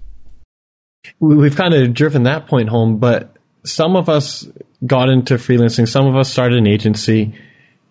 We've 1.20 1.56
kind 1.56 1.74
of 1.74 1.94
driven 1.94 2.24
that 2.24 2.48
point 2.48 2.70
home, 2.70 2.98
but 2.98 3.36
some 3.66 3.98
of 3.98 4.08
us 4.08 4.48
got 4.86 5.10
into 5.10 5.36
freelancing, 5.36 5.86
some 5.86 6.08
of 6.08 6.16
us 6.16 6.32
started 6.32 6.58
an 6.58 6.68
agency 6.68 7.34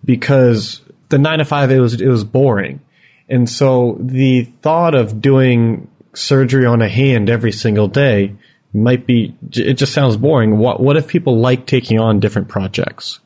because 0.02 0.80
the 1.10 1.18
nine 1.18 1.40
to 1.40 1.44
five 1.44 1.70
it 1.70 1.78
was 1.78 2.00
it 2.00 2.08
was 2.08 2.24
boring. 2.24 2.80
And 3.28 3.50
so 3.50 3.98
the 4.00 4.44
thought 4.62 4.94
of 4.94 5.20
doing 5.20 5.88
surgery 6.14 6.64
on 6.64 6.80
a 6.80 6.88
hand 6.88 7.28
every 7.28 7.52
single 7.52 7.88
day 7.88 8.34
might 8.72 9.06
be 9.06 9.36
it 9.50 9.74
just 9.74 9.92
sounds 9.92 10.16
boring. 10.16 10.58
What 10.58 10.80
what 10.80 10.96
if 10.96 11.08
people 11.08 11.38
like 11.38 11.66
taking 11.66 12.00
on 12.00 12.20
different 12.20 12.48
projects? 12.48 13.20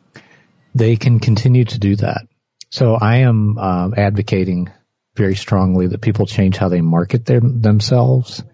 They 0.74 0.96
can 0.96 1.20
continue 1.20 1.64
to 1.64 1.78
do 1.78 1.96
that. 1.96 2.26
So 2.70 2.94
I 2.94 3.18
am 3.18 3.56
um, 3.58 3.94
advocating 3.96 4.70
very 5.16 5.34
strongly 5.34 5.86
that 5.88 6.02
people 6.02 6.26
change 6.26 6.56
how 6.56 6.68
they 6.68 6.82
market 6.82 7.24
themselves. 7.24 8.44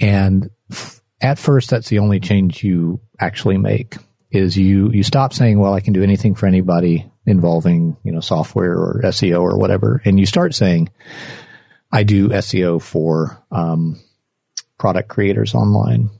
And 0.00 0.50
f- 0.70 1.00
at 1.20 1.38
first, 1.38 1.70
that's 1.70 1.88
the 1.88 2.00
only 2.00 2.20
change 2.20 2.62
you 2.62 3.00
actually 3.18 3.56
make 3.56 3.96
is 4.30 4.56
you, 4.56 4.90
you 4.90 5.02
stop 5.02 5.32
saying, 5.32 5.58
well, 5.58 5.72
I 5.72 5.80
can 5.80 5.94
do 5.94 6.02
anything 6.02 6.34
for 6.34 6.46
anybody 6.46 7.10
involving, 7.24 7.96
you 8.02 8.12
know, 8.12 8.20
software 8.20 8.74
or 8.74 9.00
SEO 9.04 9.40
or 9.40 9.56
whatever. 9.58 10.02
And 10.04 10.20
you 10.20 10.26
start 10.26 10.54
saying, 10.54 10.90
I 11.90 12.02
do 12.02 12.28
SEO 12.28 12.82
for, 12.82 13.42
um, 13.50 13.98
product 14.78 15.08
creators 15.08 15.54
online, 15.54 16.10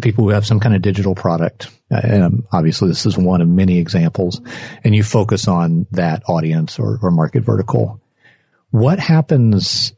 people 0.00 0.24
who 0.24 0.30
have 0.30 0.46
some 0.46 0.60
kind 0.60 0.74
of 0.74 0.82
digital 0.82 1.14
product. 1.14 1.70
And 1.90 2.44
obviously 2.52 2.88
this 2.88 3.06
is 3.06 3.16
one 3.16 3.40
of 3.40 3.48
many 3.48 3.78
examples 3.78 4.40
and 4.82 4.94
you 4.94 5.04
focus 5.04 5.46
on 5.46 5.86
that 5.92 6.22
audience 6.28 6.78
or, 6.78 6.98
or 7.00 7.10
market 7.10 7.44
vertical. 7.44 8.00
What 8.70 8.98
happens 8.98 9.92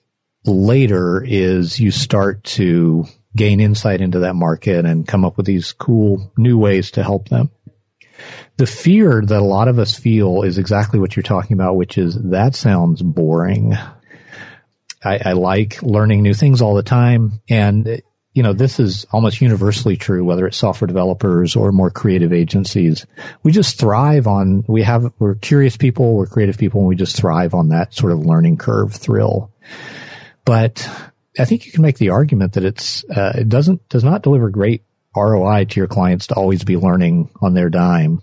later 0.45 1.25
is 1.25 1.81
you 1.81 1.91
start 1.91 2.45
to 2.45 3.07
gain 3.35 3.61
insight 3.61 4.01
into 4.01 4.21
that 4.21 4.35
market 4.35 4.85
and 4.85 5.07
come 5.07 5.25
up 5.25 5.37
with 5.37 5.47
these 5.47 5.73
cool 5.73 6.33
new 6.37 6.59
ways 6.59 6.93
to 6.93 7.03
help 7.03 7.29
them. 7.29 7.51
The 8.57 8.67
fear 8.67 9.23
that 9.23 9.39
a 9.39 9.45
lot 9.45 9.69
of 9.69 9.79
us 9.79 9.99
feel 9.99 10.43
is 10.43 10.57
exactly 10.57 10.99
what 10.99 11.15
you're 11.17 11.23
talking 11.23 11.55
about, 11.55 11.77
which 11.77 11.99
is 11.99 12.19
that 12.31 12.55
sounds 12.55 13.03
boring. 13.03 13.75
I, 15.05 15.21
I 15.25 15.33
like 15.33 15.83
learning 15.83 16.23
new 16.23 16.33
things 16.33 16.63
all 16.63 16.75
the 16.75 16.83
time. 16.83 17.41
And 17.49 18.01
you 18.37 18.43
know, 18.43 18.53
this 18.53 18.79
is 18.79 19.07
almost 19.13 19.41
universally 19.41 19.97
true, 19.97 20.23
whether 20.23 20.47
it's 20.47 20.59
software 20.59 20.87
developers 20.87 21.57
or 21.57 21.73
more 21.73 21.91
creative 21.91 22.35
agencies. 22.35 23.07
We 23.43 23.51
just 23.51 23.79
thrive 23.79 24.27
on, 24.27 24.63
we 24.69 24.83
have, 24.83 25.11
we're 25.19 25.37
curious 25.37 25.79
people, 25.79 26.15
we're 26.15 26.27
creative 26.27 26.59
people, 26.59 26.81
and 26.81 26.89
we 26.89 26.97
just 26.97 27.17
thrive 27.17 27.55
on 27.55 27.71
that 27.71 27.95
sort 27.95 28.13
of 28.13 28.27
learning 28.27 28.59
curve 28.59 28.93
thrill. 28.93 29.51
But 30.45 30.87
I 31.39 31.47
think 31.47 31.65
you 31.65 31.73
can 31.73 31.81
make 31.81 31.97
the 31.97 32.11
argument 32.11 32.53
that 32.53 32.65
it's 32.65 33.05
uh, 33.05 33.33
it 33.37 33.49
doesn't 33.49 33.89
does 33.89 34.05
not 34.05 34.23
deliver 34.23 34.51
great 34.51 34.85
ROI 35.17 35.65
to 35.65 35.81
your 35.81 35.89
clients 35.89 36.27
to 36.27 36.35
always 36.35 36.63
be 36.63 36.77
learning 36.77 37.31
on 37.41 37.55
their 37.55 37.71
dime, 37.71 38.23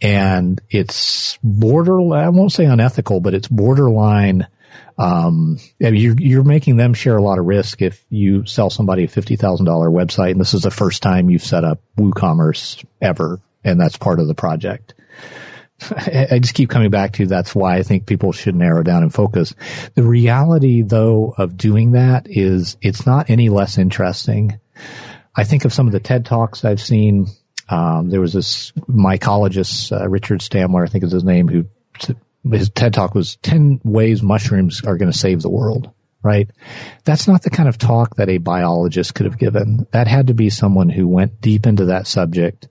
and 0.00 0.60
it's 0.70 1.38
border 1.42 1.98
I 2.14 2.28
won't 2.28 2.52
say 2.52 2.66
unethical, 2.66 3.20
but 3.20 3.34
it's 3.34 3.48
borderline. 3.48 4.46
Um, 4.98 5.58
you're, 5.78 6.14
you're 6.18 6.44
making 6.44 6.76
them 6.76 6.92
share 6.92 7.16
a 7.16 7.22
lot 7.22 7.38
of 7.38 7.46
risk 7.46 7.80
if 7.80 8.04
you 8.10 8.44
sell 8.44 8.68
somebody 8.68 9.04
a 9.04 9.08
fifty 9.08 9.36
thousand 9.36 9.66
dollar 9.66 9.88
website, 9.88 10.32
and 10.32 10.40
this 10.40 10.54
is 10.54 10.62
the 10.62 10.70
first 10.70 11.02
time 11.02 11.30
you've 11.30 11.42
set 11.42 11.64
up 11.64 11.80
WooCommerce 11.96 12.84
ever, 13.00 13.40
and 13.64 13.80
that's 13.80 13.96
part 13.96 14.20
of 14.20 14.26
the 14.26 14.34
project. 14.34 14.94
I 15.90 16.38
just 16.40 16.54
keep 16.54 16.68
coming 16.68 16.90
back 16.90 17.12
to 17.14 17.26
that's 17.26 17.54
why 17.54 17.76
I 17.76 17.82
think 17.82 18.06
people 18.06 18.32
should 18.32 18.54
narrow 18.54 18.82
down 18.82 19.02
and 19.02 19.12
focus. 19.12 19.54
The 19.94 20.02
reality 20.02 20.82
though 20.82 21.34
of 21.36 21.56
doing 21.56 21.92
that 21.92 22.26
is 22.28 22.76
it's 22.82 23.06
not 23.06 23.30
any 23.30 23.48
less 23.48 23.78
interesting. 23.78 24.60
I 25.34 25.44
think 25.44 25.64
of 25.64 25.72
some 25.72 25.86
of 25.86 25.92
the 25.92 26.00
TED 26.00 26.26
Talks 26.26 26.64
I've 26.64 26.80
seen. 26.80 27.26
Um, 27.68 28.10
there 28.10 28.20
was 28.20 28.32
this 28.32 28.72
mycologist, 28.88 29.98
uh, 29.98 30.08
Richard 30.08 30.40
Stamler, 30.40 30.84
I 30.84 30.90
think 30.90 31.04
is 31.04 31.12
his 31.12 31.24
name, 31.24 31.48
who 31.48 31.66
his 32.50 32.70
TED 32.70 32.94
Talk 32.94 33.14
was 33.14 33.36
10 33.36 33.80
ways 33.84 34.22
mushrooms 34.22 34.82
are 34.84 34.96
going 34.96 35.10
to 35.10 35.16
save 35.16 35.42
the 35.42 35.50
world, 35.50 35.90
right? 36.22 36.48
That's 37.04 37.28
not 37.28 37.42
the 37.42 37.50
kind 37.50 37.68
of 37.68 37.78
talk 37.78 38.16
that 38.16 38.28
a 38.28 38.38
biologist 38.38 39.14
could 39.14 39.26
have 39.26 39.38
given. 39.38 39.86
That 39.92 40.08
had 40.08 40.28
to 40.28 40.34
be 40.34 40.50
someone 40.50 40.88
who 40.88 41.06
went 41.06 41.40
deep 41.40 41.66
into 41.66 41.86
that 41.86 42.06
subject 42.06 42.68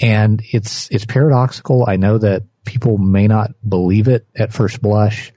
and 0.00 0.42
it's, 0.52 0.90
it's 0.90 1.06
paradoxical. 1.06 1.84
I 1.88 1.96
know 1.96 2.18
that 2.18 2.42
people 2.64 2.98
may 2.98 3.26
not 3.26 3.52
believe 3.66 4.08
it 4.08 4.26
at 4.36 4.52
first 4.52 4.82
blush, 4.82 5.32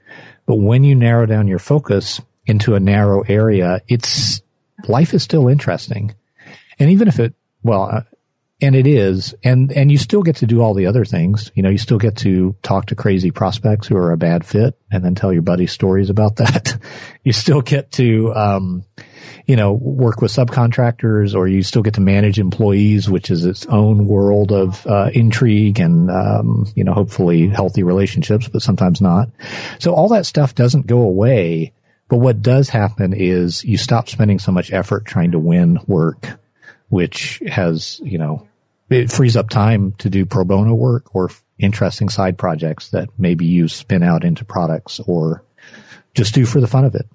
but 0.46 0.56
when 0.56 0.84
you 0.84 0.94
narrow 0.94 1.26
down 1.26 1.48
your 1.48 1.58
focus 1.58 2.20
into 2.46 2.74
a 2.74 2.80
narrow 2.80 3.22
area, 3.22 3.80
it's, 3.88 4.42
life 4.88 5.14
is 5.14 5.22
still 5.22 5.48
interesting. 5.48 6.14
And 6.78 6.90
even 6.90 7.08
if 7.08 7.20
it, 7.20 7.34
well, 7.62 8.04
and 8.62 8.76
it 8.76 8.86
is, 8.86 9.34
and, 9.42 9.72
and 9.72 9.90
you 9.90 9.98
still 9.98 10.22
get 10.22 10.36
to 10.36 10.46
do 10.46 10.60
all 10.60 10.74
the 10.74 10.86
other 10.86 11.04
things. 11.04 11.50
You 11.54 11.62
know, 11.62 11.70
you 11.70 11.78
still 11.78 11.98
get 11.98 12.16
to 12.18 12.54
talk 12.62 12.86
to 12.86 12.94
crazy 12.94 13.30
prospects 13.30 13.86
who 13.86 13.96
are 13.96 14.12
a 14.12 14.16
bad 14.16 14.44
fit 14.44 14.78
and 14.90 15.04
then 15.04 15.14
tell 15.14 15.32
your 15.32 15.42
buddy 15.42 15.66
stories 15.66 16.10
about 16.10 16.36
that. 16.36 16.78
you 17.24 17.32
still 17.32 17.62
get 17.62 17.92
to, 17.92 18.34
um, 18.34 18.84
you 19.46 19.56
know, 19.56 19.72
work 19.72 20.20
with 20.20 20.30
subcontractors 20.30 21.34
or 21.34 21.48
you 21.48 21.62
still 21.62 21.82
get 21.82 21.94
to 21.94 22.00
manage 22.00 22.38
employees, 22.38 23.08
which 23.08 23.30
is 23.30 23.44
its 23.44 23.66
own 23.66 24.06
world 24.06 24.52
of 24.52 24.86
uh, 24.86 25.10
intrigue 25.12 25.80
and, 25.80 26.10
um, 26.10 26.66
you 26.74 26.84
know, 26.84 26.92
hopefully 26.92 27.48
healthy 27.48 27.82
relationships, 27.82 28.48
but 28.48 28.62
sometimes 28.62 29.00
not. 29.00 29.30
So 29.78 29.94
all 29.94 30.08
that 30.10 30.26
stuff 30.26 30.54
doesn't 30.54 30.86
go 30.86 31.00
away. 31.00 31.72
But 32.08 32.18
what 32.18 32.42
does 32.42 32.68
happen 32.68 33.12
is 33.12 33.64
you 33.64 33.78
stop 33.78 34.08
spending 34.08 34.40
so 34.40 34.50
much 34.50 34.72
effort 34.72 35.04
trying 35.04 35.30
to 35.30 35.38
win 35.38 35.78
work, 35.86 36.26
which 36.88 37.40
has, 37.46 38.00
you 38.02 38.18
know, 38.18 38.48
it 38.90 39.10
frees 39.10 39.36
up 39.36 39.48
time 39.48 39.92
to 39.98 40.10
do 40.10 40.26
pro 40.26 40.44
bono 40.44 40.74
work 40.74 41.14
or 41.14 41.30
interesting 41.58 42.08
side 42.08 42.36
projects 42.36 42.88
that 42.90 43.08
maybe 43.18 43.46
you 43.46 43.68
spin 43.68 44.02
out 44.02 44.24
into 44.24 44.44
products 44.44 45.00
or 45.06 45.44
just 46.14 46.34
do 46.34 46.44
for 46.44 46.60
the 46.60 46.66
fun 46.66 46.84
of 46.84 46.94
it 46.94 47.06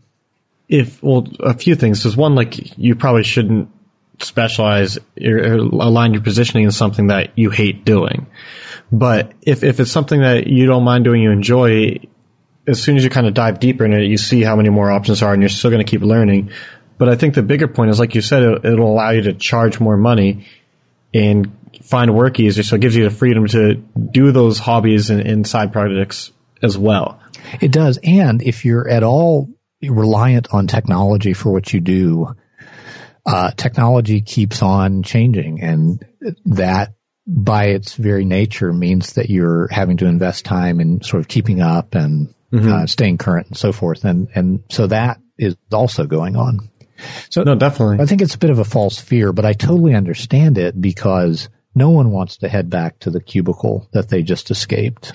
if 0.67 1.01
well, 1.03 1.27
a 1.39 1.53
few 1.53 1.75
things. 1.75 2.03
There's 2.03 2.17
one 2.17 2.35
like 2.35 2.77
you 2.77 2.95
probably 2.95 3.23
shouldn't 3.23 3.69
specialize 4.19 4.97
or 5.21 5.37
align 5.37 6.13
your 6.13 6.23
positioning 6.23 6.65
in 6.65 6.71
something 6.71 7.07
that 7.07 7.37
you 7.37 7.49
hate 7.49 7.85
doing. 7.85 8.27
But 8.91 9.33
if 9.41 9.63
if 9.63 9.79
it's 9.79 9.91
something 9.91 10.21
that 10.21 10.47
you 10.47 10.65
don't 10.65 10.83
mind 10.83 11.03
doing, 11.03 11.21
you 11.21 11.31
enjoy. 11.31 11.99
As 12.67 12.81
soon 12.81 12.97
as 12.97 13.03
you 13.03 13.11
kind 13.11 13.27
of 13.27 13.35
dive 13.35 13.59
deeper 13.59 13.85
in 13.85 13.93
it, 13.93 14.05
you 14.05 14.17
see 14.17 14.41
how 14.41 14.55
many 14.55 14.69
more 14.69 14.89
options 14.89 15.21
are, 15.21 15.31
and 15.31 15.41
you're 15.41 15.49
still 15.49 15.69
going 15.69 15.85
to 15.85 15.89
keep 15.89 16.01
learning. 16.01 16.49
But 16.97 17.09
I 17.09 17.15
think 17.15 17.35
the 17.35 17.43
bigger 17.43 17.67
point 17.67 17.91
is, 17.91 17.99
like 17.99 18.15
you 18.15 18.21
said, 18.21 18.41
it, 18.41 18.65
it'll 18.65 18.91
allow 18.91 19.11
you 19.11 19.21
to 19.23 19.33
charge 19.33 19.79
more 19.79 19.97
money 19.97 20.47
and 21.13 21.55
find 21.85 22.13
work 22.13 22.39
easier. 22.39 22.63
So 22.63 22.75
it 22.75 22.81
gives 22.81 22.95
you 22.95 23.03
the 23.03 23.15
freedom 23.15 23.47
to 23.47 23.75
do 23.75 24.31
those 24.31 24.59
hobbies 24.59 25.09
and, 25.09 25.21
and 25.21 25.47
side 25.47 25.71
projects 25.71 26.31
as 26.61 26.77
well. 26.77 27.19
It 27.61 27.71
does. 27.71 27.99
And 28.03 28.41
if 28.41 28.65
you're 28.65 28.89
at 28.89 29.03
all 29.03 29.49
reliant 29.81 30.47
on 30.51 30.67
technology 30.67 31.33
for 31.33 31.51
what 31.51 31.71
you 31.73 31.79
do, 31.79 32.35
uh, 33.25 33.51
technology 33.51 34.21
keeps 34.21 34.61
on 34.61 35.03
changing 35.03 35.61
and 35.61 36.03
that 36.45 36.93
by 37.27 37.65
its 37.65 37.95
very 37.95 38.25
nature 38.25 38.71
means 38.71 39.13
that 39.13 39.29
you're 39.29 39.67
having 39.71 39.97
to 39.97 40.05
invest 40.05 40.45
time 40.45 40.79
in 40.79 41.01
sort 41.01 41.21
of 41.21 41.27
keeping 41.27 41.61
up 41.61 41.95
and 41.95 42.33
mm-hmm. 42.51 42.71
uh, 42.71 42.85
staying 42.85 43.17
current 43.17 43.47
and 43.47 43.57
so 43.57 43.71
forth. 43.71 44.05
And, 44.05 44.27
and 44.35 44.63
so 44.69 44.87
that 44.87 45.19
is 45.37 45.55
also 45.71 46.05
going 46.05 46.35
on. 46.35 46.69
So 47.29 47.43
no, 47.43 47.55
definitely. 47.55 47.99
I 47.99 48.05
think 48.05 48.21
it's 48.21 48.35
a 48.35 48.39
bit 48.39 48.51
of 48.51 48.59
a 48.59 48.63
false 48.63 48.99
fear, 48.99 49.33
but 49.33 49.45
I 49.45 49.53
totally 49.53 49.95
understand 49.95 50.57
it 50.57 50.79
because 50.79 51.49
no 51.75 51.89
one 51.89 52.11
wants 52.11 52.37
to 52.37 52.49
head 52.49 52.69
back 52.69 52.99
to 52.99 53.11
the 53.11 53.21
cubicle 53.21 53.87
that 53.91 54.09
they 54.09 54.23
just 54.23 54.49
escaped. 54.49 55.13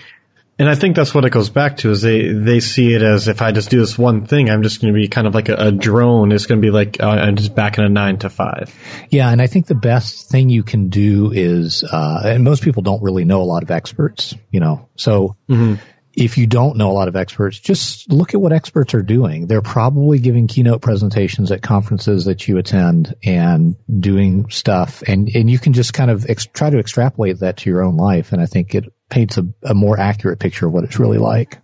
And 0.58 0.68
I 0.68 0.74
think 0.74 0.94
that's 0.94 1.14
what 1.14 1.24
it 1.24 1.30
goes 1.30 1.48
back 1.48 1.78
to 1.78 1.90
is 1.90 2.02
they, 2.02 2.34
they 2.34 2.60
see 2.60 2.92
it 2.92 3.00
as 3.00 3.28
if 3.28 3.40
I 3.40 3.50
just 3.50 3.70
do 3.70 3.78
this 3.78 3.96
one 3.96 4.26
thing, 4.26 4.50
I'm 4.50 4.62
just 4.62 4.82
going 4.82 4.92
to 4.92 5.00
be 5.00 5.08
kind 5.08 5.26
of 5.26 5.34
like 5.34 5.48
a, 5.48 5.54
a 5.54 5.72
drone. 5.72 6.32
It's 6.32 6.44
going 6.44 6.60
to 6.60 6.66
be 6.66 6.70
like 6.70 7.00
uh, 7.00 7.08
I'm 7.08 7.36
just 7.36 7.54
back 7.54 7.78
in 7.78 7.84
a 7.84 7.88
nine 7.88 8.18
to 8.18 8.28
five. 8.28 8.70
Yeah, 9.08 9.30
and 9.30 9.40
I 9.40 9.46
think 9.46 9.68
the 9.68 9.74
best 9.74 10.28
thing 10.28 10.50
you 10.50 10.62
can 10.62 10.90
do 10.90 11.32
is, 11.32 11.82
uh, 11.82 12.20
and 12.26 12.44
most 12.44 12.62
people 12.62 12.82
don't 12.82 13.02
really 13.02 13.24
know 13.24 13.40
a 13.40 13.44
lot 13.44 13.62
of 13.62 13.70
experts, 13.70 14.34
you 14.50 14.60
know, 14.60 14.86
so 14.96 15.36
mm-hmm 15.48 15.76
if 16.20 16.36
you 16.36 16.46
don't 16.46 16.76
know 16.76 16.90
a 16.90 16.92
lot 16.92 17.08
of 17.08 17.16
experts, 17.16 17.58
just 17.58 18.12
look 18.12 18.34
at 18.34 18.40
what 18.40 18.52
experts 18.52 18.94
are 18.94 19.02
doing. 19.02 19.46
They're 19.46 19.62
probably 19.62 20.18
giving 20.18 20.46
keynote 20.46 20.82
presentations 20.82 21.50
at 21.50 21.62
conferences 21.62 22.26
that 22.26 22.46
you 22.46 22.58
attend 22.58 23.14
and 23.24 23.76
doing 24.00 24.48
stuff. 24.50 25.02
And, 25.06 25.28
and 25.34 25.50
you 25.50 25.58
can 25.58 25.72
just 25.72 25.94
kind 25.94 26.10
of 26.10 26.28
ex- 26.28 26.46
try 26.46 26.68
to 26.68 26.78
extrapolate 26.78 27.40
that 27.40 27.56
to 27.58 27.70
your 27.70 27.82
own 27.82 27.96
life. 27.96 28.32
And 28.32 28.42
I 28.42 28.46
think 28.46 28.74
it 28.74 28.84
paints 29.08 29.38
a, 29.38 29.46
a 29.62 29.74
more 29.74 29.98
accurate 29.98 30.38
picture 30.38 30.66
of 30.66 30.72
what 30.72 30.84
it's 30.84 30.98
really 30.98 31.18
like. 31.18 31.58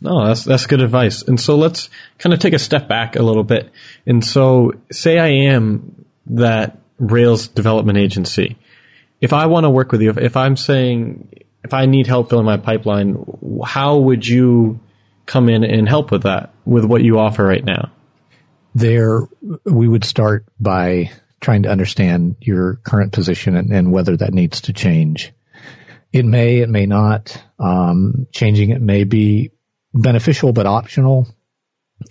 No, 0.00 0.26
that's 0.26 0.44
that's 0.44 0.66
good 0.66 0.80
advice. 0.80 1.22
And 1.22 1.40
so 1.40 1.56
let's 1.56 1.90
kind 2.18 2.32
of 2.32 2.38
take 2.38 2.54
a 2.54 2.58
step 2.58 2.88
back 2.88 3.16
a 3.16 3.22
little 3.22 3.42
bit. 3.42 3.70
And 4.06 4.24
so 4.24 4.72
say 4.92 5.18
I 5.18 5.50
am 5.50 6.06
that 6.26 6.78
Rails 6.98 7.48
development 7.48 7.98
agency. 7.98 8.58
If 9.20 9.32
I 9.32 9.46
want 9.46 9.64
to 9.64 9.70
work 9.70 9.90
with 9.90 10.00
you, 10.00 10.10
if, 10.10 10.18
if 10.18 10.36
I'm 10.36 10.56
saying 10.56 11.28
if 11.68 11.74
I 11.74 11.84
need 11.84 12.06
help 12.06 12.30
filling 12.30 12.46
my 12.46 12.56
pipeline, 12.56 13.22
how 13.62 13.98
would 13.98 14.26
you 14.26 14.80
come 15.26 15.50
in 15.50 15.64
and 15.64 15.86
help 15.86 16.10
with 16.10 16.22
that 16.22 16.54
with 16.64 16.86
what 16.86 17.02
you 17.02 17.18
offer 17.18 17.44
right 17.44 17.62
now? 17.62 17.92
There, 18.74 19.28
we 19.66 19.86
would 19.86 20.04
start 20.04 20.46
by 20.58 21.10
trying 21.42 21.64
to 21.64 21.68
understand 21.68 22.36
your 22.40 22.76
current 22.76 23.12
position 23.12 23.54
and, 23.54 23.70
and 23.70 23.92
whether 23.92 24.16
that 24.16 24.32
needs 24.32 24.62
to 24.62 24.72
change. 24.72 25.34
It 26.10 26.24
may, 26.24 26.60
it 26.60 26.70
may 26.70 26.86
not. 26.86 27.38
Um, 27.58 28.26
changing 28.32 28.70
it 28.70 28.80
may 28.80 29.04
be 29.04 29.50
beneficial 29.92 30.54
but 30.54 30.64
optional. 30.64 31.28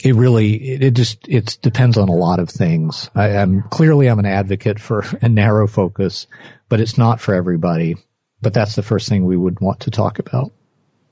It 0.03 0.13
really, 0.13 0.53
it, 0.53 0.83
it 0.83 0.93
just, 0.93 1.27
it 1.27 1.57
depends 1.63 1.97
on 1.97 2.09
a 2.09 2.15
lot 2.15 2.37
of 2.37 2.51
things. 2.51 3.09
I, 3.15 3.29
am 3.29 3.63
clearly 3.63 4.07
I'm 4.07 4.19
an 4.19 4.27
advocate 4.27 4.79
for 4.79 5.03
a 5.23 5.27
narrow 5.27 5.65
focus, 5.65 6.27
but 6.69 6.79
it's 6.79 6.99
not 6.99 7.19
for 7.19 7.33
everybody. 7.33 7.95
But 8.41 8.53
that's 8.53 8.75
the 8.75 8.83
first 8.83 9.09
thing 9.09 9.25
we 9.25 9.38
would 9.38 9.59
want 9.59 9.81
to 9.81 9.91
talk 9.91 10.19
about. 10.19 10.51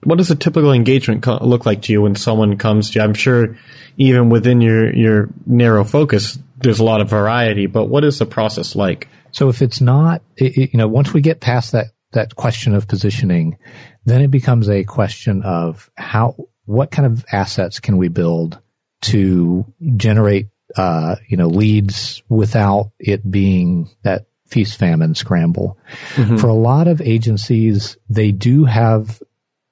What 0.04 0.20
does 0.20 0.30
a 0.30 0.36
typical 0.36 0.72
engagement 0.72 1.26
look 1.42 1.66
like 1.66 1.84
to 1.84 1.92
you 1.92 2.04
when 2.04 2.16
someone 2.16 2.58
comes 2.58 2.92
to 2.92 3.00
you? 3.00 3.04
I'm 3.04 3.16
sure 3.16 3.58
even 3.98 4.30
within 4.30 4.62
your, 4.62 4.94
your 4.94 5.30
narrow 5.48 5.84
focus, 5.84 6.38
there's 6.58 6.80
a 6.80 6.84
lot 6.84 7.02
of 7.02 7.10
variety, 7.10 7.66
but 7.66 7.86
what 7.86 8.04
is 8.04 8.20
the 8.20 8.26
process 8.28 8.76
like? 8.76 9.08
So 9.32 9.50
if 9.50 9.64
it's 9.64 9.82
not, 9.82 10.22
it, 10.38 10.72
you 10.74 10.78
know, 10.78 10.88
once 10.88 11.12
we 11.12 11.22
get 11.22 11.40
past 11.40 11.72
that 11.72 11.88
that 12.16 12.36
question 12.36 12.74
of 12.74 12.88
positioning, 12.88 13.58
then 14.06 14.22
it 14.22 14.32
becomes 14.32 14.70
a 14.70 14.84
question 14.84 15.44
of 15.44 15.92
how, 15.96 16.36
what 16.66 16.90
kind 16.90 17.06
of 17.06 17.26
assets 17.32 17.80
can 17.80 17.98
we 17.98 18.08
build 18.08 18.60
to 19.02 19.66
generate, 19.98 20.48
uh, 20.76 21.18
you 21.28 21.38
know, 21.38 21.48
leads 21.48 22.24
without 22.28 22.92
it 23.00 23.30
being 23.30 23.90
that 24.04 24.26
feast 24.56 24.80
famine 24.80 25.14
scramble. 25.14 25.78
Mm-hmm. 26.14 26.38
For 26.38 26.48
a 26.48 26.54
lot 26.54 26.88
of 26.88 27.02
agencies, 27.02 27.98
they 28.10 28.32
do 28.32 28.64
have 28.64 29.22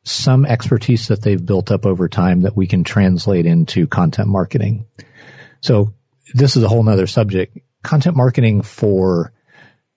some 0.04 0.46
expertise 0.46 1.08
that 1.08 1.22
they've 1.22 1.46
built 1.46 1.72
up 1.72 1.86
over 1.86 2.10
time 2.10 2.42
that 2.42 2.58
we 2.58 2.68
can 2.68 2.84
translate 2.84 3.46
into 3.46 3.88
content 3.88 4.28
marketing. 4.28 4.86
So 5.62 5.94
this 6.34 6.58
is 6.58 6.64
a 6.64 6.68
whole 6.68 6.84
nother 6.84 7.08
subject. 7.08 7.58
Content 7.82 8.18
marketing 8.18 8.62
for 8.62 9.32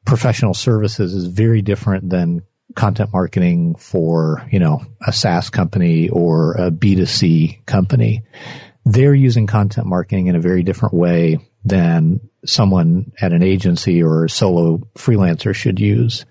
professional 0.05 0.55
services 0.55 1.15
is 1.15 1.27
very 1.27 1.63
different 1.63 2.09
than 2.09 2.43
content 2.77 3.11
marketing 3.13 3.75
for, 3.75 4.47
you 4.53 4.61
know, 4.61 4.87
a 5.05 5.13
SaaS 5.13 5.51
company 5.51 6.09
or 6.11 6.53
a 6.53 6.71
B2C 6.71 7.67
company. 7.67 8.23
They're 8.85 9.15
using 9.15 9.49
content 9.49 9.89
marketing 9.89 10.29
in 10.29 10.37
a 10.37 10.41
very 10.41 10.63
different 10.63 10.95
way 10.95 11.41
than 11.65 12.21
someone 12.47 13.13
at 13.21 13.33
an 13.33 13.43
agency 13.43 14.03
or 14.03 14.25
a 14.25 14.31
solo 14.31 14.79
freelancer 14.97 15.55
should 15.55 15.79
use. 15.79 16.25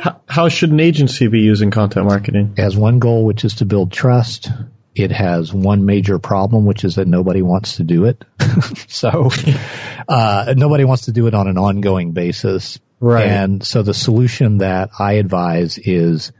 How, 0.00 0.20
how 0.28 0.48
should 0.48 0.70
an 0.70 0.80
agency 0.80 1.28
be 1.28 1.40
using 1.40 1.70
content 1.70 2.06
marketing? 2.06 2.54
As 2.58 2.76
one 2.76 2.98
goal, 2.98 3.24
which 3.24 3.44
is 3.44 3.54
to 3.56 3.64
build 3.64 3.92
trust 3.92 4.50
it 4.94 5.10
has 5.10 5.52
one 5.52 5.84
major 5.84 6.18
problem, 6.18 6.64
which 6.64 6.84
is 6.84 6.96
that 6.96 7.08
nobody 7.08 7.42
wants 7.42 7.76
to 7.76 7.84
do 7.84 8.04
it. 8.04 8.24
so, 8.88 9.30
uh, 10.08 10.54
nobody 10.56 10.84
wants 10.84 11.06
to 11.06 11.12
do 11.12 11.26
it 11.26 11.34
on 11.34 11.48
an 11.48 11.58
ongoing 11.58 12.12
basis. 12.12 12.78
Right. 13.00 13.26
And 13.26 13.64
so 13.64 13.82
the 13.82 13.94
solution 13.94 14.58
that 14.58 14.90
I 14.98 15.14
advise 15.14 15.78
is, 15.78 16.32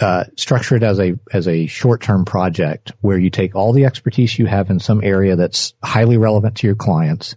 uh, 0.00 0.24
structure 0.36 0.76
it 0.76 0.82
as 0.82 0.98
a, 0.98 1.14
as 1.32 1.46
a 1.46 1.66
short-term 1.66 2.24
project 2.24 2.92
where 3.02 3.18
you 3.18 3.30
take 3.30 3.54
all 3.54 3.72
the 3.72 3.84
expertise 3.84 4.36
you 4.38 4.46
have 4.46 4.70
in 4.70 4.80
some 4.80 5.04
area 5.04 5.36
that's 5.36 5.74
highly 5.82 6.16
relevant 6.16 6.56
to 6.56 6.66
your 6.66 6.76
clients 6.76 7.36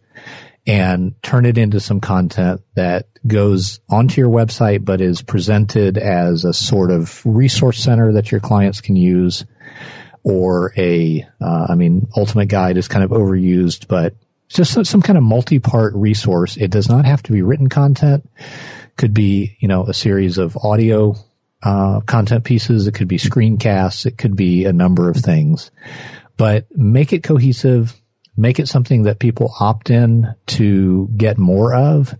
and 0.69 1.15
turn 1.23 1.47
it 1.47 1.57
into 1.57 1.79
some 1.79 1.99
content 1.99 2.61
that 2.75 3.07
goes 3.25 3.79
onto 3.89 4.21
your 4.21 4.29
website 4.29 4.85
but 4.85 5.01
is 5.01 5.23
presented 5.23 5.97
as 5.97 6.45
a 6.45 6.53
sort 6.53 6.91
of 6.91 7.25
resource 7.25 7.79
center 7.79 8.13
that 8.13 8.31
your 8.31 8.39
clients 8.39 8.79
can 8.79 8.95
use 8.95 9.45
or 10.21 10.71
a, 10.77 11.25
uh, 11.41 11.65
I 11.69 11.73
mean, 11.73 12.07
Ultimate 12.15 12.49
Guide 12.49 12.77
is 12.77 12.87
kind 12.87 13.03
of 13.03 13.09
overused, 13.09 13.87
but 13.87 14.13
just 14.47 14.71
some, 14.71 14.85
some 14.85 15.01
kind 15.01 15.17
of 15.17 15.23
multi-part 15.23 15.95
resource. 15.95 16.55
It 16.55 16.69
does 16.69 16.87
not 16.87 17.05
have 17.05 17.23
to 17.23 17.31
be 17.31 17.41
written 17.41 17.67
content. 17.67 18.29
Could 18.95 19.13
be, 19.13 19.57
you 19.59 19.67
know, 19.67 19.85
a 19.85 19.93
series 19.93 20.37
of 20.37 20.55
audio 20.57 21.15
uh, 21.63 22.01
content 22.01 22.43
pieces. 22.43 22.85
It 22.85 22.93
could 22.93 23.07
be 23.07 23.17
screencasts. 23.17 24.05
It 24.05 24.19
could 24.19 24.35
be 24.35 24.65
a 24.65 24.73
number 24.73 25.09
of 25.09 25.17
things, 25.17 25.71
but 26.37 26.67
make 26.77 27.11
it 27.11 27.23
cohesive. 27.23 27.99
Make 28.39 28.59
it 28.59 28.69
something 28.69 29.03
that 29.03 29.19
people 29.19 29.53
opt 29.59 29.89
in 29.89 30.33
to 30.47 31.09
get 31.17 31.37
more 31.37 31.75
of, 31.75 32.15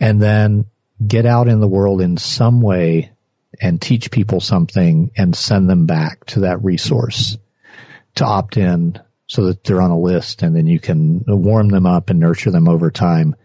and 0.00 0.20
then 0.20 0.66
get 1.06 1.26
out 1.26 1.46
in 1.46 1.60
the 1.60 1.68
world 1.68 2.00
in 2.00 2.16
some 2.16 2.60
way 2.60 3.12
and 3.60 3.80
teach 3.80 4.10
people 4.10 4.40
something 4.40 5.12
and 5.16 5.36
send 5.36 5.70
them 5.70 5.86
back 5.86 6.24
to 6.26 6.40
that 6.40 6.64
resource 6.64 7.38
to 8.16 8.24
opt 8.24 8.56
in 8.56 8.98
so 9.28 9.44
that 9.46 9.62
they're 9.62 9.80
on 9.80 9.92
a 9.92 9.98
list 9.98 10.42
and 10.42 10.56
then 10.56 10.66
you 10.66 10.80
can 10.80 11.22
warm 11.28 11.68
them 11.68 11.86
up 11.86 12.10
and 12.10 12.18
nurture 12.18 12.50
them 12.50 12.68
over 12.68 12.90
time. 12.90 13.36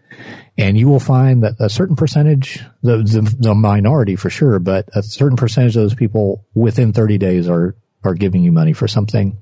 And 0.58 0.76
you 0.76 0.88
will 0.88 0.98
find 0.98 1.44
that 1.44 1.54
a 1.60 1.70
certain 1.70 1.94
percentage, 1.94 2.60
the, 2.82 2.96
the, 2.98 3.36
the 3.38 3.54
minority 3.54 4.16
for 4.16 4.30
sure, 4.30 4.58
but 4.58 4.88
a 4.94 5.02
certain 5.04 5.36
percentage 5.36 5.76
of 5.76 5.82
those 5.82 5.94
people 5.94 6.44
within 6.54 6.92
30 6.92 7.18
days 7.18 7.48
are, 7.48 7.76
are 8.02 8.14
giving 8.14 8.42
you 8.42 8.50
money 8.50 8.72
for 8.72 8.88
something. 8.88 9.40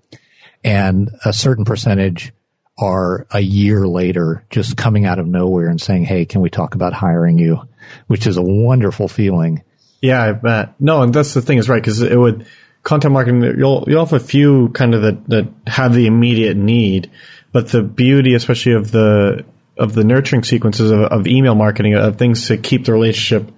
And 0.63 1.11
a 1.25 1.33
certain 1.33 1.65
percentage 1.65 2.33
are 2.77 3.27
a 3.31 3.41
year 3.41 3.87
later 3.87 4.45
just 4.51 4.77
coming 4.77 5.07
out 5.07 5.19
of 5.19 5.27
nowhere 5.27 5.69
and 5.69 5.81
saying, 5.81 6.05
Hey, 6.05 6.25
can 6.25 6.41
we 6.41 6.51
talk 6.51 6.75
about 6.75 6.93
hiring 6.93 7.39
you? 7.39 7.61
Which 8.07 8.27
is 8.27 8.37
a 8.37 8.43
wonderful 8.43 9.09
feeling. 9.09 9.63
Yeah, 10.01 10.23
I 10.23 10.33
bet. 10.33 10.75
No, 10.81 11.03
and 11.03 11.15
that's 11.15 11.35
the 11.35 11.43
thing 11.43 11.59
is 11.59 11.69
right 11.69 11.81
because 11.81 12.03
it 12.03 12.19
would 12.19 12.47
content 12.83 13.13
marketing. 13.13 13.43
You'll 13.43 13.85
you'll 13.87 14.05
have 14.05 14.13
a 14.13 14.25
few 14.25 14.69
kind 14.71 14.95
of 14.95 15.03
that 15.03 15.29
that 15.29 15.49
have 15.67 15.95
the 15.95 16.07
immediate 16.07 16.57
need, 16.57 17.11
but 17.53 17.71
the 17.71 17.83
beauty, 17.83 18.35
especially 18.35 18.73
of 18.73 18.91
the 18.91 19.45
of 19.77 19.95
the 19.95 20.05
nurturing 20.05 20.45
sequences 20.45 20.91
of, 20.91 21.01
of 21.01 21.27
email 21.27 21.55
marketing 21.55 21.95
of 21.95 22.17
things 22.17 22.49
to 22.49 22.57
keep 22.57 22.85
the 22.85 22.93
relationship 22.93 23.51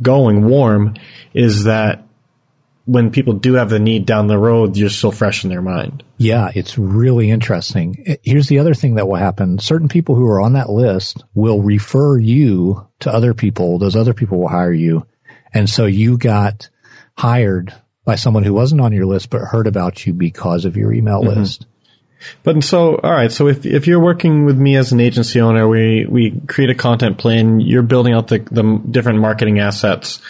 going 0.00 0.44
warm, 0.44 0.94
is 1.34 1.64
that 1.64 2.06
when 2.84 3.10
people 3.10 3.34
do 3.34 3.54
have 3.54 3.70
the 3.70 3.78
need 3.78 4.06
down 4.06 4.26
the 4.26 4.38
road, 4.38 4.76
you're 4.76 4.90
still 4.90 5.12
fresh 5.12 5.44
in 5.44 5.50
their 5.50 5.62
mind. 5.62 6.02
Yeah, 6.18 6.50
it's 6.54 6.76
really 6.76 7.30
interesting. 7.30 8.18
Here's 8.22 8.48
the 8.48 8.58
other 8.58 8.74
thing 8.74 8.96
that 8.96 9.06
will 9.06 9.16
happen. 9.16 9.58
Certain 9.58 9.88
people 9.88 10.14
who 10.14 10.26
are 10.26 10.40
on 10.40 10.54
that 10.54 10.70
list 10.70 11.24
will 11.34 11.62
refer 11.62 12.18
you 12.18 12.86
to 13.00 13.12
other 13.12 13.34
people. 13.34 13.78
Those 13.78 13.96
other 13.96 14.14
people 14.14 14.38
will 14.38 14.48
hire 14.48 14.72
you. 14.72 15.06
And 15.54 15.68
so 15.68 15.86
you 15.86 16.18
got 16.18 16.70
hired 17.16 17.74
by 18.04 18.16
someone 18.16 18.42
who 18.42 18.54
wasn't 18.54 18.80
on 18.80 18.92
your 18.92 19.06
list 19.06 19.30
but 19.30 19.42
heard 19.42 19.66
about 19.66 20.04
you 20.06 20.12
because 20.12 20.64
of 20.64 20.76
your 20.76 20.92
email 20.92 21.22
mm-hmm. 21.22 21.38
list. 21.40 21.66
But 22.42 22.62
so, 22.62 22.96
all 22.96 23.12
right. 23.12 23.32
So 23.32 23.48
if 23.48 23.66
if 23.66 23.86
you're 23.86 24.00
working 24.00 24.44
with 24.44 24.56
me 24.56 24.76
as 24.76 24.92
an 24.92 25.00
agency 25.00 25.40
owner, 25.40 25.68
we 25.68 26.06
we 26.08 26.40
create 26.46 26.70
a 26.70 26.74
content 26.74 27.18
plan. 27.18 27.60
You're 27.60 27.82
building 27.82 28.14
out 28.14 28.28
the 28.28 28.38
the 28.38 28.80
different 28.88 29.18
marketing 29.18 29.58
assets. 29.58 30.20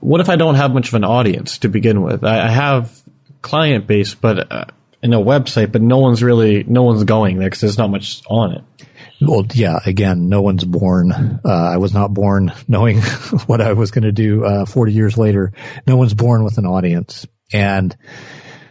What 0.00 0.20
if 0.20 0.28
I 0.28 0.36
don't 0.36 0.54
have 0.56 0.72
much 0.72 0.88
of 0.88 0.94
an 0.94 1.04
audience 1.04 1.58
to 1.58 1.68
begin 1.68 2.02
with? 2.02 2.24
I, 2.24 2.46
I 2.46 2.48
have 2.48 3.02
client 3.42 3.86
base, 3.86 4.14
but 4.14 4.52
uh, 4.52 4.64
in 5.02 5.12
a 5.12 5.20
website, 5.20 5.72
but 5.72 5.82
no 5.82 5.98
one's 5.98 6.22
really 6.22 6.64
no 6.64 6.82
one's 6.82 7.04
going 7.04 7.38
there 7.38 7.48
because 7.48 7.60
there's 7.60 7.78
not 7.78 7.90
much 7.90 8.22
on 8.28 8.52
it. 8.52 8.64
Well, 9.20 9.46
yeah, 9.54 9.78
again, 9.86 10.28
no 10.28 10.42
one's 10.42 10.64
born. 10.64 11.40
Uh, 11.44 11.48
I 11.48 11.78
was 11.78 11.94
not 11.94 12.12
born 12.12 12.52
knowing 12.68 13.00
what 13.46 13.60
I 13.60 13.72
was 13.72 13.90
going 13.90 14.04
to 14.04 14.12
do 14.12 14.44
uh, 14.44 14.66
40 14.66 14.92
years 14.92 15.16
later. 15.16 15.52
No 15.86 15.96
one's 15.96 16.14
born 16.14 16.44
with 16.44 16.58
an 16.58 16.66
audience. 16.66 17.26
And 17.52 17.96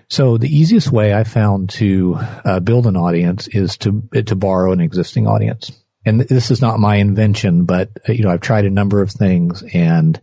so 0.10 0.38
the 0.38 0.56
easiest 0.56 0.92
way 0.92 1.14
I 1.14 1.24
found 1.24 1.70
to 1.72 2.18
uh, 2.20 2.60
build 2.60 2.86
an 2.86 2.98
audience 2.98 3.48
is 3.48 3.78
to 3.80 4.08
to 4.26 4.36
borrow 4.36 4.72
an 4.72 4.82
existing 4.82 5.28
audience. 5.28 5.72
And 6.06 6.22
this 6.22 6.52
is 6.52 6.62
not 6.62 6.80
my 6.80 6.98
invention, 6.98 7.66
but 7.66 7.90
uh, 8.08 8.12
you 8.14 8.24
know 8.24 8.30
I've 8.30 8.42
tried 8.42 8.66
a 8.66 8.70
number 8.70 9.02
of 9.02 9.10
things, 9.10 9.64
and 9.74 10.20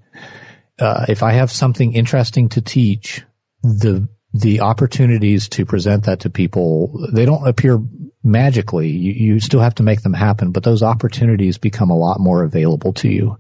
uh, 0.79 1.07
if 1.09 1.23
I 1.23 1.33
have 1.33 1.51
something 1.51 1.95
interesting 1.95 2.49
to 2.51 2.61
teach, 2.61 3.23
the 3.63 4.09
the 4.35 4.61
opportunities 4.61 5.49
to 5.51 5.67
present 5.67 6.05
that 6.05 6.21
to 6.21 6.31
people 6.31 7.07
they 7.13 7.25
don't 7.25 7.47
appear 7.47 7.79
magically. 8.25 8.89
You, 8.89 9.13
you 9.13 9.41
still 9.41 9.61
have 9.61 9.75
to 9.77 9.83
make 9.83 10.03
them 10.03 10.15
happen, 10.15 10.53
but 10.53 10.63
those 10.63 10.83
opportunities 10.83 11.59
become 11.59 11.91
a 11.91 11.97
lot 11.97 12.21
more 12.21 12.43
available 12.43 12.93
to 12.95 13.09
you. 13.09 13.39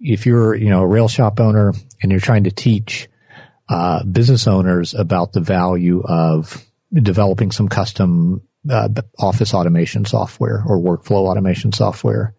If 0.00 0.26
you're, 0.26 0.54
you 0.54 0.68
know, 0.68 0.82
a 0.82 0.86
rail 0.86 1.08
shop 1.08 1.40
owner 1.40 1.72
and 2.02 2.12
you're 2.12 2.20
trying 2.20 2.44
to 2.44 2.50
teach 2.50 3.08
uh, 3.68 4.04
business 4.04 4.46
owners 4.46 4.94
about 4.94 5.32
the 5.32 5.40
value 5.40 6.02
of 6.02 6.64
developing 6.92 7.50
some 7.50 7.68
custom 7.68 8.42
uh, 8.70 8.88
office 9.18 9.54
automation 9.54 10.04
software 10.04 10.62
or 10.66 10.78
workflow 10.78 11.28
automation 11.28 11.72
software, 11.72 12.34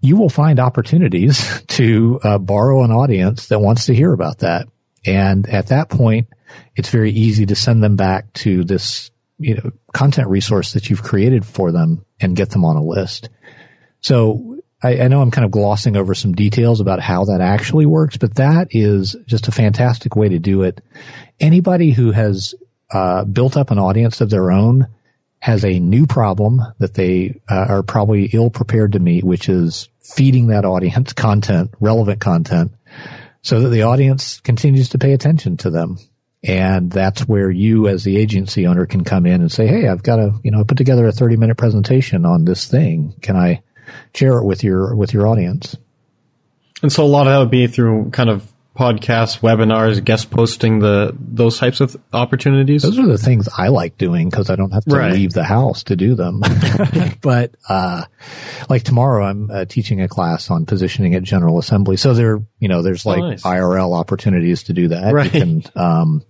you 0.00 0.16
will 0.16 0.28
find 0.28 0.60
opportunities 0.60 1.62
to 1.68 2.20
uh, 2.22 2.38
borrow 2.38 2.84
an 2.84 2.90
audience 2.90 3.48
that 3.48 3.60
wants 3.60 3.86
to 3.86 3.94
hear 3.94 4.12
about 4.12 4.38
that. 4.38 4.66
And 5.06 5.48
at 5.48 5.68
that 5.68 5.88
point, 5.88 6.28
it's 6.76 6.90
very 6.90 7.10
easy 7.10 7.46
to 7.46 7.54
send 7.54 7.82
them 7.82 7.96
back 7.96 8.32
to 8.34 8.64
this 8.64 9.10
you 9.38 9.54
know, 9.54 9.70
content 9.92 10.28
resource 10.28 10.72
that 10.72 10.90
you've 10.90 11.02
created 11.02 11.44
for 11.44 11.72
them 11.72 12.04
and 12.20 12.36
get 12.36 12.50
them 12.50 12.64
on 12.64 12.76
a 12.76 12.82
list. 12.82 13.28
So 14.00 14.60
I, 14.82 15.02
I, 15.02 15.08
know 15.08 15.20
I'm 15.20 15.30
kind 15.30 15.44
of 15.44 15.50
glossing 15.50 15.96
over 15.96 16.14
some 16.14 16.32
details 16.32 16.80
about 16.80 17.00
how 17.00 17.24
that 17.26 17.40
actually 17.40 17.86
works, 17.86 18.16
but 18.16 18.34
that 18.36 18.68
is 18.70 19.16
just 19.26 19.48
a 19.48 19.52
fantastic 19.52 20.16
way 20.16 20.28
to 20.28 20.38
do 20.38 20.62
it. 20.62 20.80
Anybody 21.40 21.90
who 21.90 22.10
has 22.12 22.54
uh, 22.90 23.24
built 23.24 23.56
up 23.56 23.70
an 23.70 23.78
audience 23.78 24.20
of 24.20 24.30
their 24.30 24.50
own 24.50 24.88
has 25.40 25.64
a 25.64 25.78
new 25.78 26.06
problem 26.06 26.60
that 26.78 26.94
they 26.94 27.40
uh, 27.48 27.66
are 27.68 27.82
probably 27.82 28.26
ill 28.32 28.50
prepared 28.50 28.92
to 28.92 28.98
meet, 28.98 29.24
which 29.24 29.48
is 29.48 29.88
feeding 30.00 30.48
that 30.48 30.64
audience 30.64 31.12
content, 31.12 31.70
relevant 31.80 32.20
content, 32.20 32.72
so 33.42 33.60
that 33.60 33.68
the 33.68 33.82
audience 33.82 34.40
continues 34.40 34.90
to 34.90 34.98
pay 34.98 35.12
attention 35.12 35.56
to 35.58 35.70
them. 35.70 35.98
And 36.42 36.90
that's 36.90 37.22
where 37.22 37.50
you 37.50 37.88
as 37.88 38.04
the 38.04 38.16
agency 38.16 38.66
owner 38.66 38.86
can 38.86 39.04
come 39.04 39.26
in 39.26 39.40
and 39.40 39.50
say, 39.50 39.66
Hey, 39.66 39.88
I've 39.88 40.02
got 40.02 40.20
a, 40.20 40.32
you 40.44 40.50
know, 40.50 40.64
put 40.64 40.78
together 40.78 41.06
a 41.06 41.12
30 41.12 41.36
minute 41.36 41.56
presentation 41.56 42.24
on 42.24 42.44
this 42.44 42.66
thing. 42.66 43.14
Can 43.20 43.36
I 43.36 43.62
share 44.14 44.38
it 44.38 44.44
with 44.44 44.62
your, 44.62 44.94
with 44.94 45.12
your 45.12 45.26
audience? 45.26 45.76
And 46.82 46.92
so 46.92 47.04
a 47.04 47.06
lot 47.06 47.26
of 47.26 47.32
that 47.32 47.38
would 47.38 47.50
be 47.50 47.66
through 47.66 48.10
kind 48.10 48.30
of 48.30 48.50
podcasts, 48.78 49.40
webinars, 49.40 50.02
guest 50.04 50.30
posting, 50.30 50.78
the 50.78 51.12
those 51.18 51.58
types 51.58 51.80
of 51.80 51.96
opportunities. 52.12 52.82
Those 52.82 52.98
are 52.98 53.06
the 53.06 53.18
things 53.18 53.48
I 53.58 53.68
like 53.68 53.98
doing 53.98 54.30
because 54.30 54.50
I 54.50 54.56
don't 54.56 54.70
have 54.70 54.84
to 54.84 54.94
right. 54.96 55.12
leave 55.12 55.32
the 55.32 55.42
house 55.42 55.82
to 55.84 55.96
do 55.96 56.14
them. 56.14 56.42
but 57.20 57.56
uh, 57.68 58.04
like 58.70 58.84
tomorrow, 58.84 59.24
I'm 59.24 59.50
uh, 59.50 59.64
teaching 59.64 60.00
a 60.00 60.06
class 60.06 60.48
on 60.48 60.64
positioning 60.64 61.16
at 61.16 61.24
General 61.24 61.58
Assembly, 61.58 61.96
so 61.96 62.14
there, 62.14 62.40
you 62.60 62.68
know, 62.68 62.82
there's 62.82 63.04
like 63.04 63.18
oh, 63.18 63.30
nice. 63.30 63.42
IRL 63.42 63.98
opportunities 63.98 64.62
to 64.64 64.72
do 64.72 64.88
that. 64.88 65.12
Right. 65.12 65.34
You 65.34 65.40
can, 65.40 65.62
um, 65.74 66.24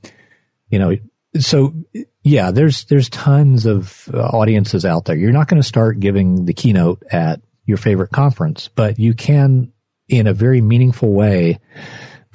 you 0.71 0.79
know, 0.79 0.97
so 1.39 1.75
yeah, 2.23 2.51
there's 2.51 2.87
there's 2.87 3.11
tons 3.11 3.67
of 3.67 4.09
audiences 4.15 4.87
out 4.87 5.05
there. 5.05 5.17
You're 5.17 5.33
not 5.33 5.49
going 5.49 5.61
to 5.61 5.69
start 5.69 6.01
giving 6.01 6.47
the 6.47 6.55
keynote 6.55 7.03
at 7.11 7.43
your 7.67 7.77
favorite 7.77 8.11
conference, 8.11 8.69
but 8.69 8.99
you 8.99 9.13
can, 9.13 9.71
in 10.09 10.27
a 10.27 10.33
very 10.33 10.63
meaningful 10.63 11.13
way 11.13 11.59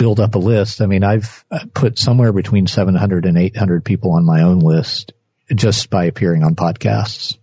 build 0.03 0.19
up 0.19 0.35
a 0.35 0.37
list. 0.37 0.81
I 0.81 0.85
mean, 0.85 1.01
I've 1.01 1.45
uh, 1.49 1.59
put 1.73 1.97
somewhere 1.97 2.33
between 2.33 2.67
700 2.67 3.25
and 3.25 3.37
800 3.37 3.85
people 3.85 4.11
on 4.11 4.25
my 4.25 4.41
own 4.41 4.59
list 4.59 5.13
just 5.55 5.89
by 5.89 6.03
appearing 6.03 6.43
on 6.43 6.55
podcasts. 6.55 7.37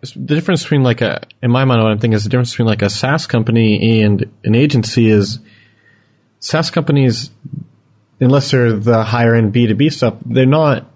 The 0.00 0.34
difference 0.34 0.64
between 0.64 0.82
like 0.82 1.00
a, 1.00 1.22
in 1.44 1.52
my 1.52 1.64
mind, 1.64 1.80
what 1.80 1.92
I'm 1.92 2.00
thinking 2.00 2.16
is 2.16 2.24
the 2.24 2.28
difference 2.28 2.50
between 2.50 2.66
like 2.66 2.82
a 2.82 2.90
SaaS 2.90 3.28
company 3.28 4.02
and 4.02 4.28
an 4.42 4.56
agency 4.56 5.08
is 5.08 5.38
SaaS 6.40 6.70
companies, 6.70 7.30
unless 8.18 8.50
they're 8.50 8.72
the 8.72 9.04
higher 9.04 9.36
end 9.36 9.54
B2B 9.54 9.92
stuff, 9.92 10.14
they're 10.26 10.44
not 10.44 10.90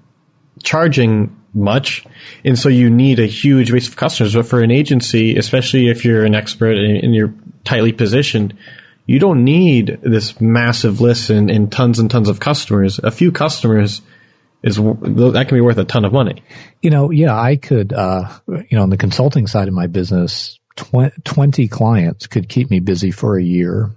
charging 0.64 1.40
much. 1.54 2.04
And 2.44 2.58
so 2.58 2.68
you 2.68 2.90
need 2.90 3.20
a 3.20 3.26
huge 3.26 3.70
base 3.70 3.86
of 3.86 3.94
customers. 3.94 4.34
But 4.34 4.46
for 4.46 4.60
an 4.60 4.72
agency, 4.72 5.36
especially 5.36 5.88
if 5.88 6.04
you're 6.04 6.24
an 6.24 6.34
expert 6.34 6.76
and 6.76 7.14
you're 7.14 7.32
tightly 7.62 7.92
positioned, 7.92 8.54
you 9.06 9.18
don't 9.18 9.44
need 9.44 10.00
this 10.02 10.40
massive 10.40 11.00
list 11.00 11.30
and, 11.30 11.50
and, 11.50 11.70
tons 11.70 11.98
and 11.98 12.10
tons 12.10 12.28
of 12.28 12.40
customers. 12.40 12.98
A 12.98 13.10
few 13.10 13.32
customers 13.32 14.02
is 14.62 14.76
that 14.76 15.44
can 15.48 15.56
be 15.56 15.60
worth 15.60 15.78
a 15.78 15.84
ton 15.84 16.04
of 16.04 16.12
money. 16.12 16.42
You 16.82 16.90
know, 16.90 17.10
yeah, 17.10 17.38
I 17.38 17.56
could, 17.56 17.92
uh, 17.92 18.28
you 18.48 18.76
know, 18.76 18.82
on 18.82 18.90
the 18.90 18.96
consulting 18.96 19.46
side 19.46 19.68
of 19.68 19.74
my 19.74 19.86
business, 19.86 20.58
20 20.76 21.68
clients 21.68 22.26
could 22.26 22.48
keep 22.48 22.70
me 22.70 22.80
busy 22.80 23.10
for 23.10 23.38
a 23.38 23.42
year. 23.42 23.96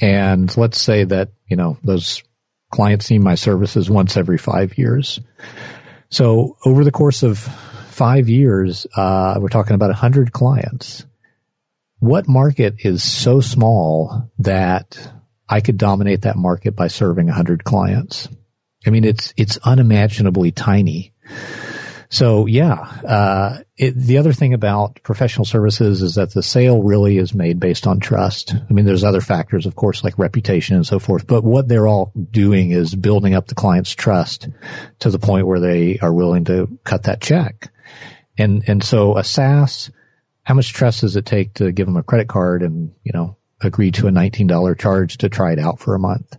And 0.00 0.54
let's 0.56 0.80
say 0.80 1.04
that, 1.04 1.30
you 1.48 1.56
know, 1.56 1.78
those 1.84 2.22
clients 2.72 3.10
need 3.10 3.20
my 3.20 3.34
services 3.34 3.88
once 3.88 4.16
every 4.16 4.38
five 4.38 4.76
years. 4.78 5.20
So 6.10 6.56
over 6.64 6.84
the 6.84 6.92
course 6.92 7.22
of 7.22 7.38
five 7.38 8.28
years, 8.28 8.86
uh, 8.96 9.38
we're 9.40 9.48
talking 9.48 9.74
about 9.74 9.90
100 9.90 10.32
clients. 10.32 11.05
What 11.98 12.28
market 12.28 12.76
is 12.78 13.02
so 13.02 13.40
small 13.40 14.30
that 14.38 15.10
I 15.48 15.60
could 15.60 15.78
dominate 15.78 16.22
that 16.22 16.36
market 16.36 16.76
by 16.76 16.88
serving 16.88 17.26
100 17.26 17.64
clients? 17.64 18.28
I 18.86 18.90
mean, 18.90 19.04
it's, 19.04 19.32
it's 19.36 19.58
unimaginably 19.64 20.52
tiny. 20.52 21.14
So 22.08 22.46
yeah, 22.46 22.74
uh, 22.74 23.58
it, 23.76 23.96
the 23.96 24.18
other 24.18 24.32
thing 24.32 24.54
about 24.54 25.02
professional 25.02 25.44
services 25.44 26.02
is 26.02 26.14
that 26.14 26.32
the 26.32 26.42
sale 26.42 26.82
really 26.82 27.18
is 27.18 27.34
made 27.34 27.58
based 27.58 27.86
on 27.86 27.98
trust. 27.98 28.54
I 28.54 28.72
mean, 28.72 28.84
there's 28.84 29.02
other 29.02 29.20
factors, 29.20 29.66
of 29.66 29.74
course, 29.74 30.04
like 30.04 30.18
reputation 30.18 30.76
and 30.76 30.86
so 30.86 30.98
forth, 30.98 31.26
but 31.26 31.42
what 31.42 31.66
they're 31.66 31.88
all 31.88 32.12
doing 32.30 32.70
is 32.70 32.94
building 32.94 33.34
up 33.34 33.48
the 33.48 33.54
client's 33.54 33.92
trust 33.92 34.48
to 35.00 35.10
the 35.10 35.18
point 35.18 35.46
where 35.46 35.60
they 35.60 35.98
are 35.98 36.12
willing 36.12 36.44
to 36.44 36.78
cut 36.84 37.04
that 37.04 37.20
check. 37.20 37.72
And, 38.38 38.62
and 38.68 38.84
so 38.84 39.16
a 39.16 39.24
SaaS, 39.24 39.90
how 40.46 40.54
much 40.54 40.72
trust 40.72 41.00
does 41.00 41.16
it 41.16 41.26
take 41.26 41.54
to 41.54 41.72
give 41.72 41.86
them 41.86 41.96
a 41.96 42.02
credit 42.02 42.28
card 42.28 42.62
and, 42.62 42.92
you 43.02 43.12
know, 43.12 43.36
agree 43.60 43.90
to 43.90 44.06
a 44.06 44.10
$19 44.10 44.78
charge 44.78 45.18
to 45.18 45.28
try 45.28 45.52
it 45.52 45.58
out 45.58 45.80
for 45.80 45.94
a 45.94 45.98
month? 45.98 46.36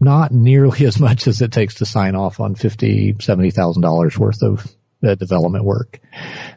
not 0.00 0.32
nearly 0.32 0.84
as 0.86 1.00
much 1.00 1.26
as 1.26 1.40
it 1.40 1.52
takes 1.52 1.76
to 1.76 1.86
sign 1.86 2.14
off 2.14 2.40
on 2.40 2.54
fifty, 2.54 3.14
seventy 3.20 3.50
thousand 3.50 3.82
dollars 3.82 4.18
worth 4.18 4.42
of 4.42 4.66
uh, 5.06 5.14
development 5.14 5.64
work. 5.64 6.00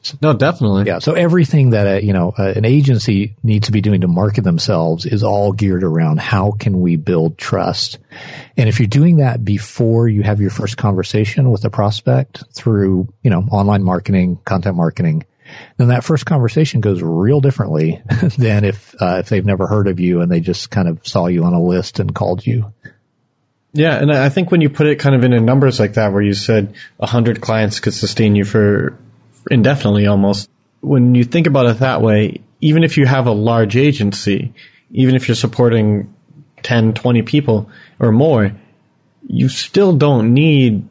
So, 0.02 0.18
no, 0.22 0.34
definitely. 0.34 0.86
Yeah. 0.86 1.00
So 1.00 1.14
everything 1.14 1.72
that 1.72 1.86
a, 1.86 2.06
you 2.06 2.14
know 2.14 2.34
uh, 2.38 2.54
an 2.56 2.66
agency 2.66 3.36
needs 3.44 3.68
to 3.68 3.72
be 3.72 3.82
doing 3.82 4.02
to 4.02 4.08
market 4.08 4.44
themselves 4.44 5.06
is 5.06 5.24
all 5.24 5.52
geared 5.52 5.84
around 5.84 6.20
how 6.20 6.52
can 6.52 6.80
we 6.80 6.96
build 6.96 7.38
trust. 7.38 8.00
And 8.58 8.70
if 8.70 8.80
you're 8.80 8.88
doing 8.88 9.18
that 9.18 9.44
before 9.44 10.08
you 10.08 10.24
have 10.24 10.42
your 10.42 10.52
first 10.52 10.78
conversation 10.78 11.52
with 11.52 11.64
a 11.66 11.70
prospect 11.70 12.44
through 12.54 13.08
you 13.24 13.30
know 13.30 13.42
online 13.52 13.84
marketing, 13.84 14.40
content 14.46 14.76
marketing, 14.76 15.26
then 15.78 15.90
that 15.90 16.04
first 16.04 16.26
conversation 16.26 16.82
goes 16.82 17.02
real 17.02 17.42
differently 17.42 18.02
than 18.38 18.64
if 18.66 18.96
uh, 19.02 19.18
if 19.20 19.30
they've 19.30 19.46
never 19.46 19.68
heard 19.68 19.88
of 19.88 20.00
you 20.00 20.22
and 20.22 20.32
they 20.32 20.40
just 20.40 20.70
kind 20.70 20.88
of 20.88 21.06
saw 21.08 21.28
you 21.28 21.44
on 21.44 21.54
a 21.54 21.62
list 21.62 22.00
and 22.00 22.14
called 22.14 22.46
you. 22.46 22.74
Yeah, 23.72 23.96
and 23.96 24.12
I 24.12 24.30
think 24.30 24.50
when 24.50 24.62
you 24.62 24.70
put 24.70 24.88
it 24.88 24.98
kind 24.98 25.16
of 25.16 25.24
into 25.24 25.40
numbers 25.40 25.80
like 25.80 25.94
that, 25.94 26.12
where 26.12 26.22
you 26.22 26.34
said 26.34 26.74
100 26.98 27.40
clients 27.40 27.80
could 27.80 27.94
sustain 27.94 28.36
you 28.36 28.44
for 28.44 28.98
indefinitely 29.52 30.08
almost, 30.08 30.50
when 30.82 31.14
you 31.14 31.24
think 31.24 31.46
about 31.46 31.68
it 31.68 31.80
that 31.80 32.02
way, 32.02 32.42
even 32.62 32.84
if 32.84 32.98
you 32.98 33.06
have 33.06 33.28
a 33.28 33.32
large 33.32 33.76
agency, 33.76 34.54
even 34.90 35.16
if 35.16 35.28
you're 35.28 35.36
supporting 35.36 36.14
10, 36.64 36.96
20 36.96 37.22
people 37.22 37.70
or 38.00 38.12
more, 38.12 38.52
you 39.28 39.50
still 39.50 39.96
don't 39.96 40.34
need 40.34 40.88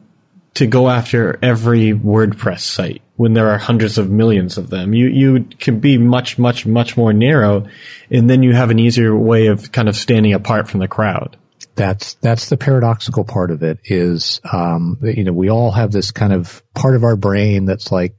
to 0.53 0.67
go 0.67 0.89
after 0.89 1.37
every 1.41 1.91
WordPress 1.91 2.61
site 2.61 3.01
when 3.19 3.33
there 3.33 3.49
are 3.49 3.57
hundreds 3.57 3.97
of 3.97 4.09
millions 4.09 4.57
of 4.57 4.69
them. 4.69 4.93
You 4.93 5.07
you 5.07 5.43
can 5.59 5.81
be 5.81 5.97
much 5.97 6.39
much 6.39 6.65
much 6.65 6.95
more 6.95 7.11
narrow, 7.11 7.67
and 8.09 8.29
then 8.29 8.43
you 8.43 8.53
have 8.53 8.69
an 8.69 8.79
easier 8.79 9.13
way 9.13 9.47
of 9.47 9.73
kind 9.73 9.89
of 9.89 9.97
standing 9.97 10.33
apart 10.33 10.69
from 10.69 10.79
the 10.79 10.87
crowd 10.87 11.35
that's 11.75 12.15
that's 12.15 12.49
the 12.49 12.57
paradoxical 12.57 13.23
part 13.23 13.51
of 13.51 13.63
it 13.63 13.79
is 13.85 14.39
um, 14.51 14.97
you 15.01 15.23
know 15.23 15.33
we 15.33 15.49
all 15.49 15.71
have 15.71 15.91
this 15.91 16.11
kind 16.11 16.33
of 16.33 16.63
part 16.73 16.95
of 16.95 17.03
our 17.03 17.15
brain 17.15 17.65
that's 17.65 17.91
like 17.91 18.15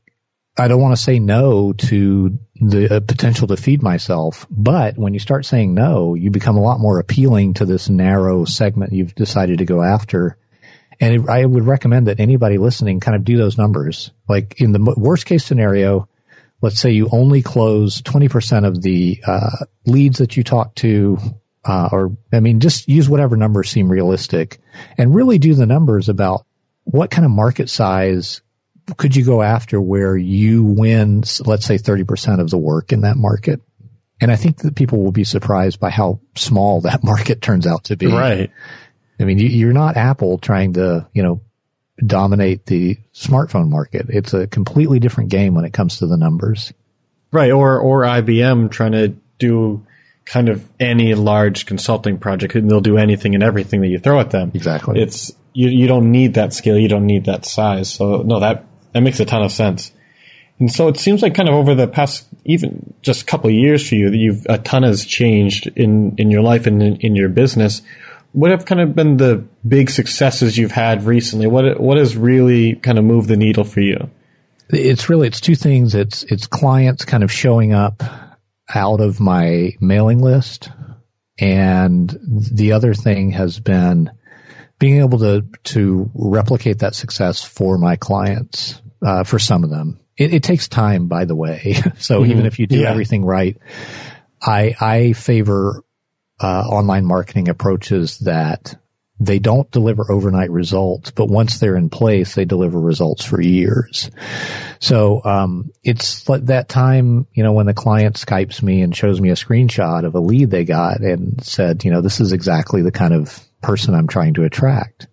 I 0.59 0.69
don't 0.69 0.81
want 0.81 0.97
to 0.97 1.03
say 1.03 1.19
no 1.19 1.73
to 1.73 2.39
the 2.57 2.97
uh, 2.97 3.01
potential 3.01 3.49
to 3.49 3.57
feed 3.57 3.83
myself, 3.83 4.47
but 4.51 4.99
when 4.99 5.15
you 5.15 5.21
start 5.21 5.47
saying 5.47 5.73
no, 5.73 6.15
you 6.15 6.31
become 6.31 6.59
a 6.59 6.63
lot 6.63 6.81
more 6.81 6.99
appealing 6.99 7.55
to 7.55 7.65
this 7.65 7.89
narrow 7.89 8.45
segment 8.45 8.93
you've 8.93 9.15
decided 9.15 9.59
to 9.59 9.65
go 9.65 9.83
after. 9.83 10.37
And 11.01 11.15
it, 11.15 11.29
I 11.29 11.45
would 11.45 11.67
recommend 11.67 12.07
that 12.07 12.21
anybody 12.21 12.59
listening 12.59 13.01
kind 13.01 13.17
of 13.17 13.25
do 13.25 13.37
those 13.39 13.57
numbers. 13.57 14.11
Like 14.29 14.61
in 14.61 14.73
the 14.73 14.95
worst 14.97 15.27
case 15.27 15.45
scenario, 15.45 16.09
let's 16.61 16.79
say 16.79 16.91
you 16.91 17.09
only 17.11 17.43
close 17.43 18.03
20% 18.03 18.67
of 18.67 18.83
the 18.83 19.21
uh, 19.27 19.65
leads 19.87 20.19
that 20.19 20.37
you 20.37 20.45
talk 20.45 20.75
to 20.77 21.19
uh, 21.65 21.89
or 21.93 22.17
I 22.33 22.41
mean, 22.41 22.61
just 22.61 22.89
use 22.89 23.09
whatever 23.09 23.37
numbers 23.37 23.71
seem 23.71 23.91
realistic, 23.91 24.59
and 24.97 25.15
really 25.15 25.39
do 25.39 25.55
the 25.55 25.67
numbers 25.67 26.09
about 26.09 26.47
what 26.85 27.11
kind 27.11 27.25
of 27.25 27.31
market 27.31 27.69
size 27.69 28.41
could 28.97 29.15
you 29.15 29.25
go 29.25 29.43
after 29.43 29.81
where 29.81 30.17
you 30.17 30.65
win, 30.65 31.23
let's 31.45 31.67
say, 31.67 31.77
thirty 31.77 32.05
percent 32.05 32.41
of 32.41 32.51
the 32.51 32.59
work 32.59 32.93
in 32.93 33.03
that 33.03 33.17
market. 33.17 33.61
And 34.23 34.31
I 34.31 34.37
think 34.37 34.59
that 34.59 34.75
people 34.75 35.03
will 35.03 35.13
be 35.13 35.25
surprised 35.25 35.81
by 35.81 35.91
how 35.91 36.21
small 36.35 36.83
that 36.83 37.05
market 37.05 37.43
turns 37.43 37.67
out 37.67 37.85
to 37.85 37.97
be. 37.97 38.07
Right. 38.07 38.51
I 39.21 39.25
mean, 39.25 39.39
you're 39.39 39.73
not 39.73 39.97
Apple 39.97 40.39
trying 40.39 40.75
to, 40.75 41.07
you 41.13 41.23
know, 41.23 41.41
dominate 42.05 42.67
the 42.67 42.99
smartphone 43.13 43.69
market. 43.69 44.07
It's 44.09 44.33
a 44.33 44.47
completely 44.47 44.99
different 44.99 45.31
game 45.31 45.55
when 45.55 45.65
it 45.65 45.73
comes 45.73 45.99
to 45.99 46.07
the 46.07 46.17
numbers. 46.17 46.73
Right. 47.31 47.53
Or, 47.53 47.79
or 47.79 48.03
IBM 48.03 48.71
trying 48.71 48.93
to 48.93 49.15
do 49.39 49.87
kind 50.25 50.49
of 50.49 50.67
any 50.79 51.15
large 51.15 51.67
consulting 51.67 52.19
project 52.19 52.55
and 52.55 52.71
they'll 52.71 52.81
do 52.81 52.97
anything 52.97 53.35
and 53.35 53.43
everything 53.43 53.81
that 53.81 53.89
you 53.89 53.99
throw 53.99 54.21
at 54.21 54.31
them. 54.31 54.53
Exactly. 54.55 55.01
It's 55.01 55.33
you 55.53 55.69
you 55.69 55.89
don't 55.89 56.13
need 56.13 56.35
that 56.35 56.53
scale, 56.53 56.79
you 56.79 56.89
don't 56.89 57.07
need 57.07 57.25
that 57.25 57.45
size. 57.45 57.93
So 57.93 58.23
no, 58.23 58.41
that 58.41 58.65
that 58.93 59.01
makes 59.01 59.19
a 59.19 59.25
ton 59.25 59.43
of 59.43 59.51
sense. 59.51 59.93
And 60.61 60.71
so 60.71 60.89
it 60.89 60.99
seems 60.99 61.23
like 61.23 61.35
kind 61.35 61.49
of 61.49 61.55
over 61.55 61.75
the 61.75 61.89
past 61.89 62.29
even 62.45 62.95
just 63.03 63.23
a 63.23 63.25
couple 63.25 63.49
of 63.49 63.57
years 63.57 63.89
for 63.89 63.97
you 63.97 64.11
that 64.11 64.17
you've 64.17 64.47
a 64.49 64.59
ton 64.59 64.85
has 64.85 65.05
changed 65.05 65.67
in 65.75 66.15
in 66.19 66.31
your 66.31 66.43
life 66.43 66.67
and 66.67 66.83
in, 66.83 66.97
in 66.97 67.17
your 67.17 67.29
business. 67.29 67.83
What 68.33 68.51
have 68.53 68.65
kind 68.65 68.81
of 68.81 68.95
been 68.95 69.17
the 69.17 69.45
big 69.67 69.91
successes 69.91 70.57
you've 70.57 70.73
had 70.73 71.05
recently? 71.05 71.47
What 71.47 71.81
what 71.81 71.99
has 71.99 72.17
really 72.17 72.77
kind 72.77 72.99
of 72.99 73.05
moved 73.05 73.29
the 73.29 73.37
needle 73.37 73.65
for 73.65 73.81
you? 73.81 74.11
It's 74.69 75.09
really 75.09 75.27
it's 75.27 75.41
two 75.41 75.57
things. 75.57 75.95
It's 75.95 76.23
it's 76.25 76.47
clients 76.47 77.05
kind 77.05 77.25
of 77.25 77.33
showing 77.33 77.73
up 77.73 78.03
out 78.75 79.01
of 79.01 79.21
my 79.21 79.73
mailing 79.81 80.21
list. 80.21 80.71
And 81.39 82.17
the 82.31 82.73
other 82.73 82.95
thing 82.95 83.31
has 83.33 83.59
been 83.59 84.11
being 84.79 85.01
able 85.01 85.19
to, 85.21 85.47
to 85.65 86.11
replicate 86.15 86.81
that 86.81 86.95
success 86.95 87.43
for 87.43 87.79
my 87.79 87.97
clients, 87.97 88.81
uh, 89.03 89.25
for 89.25 89.39
some 89.39 89.65
of 89.65 89.71
them. 89.71 90.01
It, 90.17 90.35
it, 90.35 90.43
takes 90.43 90.69
time, 90.69 91.07
by 91.09 91.25
the 91.25 91.35
way. 91.35 91.75
so 91.99 92.21
mm-hmm. 92.21 92.31
even 92.31 92.47
if 92.47 92.59
you 92.59 92.67
do 92.67 92.81
yeah. 92.81 92.91
everything 92.91 93.25
right, 93.25 93.57
I, 94.43 94.75
I 94.81 95.13
favor, 95.13 95.83
uh, 96.41 96.63
online 96.69 97.05
marketing 97.05 97.49
approaches 97.49 98.19
that 98.21 98.77
they 99.21 99.39
don't 99.39 99.71
deliver 99.71 100.11
overnight 100.11 100.51
results, 100.51 101.11
but 101.11 101.27
once 101.27 101.59
they're 101.59 101.77
in 101.77 101.91
place, 101.91 102.35
they 102.35 102.47
deliver 102.47 102.81
results 102.81 103.23
for 103.23 103.41
years. 103.41 104.11
So, 104.81 105.23
um, 105.25 105.71
it's 105.85 106.27
like 106.27 106.47
that 106.47 106.71
time, 106.71 107.27
you 107.35 107.43
know, 107.43 107.53
when 107.53 107.67
the 107.67 107.75
client 107.75 108.17
Skypes 108.17 108.63
me 108.63 108.81
and 108.81 108.97
shows 108.97 109.21
me 109.21 109.29
a 109.29 109.35
screenshot 109.35 110.07
of 110.07 110.15
a 110.15 110.21
lead 110.21 110.51
they 110.51 110.65
got 110.65 111.01
and 111.01 111.45
said, 111.45 111.85
you 111.85 111.91
know, 111.91 112.01
this 112.01 112.21
is 112.21 112.33
exactly 112.33 112.81
the 112.81 112.91
kind 112.91 113.13
of 113.13 113.39
person 113.61 113.95
I'm 113.95 114.09
trying 114.09 114.35
to 114.35 114.45
attract. 114.45 115.07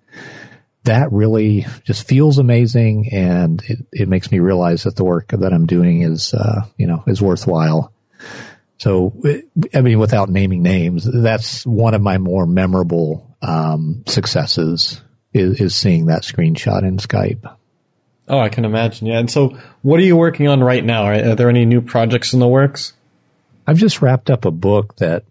That 0.86 1.12
really 1.12 1.68
just 1.84 2.08
feels 2.08 2.38
amazing 2.38 3.10
and 3.12 3.62
it, 3.68 3.80
it 3.92 4.08
makes 4.08 4.32
me 4.32 4.40
realize 4.40 4.84
that 4.84 4.96
the 4.96 5.04
work 5.04 5.28
that 5.28 5.52
I'm 5.52 5.66
doing 5.66 6.02
is, 6.02 6.34
uh, 6.34 6.62
you 6.78 6.88
know, 6.88 7.04
is 7.08 7.22
worthwhile. 7.22 7.92
So, 8.78 9.14
I 9.74 9.82
mean, 9.82 10.00
without 10.00 10.30
naming 10.30 10.62
names, 10.62 11.04
that's 11.04 11.66
one 11.66 11.94
of 11.94 12.02
my 12.02 12.18
more 12.18 12.46
memorable 12.46 13.36
um, 13.42 14.04
successes 14.06 15.02
is, 15.34 15.60
is 15.60 15.76
seeing 15.76 16.08
that 16.08 16.24
screenshot 16.24 16.84
in 16.84 16.98
Skype. 16.98 17.52
Oh, 18.28 18.40
I 18.40 18.50
can 18.50 18.66
imagine. 18.66 19.08
Yeah. 19.08 19.20
And 19.20 19.32
so, 19.32 19.58
what 19.82 20.00
are 20.00 20.04
you 20.04 20.16
working 20.16 20.48
on 20.48 20.62
right 20.62 20.84
now? 20.84 21.04
Are, 21.06 21.14
are 21.14 21.36
there 21.36 21.50
any 21.50 21.66
new 21.66 21.82
projects 21.82 22.34
in 22.34 22.40
the 22.40 22.48
works? 22.48 22.94
I've 23.66 23.78
just 23.78 24.02
wrapped 24.02 24.30
up 24.30 24.46
a 24.46 24.52
book 24.52 24.96
that 24.98 25.26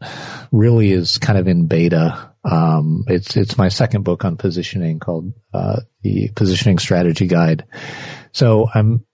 really 0.53 0.93
is 0.93 1.19
kind 1.19 1.39
of 1.39 1.49
in 1.49 1.67
beta. 1.67 2.33
Um, 2.45 3.05
it's 3.09 3.37
it's 3.37 3.59
my 3.59 3.69
second 3.69 4.03
book 4.05 4.25
on 4.25 4.37
positioning 4.37 4.99
called 4.99 5.33
uh, 5.55 5.81
the 6.03 6.31
Positioning 6.35 6.79
Strategy 6.79 7.27
Guide. 7.27 7.65
So 8.33 8.69
I'm 8.73 9.05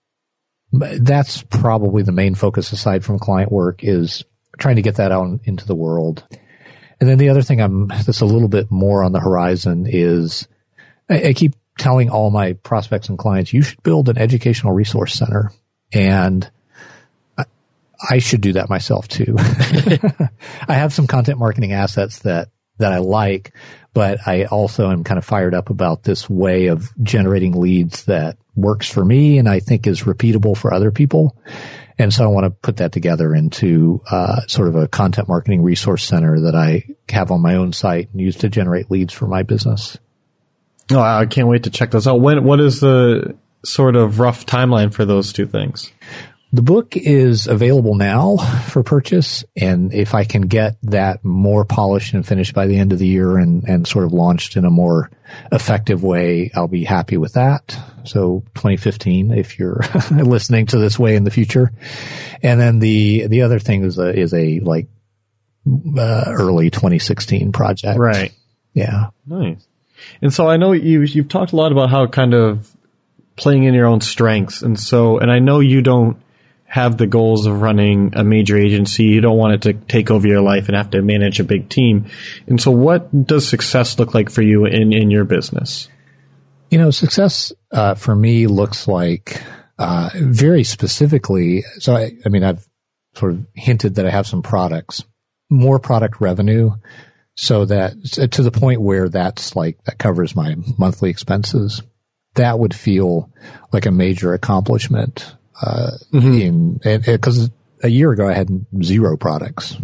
that's 0.72 1.42
probably 1.42 2.02
the 2.02 2.12
main 2.12 2.34
focus 2.34 2.72
aside 2.72 3.04
from 3.04 3.18
client 3.18 3.52
work 3.52 3.84
is 3.84 4.24
trying 4.58 4.76
to 4.76 4.82
get 4.82 4.96
that 4.96 5.12
out 5.12 5.40
into 5.44 5.66
the 5.66 5.74
world. 5.74 6.24
And 7.00 7.08
then 7.08 7.18
the 7.18 7.30
other 7.30 7.42
thing 7.42 7.60
I'm 7.60 7.88
that's 7.88 8.20
a 8.20 8.26
little 8.26 8.48
bit 8.48 8.70
more 8.70 9.02
on 9.02 9.12
the 9.12 9.20
horizon 9.20 9.86
is 9.88 10.48
I, 11.10 11.28
I 11.28 11.32
keep 11.32 11.54
telling 11.78 12.10
all 12.10 12.30
my 12.30 12.52
prospects 12.54 13.08
and 13.08 13.18
clients 13.18 13.52
you 13.52 13.62
should 13.62 13.82
build 13.82 14.08
an 14.08 14.18
educational 14.18 14.72
resource 14.72 15.14
center 15.14 15.50
and 15.92 16.48
I, 17.36 17.44
I 18.08 18.18
should 18.18 18.40
do 18.40 18.52
that 18.54 18.68
myself 18.68 19.08
too. 19.08 19.36
I 19.38 20.74
have 20.74 20.92
some 20.92 21.06
content 21.06 21.38
marketing 21.38 21.72
assets 21.72 22.20
that 22.20 22.48
that 22.78 22.92
I 22.92 22.98
like, 22.98 23.52
but 23.92 24.26
I 24.26 24.44
also 24.44 24.90
am 24.90 25.04
kind 25.04 25.18
of 25.18 25.24
fired 25.24 25.54
up 25.54 25.70
about 25.70 26.02
this 26.02 26.28
way 26.28 26.66
of 26.66 26.90
generating 27.02 27.60
leads 27.60 28.04
that 28.04 28.38
works 28.54 28.88
for 28.88 29.04
me 29.04 29.38
and 29.38 29.48
I 29.48 29.60
think 29.60 29.86
is 29.86 30.02
repeatable 30.02 30.56
for 30.56 30.72
other 30.72 30.90
people. 30.90 31.36
And 31.98 32.12
so 32.12 32.24
I 32.24 32.26
want 32.28 32.44
to 32.44 32.50
put 32.50 32.78
that 32.78 32.92
together 32.92 33.34
into 33.34 34.02
uh, 34.10 34.40
sort 34.46 34.68
of 34.68 34.76
a 34.76 34.88
content 34.88 35.28
marketing 35.28 35.62
resource 35.62 36.04
center 36.04 36.40
that 36.40 36.54
I 36.54 36.84
have 37.08 37.30
on 37.30 37.42
my 37.42 37.56
own 37.56 37.72
site 37.72 38.10
and 38.10 38.20
use 38.20 38.36
to 38.36 38.48
generate 38.48 38.90
leads 38.90 39.12
for 39.12 39.26
my 39.26 39.42
business. 39.42 39.98
Oh, 40.90 41.00
I 41.00 41.26
can't 41.26 41.48
wait 41.48 41.64
to 41.64 41.70
check 41.70 41.90
those 41.90 42.06
out. 42.06 42.20
When 42.20 42.44
what 42.44 42.60
is 42.60 42.80
the 42.80 43.36
sort 43.64 43.96
of 43.96 44.18
rough 44.18 44.46
timeline 44.46 44.92
for 44.92 45.04
those 45.04 45.32
two 45.32 45.46
things? 45.46 45.92
The 46.54 46.62
book 46.62 46.98
is 46.98 47.46
available 47.46 47.94
now 47.94 48.36
for 48.36 48.82
purchase, 48.82 49.42
and 49.56 49.94
if 49.94 50.14
I 50.14 50.24
can 50.24 50.42
get 50.42 50.76
that 50.82 51.24
more 51.24 51.64
polished 51.64 52.12
and 52.12 52.26
finished 52.26 52.52
by 52.52 52.66
the 52.66 52.76
end 52.76 52.92
of 52.92 52.98
the 52.98 53.06
year 53.06 53.38
and, 53.38 53.64
and 53.66 53.88
sort 53.88 54.04
of 54.04 54.12
launched 54.12 54.56
in 54.58 54.66
a 54.66 54.70
more 54.70 55.10
effective 55.50 56.02
way, 56.02 56.50
I'll 56.54 56.68
be 56.68 56.84
happy 56.84 57.16
with 57.16 57.34
that. 57.34 57.74
So 58.04 58.44
2015, 58.56 59.32
if 59.32 59.58
you're 59.58 59.80
listening 60.10 60.66
to 60.66 60.78
this 60.78 60.98
way 60.98 61.16
in 61.16 61.24
the 61.24 61.30
future. 61.30 61.72
And 62.42 62.60
then 62.60 62.80
the, 62.80 63.28
the 63.28 63.42
other 63.42 63.58
thing 63.58 63.84
is 63.84 63.98
a, 63.98 64.14
is 64.14 64.34
a 64.34 64.60
like, 64.60 64.88
uh, 65.66 66.24
early 66.26 66.70
2016 66.70 67.52
project. 67.52 67.98
Right. 67.98 68.32
Yeah. 68.74 69.06
Nice. 69.26 69.66
And 70.20 70.34
so 70.34 70.50
I 70.50 70.58
know 70.58 70.72
you, 70.72 71.00
you've 71.00 71.28
talked 71.28 71.52
a 71.52 71.56
lot 71.56 71.72
about 71.72 71.88
how 71.88 72.06
kind 72.08 72.34
of 72.34 72.70
playing 73.36 73.64
in 73.64 73.72
your 73.72 73.86
own 73.86 74.02
strengths. 74.02 74.60
And 74.60 74.78
so, 74.78 75.18
and 75.18 75.30
I 75.30 75.38
know 75.38 75.60
you 75.60 75.80
don't, 75.80 76.21
have 76.72 76.96
the 76.96 77.06
goals 77.06 77.44
of 77.44 77.60
running 77.60 78.14
a 78.14 78.24
major 78.24 78.56
agency. 78.56 79.04
You 79.04 79.20
don't 79.20 79.36
want 79.36 79.52
it 79.52 79.62
to 79.62 79.74
take 79.74 80.10
over 80.10 80.26
your 80.26 80.40
life 80.40 80.68
and 80.68 80.76
have 80.76 80.88
to 80.92 81.02
manage 81.02 81.38
a 81.38 81.44
big 81.44 81.68
team. 81.68 82.06
And 82.46 82.58
so 82.58 82.70
what 82.70 83.26
does 83.26 83.46
success 83.46 83.98
look 83.98 84.14
like 84.14 84.30
for 84.30 84.40
you 84.40 84.64
in, 84.64 84.90
in 84.90 85.10
your 85.10 85.24
business? 85.24 85.90
You 86.70 86.78
know, 86.78 86.90
success 86.90 87.52
uh, 87.72 87.94
for 87.94 88.16
me 88.16 88.46
looks 88.46 88.88
like 88.88 89.42
uh, 89.78 90.08
very 90.14 90.64
specifically. 90.64 91.60
So, 91.78 91.94
I, 91.94 92.12
I 92.24 92.30
mean, 92.30 92.42
I've 92.42 92.66
sort 93.16 93.32
of 93.32 93.46
hinted 93.52 93.96
that 93.96 94.06
I 94.06 94.10
have 94.10 94.26
some 94.26 94.40
products, 94.40 95.04
more 95.50 95.78
product 95.78 96.22
revenue, 96.22 96.70
so 97.34 97.66
that 97.66 98.02
to 98.30 98.42
the 98.42 98.50
point 98.50 98.80
where 98.80 99.10
that's 99.10 99.54
like 99.54 99.76
that 99.84 99.98
covers 99.98 100.34
my 100.34 100.56
monthly 100.78 101.10
expenses. 101.10 101.82
That 102.36 102.58
would 102.58 102.74
feel 102.74 103.30
like 103.74 103.84
a 103.84 103.90
major 103.90 104.32
accomplishment 104.32 105.34
uh, 105.62 105.90
mm-hmm. 106.12 107.02
because 107.12 107.50
a 107.82 107.88
year 107.88 108.12
ago 108.12 108.28
I 108.28 108.34
had 108.34 108.66
zero 108.82 109.16
products. 109.16 109.76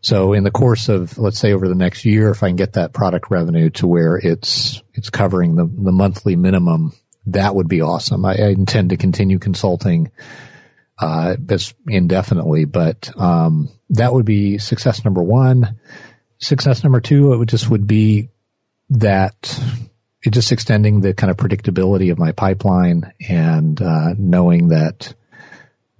So 0.00 0.34
in 0.34 0.44
the 0.44 0.50
course 0.50 0.88
of 0.88 1.16
let's 1.18 1.38
say 1.38 1.52
over 1.52 1.68
the 1.68 1.74
next 1.74 2.04
year, 2.04 2.30
if 2.30 2.42
I 2.42 2.48
can 2.48 2.56
get 2.56 2.74
that 2.74 2.92
product 2.92 3.30
revenue 3.30 3.70
to 3.70 3.86
where 3.86 4.16
it's 4.16 4.82
it's 4.94 5.10
covering 5.10 5.56
the 5.56 5.64
the 5.64 5.92
monthly 5.92 6.36
minimum, 6.36 6.92
that 7.26 7.54
would 7.54 7.68
be 7.68 7.80
awesome. 7.80 8.24
I, 8.24 8.34
I 8.34 8.48
intend 8.48 8.90
to 8.90 8.96
continue 8.96 9.38
consulting 9.38 10.10
uh, 10.98 11.36
indefinitely, 11.88 12.66
but 12.66 13.10
um, 13.18 13.70
that 13.90 14.12
would 14.12 14.26
be 14.26 14.58
success 14.58 15.04
number 15.04 15.22
one. 15.22 15.80
Success 16.38 16.84
number 16.84 17.00
two, 17.00 17.32
it 17.32 17.38
would 17.38 17.48
just 17.48 17.70
would 17.70 17.86
be 17.86 18.28
that 18.90 19.58
just 20.30 20.52
extending 20.52 21.00
the 21.00 21.14
kind 21.14 21.30
of 21.30 21.36
predictability 21.36 22.10
of 22.10 22.18
my 22.18 22.32
pipeline 22.32 23.12
and 23.28 23.80
uh, 23.80 24.14
knowing 24.16 24.68
that 24.68 25.14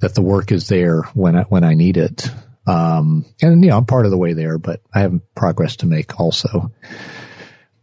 that 0.01 0.15
the 0.15 0.23
work 0.23 0.53
is 0.53 0.69
there 0.69 1.03
when 1.15 1.37
I, 1.37 1.43
when 1.43 1.65
I 1.65 1.75
need 1.75 1.97
it. 1.97 2.29
Um, 2.67 3.25
and 3.41 3.63
you 3.63 3.71
know, 3.71 3.79
I'm 3.79 3.87
part 3.87 4.05
of 4.05 4.11
the 4.11 4.19
way 4.19 4.33
there, 4.33 4.59
but 4.59 4.81
I 4.95 5.01
have 5.01 5.21
progress 5.35 5.77
to 5.77 5.87
make 5.87 6.19
also. 6.19 6.73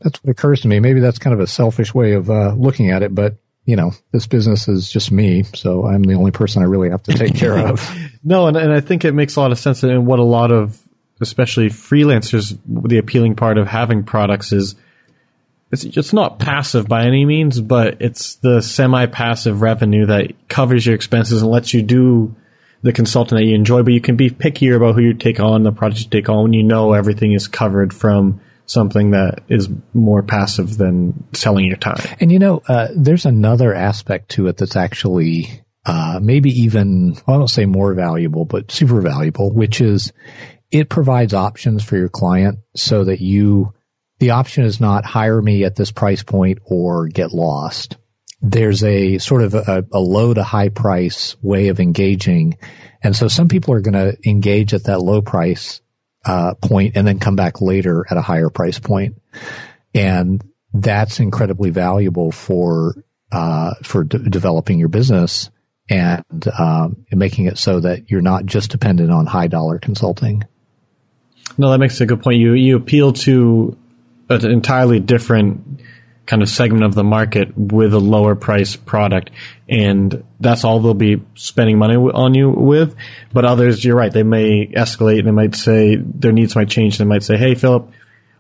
That's 0.01 0.23
what 0.23 0.31
occurs 0.31 0.61
to 0.61 0.67
me. 0.67 0.79
Maybe 0.79 0.99
that's 0.99 1.19
kind 1.19 1.33
of 1.33 1.39
a 1.39 1.47
selfish 1.47 1.93
way 1.93 2.13
of 2.13 2.29
uh, 2.29 2.53
looking 2.53 2.89
at 2.91 3.03
it, 3.03 3.13
but 3.13 3.37
you 3.65 3.75
know, 3.75 3.91
this 4.11 4.25
business 4.25 4.67
is 4.67 4.91
just 4.91 5.11
me, 5.11 5.43
so 5.43 5.85
I'm 5.85 6.01
the 6.01 6.15
only 6.15 6.31
person 6.31 6.63
I 6.63 6.65
really 6.65 6.89
have 6.89 7.03
to 7.03 7.13
take 7.13 7.35
care 7.35 7.57
of. 7.57 7.87
no, 8.23 8.47
and, 8.47 8.57
and 8.57 8.73
I 8.73 8.81
think 8.81 9.05
it 9.05 9.13
makes 9.13 9.35
a 9.35 9.39
lot 9.39 9.51
of 9.51 9.59
sense. 9.59 9.83
And 9.83 10.07
what 10.07 10.19
a 10.19 10.23
lot 10.23 10.51
of, 10.51 10.79
especially 11.21 11.69
freelancers, 11.69 12.57
the 12.65 12.97
appealing 12.97 13.35
part 13.35 13.59
of 13.59 13.67
having 13.67 14.03
products 14.03 14.51
is 14.51 14.75
it's 15.71 15.83
it's 15.83 16.13
not 16.13 16.39
passive 16.39 16.87
by 16.87 17.05
any 17.05 17.25
means, 17.25 17.61
but 17.61 18.01
it's 18.01 18.35
the 18.35 18.61
semi-passive 18.61 19.61
revenue 19.61 20.07
that 20.07 20.47
covers 20.47 20.85
your 20.85 20.95
expenses 20.95 21.41
and 21.41 21.51
lets 21.51 21.73
you 21.73 21.81
do 21.81 22.35
the 22.81 22.93
consultant 22.93 23.39
that 23.39 23.45
you 23.45 23.55
enjoy. 23.55 23.83
But 23.83 23.93
you 23.93 24.01
can 24.01 24.17
be 24.17 24.29
pickier 24.29 24.75
about 24.75 24.95
who 24.95 25.01
you 25.01 25.13
take 25.13 25.39
on, 25.39 25.63
the 25.63 25.71
project 25.71 26.05
you 26.05 26.09
take 26.09 26.29
on, 26.29 26.43
when 26.43 26.53
you 26.53 26.63
know 26.63 26.93
everything 26.93 27.31
is 27.31 27.47
covered 27.47 27.93
from 27.93 28.41
something 28.65 29.11
that 29.11 29.43
is 29.49 29.69
more 29.93 30.23
passive 30.23 30.77
than 30.77 31.25
selling 31.33 31.65
your 31.65 31.77
time. 31.77 32.03
And 32.19 32.31
you 32.31 32.39
know, 32.39 32.61
uh, 32.67 32.89
there's 32.95 33.25
another 33.25 33.73
aspect 33.73 34.29
to 34.31 34.47
it 34.47 34.57
that's 34.57 34.75
actually 34.75 35.63
uh, 35.85 36.19
maybe 36.21 36.49
even 36.61 37.13
well, 37.25 37.37
I 37.37 37.39
don't 37.39 37.47
say 37.47 37.65
more 37.65 37.93
valuable, 37.93 38.45
but 38.45 38.71
super 38.71 39.01
valuable, 39.01 39.51
which 39.51 39.79
is 39.79 40.11
it 40.69 40.89
provides 40.89 41.33
options 41.33 41.83
for 41.83 41.97
your 41.97 42.09
client 42.09 42.59
so 42.75 43.03
that 43.05 43.21
you 43.21 43.73
the 44.21 44.29
option 44.29 44.63
is 44.63 44.79
not 44.79 45.03
hire 45.03 45.41
me 45.41 45.63
at 45.63 45.75
this 45.75 45.91
price 45.91 46.21
point 46.21 46.59
or 46.63 47.07
get 47.07 47.31
lost. 47.31 47.97
There's 48.39 48.83
a 48.83 49.17
sort 49.17 49.41
of 49.41 49.55
a, 49.55 49.83
a 49.91 49.99
low 49.99 50.31
to 50.31 50.43
high 50.43 50.69
price 50.69 51.35
way 51.41 51.69
of 51.69 51.79
engaging. 51.79 52.59
And 53.01 53.15
so 53.15 53.27
some 53.27 53.47
people 53.47 53.73
are 53.73 53.81
going 53.81 53.95
to 53.95 54.15
engage 54.23 54.75
at 54.75 54.83
that 54.83 55.01
low 55.01 55.23
price 55.23 55.81
uh, 56.23 56.53
point 56.61 56.95
and 56.95 57.07
then 57.07 57.17
come 57.17 57.35
back 57.35 57.61
later 57.61 58.05
at 58.11 58.15
a 58.15 58.21
higher 58.21 58.51
price 58.51 58.77
point. 58.77 59.19
And 59.95 60.43
that's 60.71 61.19
incredibly 61.19 61.71
valuable 61.71 62.31
for 62.31 63.03
uh, 63.31 63.73
for 63.83 64.03
de- 64.03 64.19
developing 64.19 64.77
your 64.77 64.89
business 64.89 65.49
and, 65.89 66.23
um, 66.59 67.07
and 67.09 67.19
making 67.19 67.45
it 67.45 67.57
so 67.57 67.79
that 67.79 68.11
you're 68.11 68.21
not 68.21 68.45
just 68.45 68.69
dependent 68.69 69.09
on 69.11 69.25
high 69.25 69.47
dollar 69.47 69.79
consulting. 69.79 70.43
No, 71.57 71.71
that 71.71 71.79
makes 71.79 71.99
a 72.01 72.05
good 72.05 72.21
point. 72.21 72.39
You 72.39 72.53
you 72.53 72.77
appeal 72.77 73.13
to 73.13 73.77
an 74.31 74.51
entirely 74.51 74.99
different 74.99 75.81
kind 76.25 76.41
of 76.41 76.49
segment 76.49 76.83
of 76.83 76.93
the 76.93 77.03
market 77.03 77.57
with 77.57 77.93
a 77.93 77.99
lower 77.99 78.35
price 78.35 78.75
product. 78.75 79.31
And 79.67 80.23
that's 80.39 80.63
all 80.63 80.79
they'll 80.79 80.93
be 80.93 81.21
spending 81.35 81.77
money 81.77 81.95
on 81.95 82.33
you 82.33 82.49
with. 82.49 82.95
But 83.33 83.45
others 83.45 83.83
you're 83.83 83.95
right 83.95 84.11
they 84.11 84.23
may 84.23 84.67
escalate. 84.67 85.25
They 85.25 85.31
might 85.31 85.55
say 85.55 85.97
their 85.97 86.31
needs 86.31 86.55
might 86.55 86.69
change. 86.69 86.97
They 86.97 87.05
might 87.05 87.23
say 87.23 87.37
hey 87.37 87.55
philip 87.55 87.91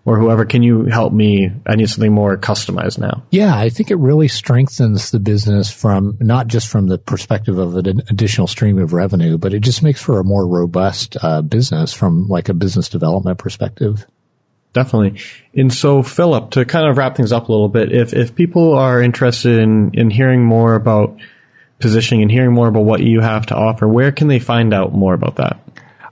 or 0.03 0.17
whoever 0.17 0.45
can 0.45 0.63
you 0.63 0.85
help 0.85 1.13
me? 1.13 1.51
I 1.67 1.75
need 1.75 1.89
something 1.89 2.11
more 2.11 2.37
customized 2.37 2.97
now. 2.97 3.23
Yeah 3.29 3.55
i 3.55 3.69
think 3.69 3.91
it 3.91 3.97
really 3.97 4.27
strengthens 4.27 5.11
the 5.11 5.19
business 5.19 5.69
from 5.71 6.17
not 6.19 6.47
just 6.47 6.67
from 6.67 6.87
the 6.87 6.97
perspective 6.97 7.57
of 7.57 7.75
an 7.75 8.01
additional 8.09 8.47
stream 8.47 8.77
of 8.79 8.93
revenue 8.93 9.37
but 9.37 9.53
it 9.53 9.59
just 9.59 9.83
makes 9.83 10.01
for 10.01 10.19
a 10.19 10.23
more 10.23 10.47
robust 10.47 11.17
uh, 11.21 11.41
business 11.41 11.93
from 11.93 12.27
like 12.27 12.49
a 12.49 12.53
business 12.53 12.89
development 12.89 13.37
perspective 13.37 14.05
Definitely. 14.73 15.19
And 15.53 15.73
so, 15.73 16.01
Philip, 16.01 16.51
to 16.51 16.63
kind 16.65 16.87
of 16.87 16.97
wrap 16.97 17.17
things 17.17 17.33
up 17.33 17.49
a 17.49 17.51
little 17.51 17.67
bit, 17.67 17.91
if, 17.91 18.13
if 18.13 18.35
people 18.35 18.75
are 18.75 19.01
interested 19.01 19.59
in, 19.59 19.91
in 19.93 20.09
hearing 20.09 20.45
more 20.45 20.75
about 20.75 21.17
positioning 21.79 22.21
and 22.21 22.31
hearing 22.31 22.53
more 22.53 22.69
about 22.69 22.85
what 22.85 23.01
you 23.01 23.19
have 23.19 23.47
to 23.47 23.55
offer, 23.55 23.85
where 23.87 24.11
can 24.11 24.27
they 24.27 24.39
find 24.39 24.71
out 24.73 24.93
more 24.93 25.13
about 25.13 25.35
that? 25.37 25.59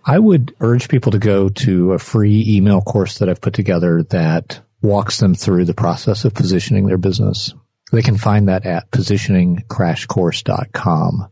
I 0.03 0.19
would 0.19 0.55
urge 0.59 0.89
people 0.89 1.13
to 1.13 1.19
go 1.19 1.49
to 1.49 1.93
a 1.93 1.99
free 1.99 2.43
email 2.47 2.81
course 2.81 3.19
that 3.19 3.29
I've 3.29 3.41
put 3.41 3.53
together 3.53 4.03
that 4.09 4.59
walks 4.81 5.19
them 5.19 5.35
through 5.35 5.65
the 5.65 5.73
process 5.73 6.23
of 6.25 6.33
positioning 6.33 6.87
their 6.87 6.97
business. 6.97 7.53
They 7.91 8.01
can 8.01 8.17
find 8.17 8.47
that 8.49 8.65
at 8.65 8.89
positioningcrashcourse.com. 8.91 11.27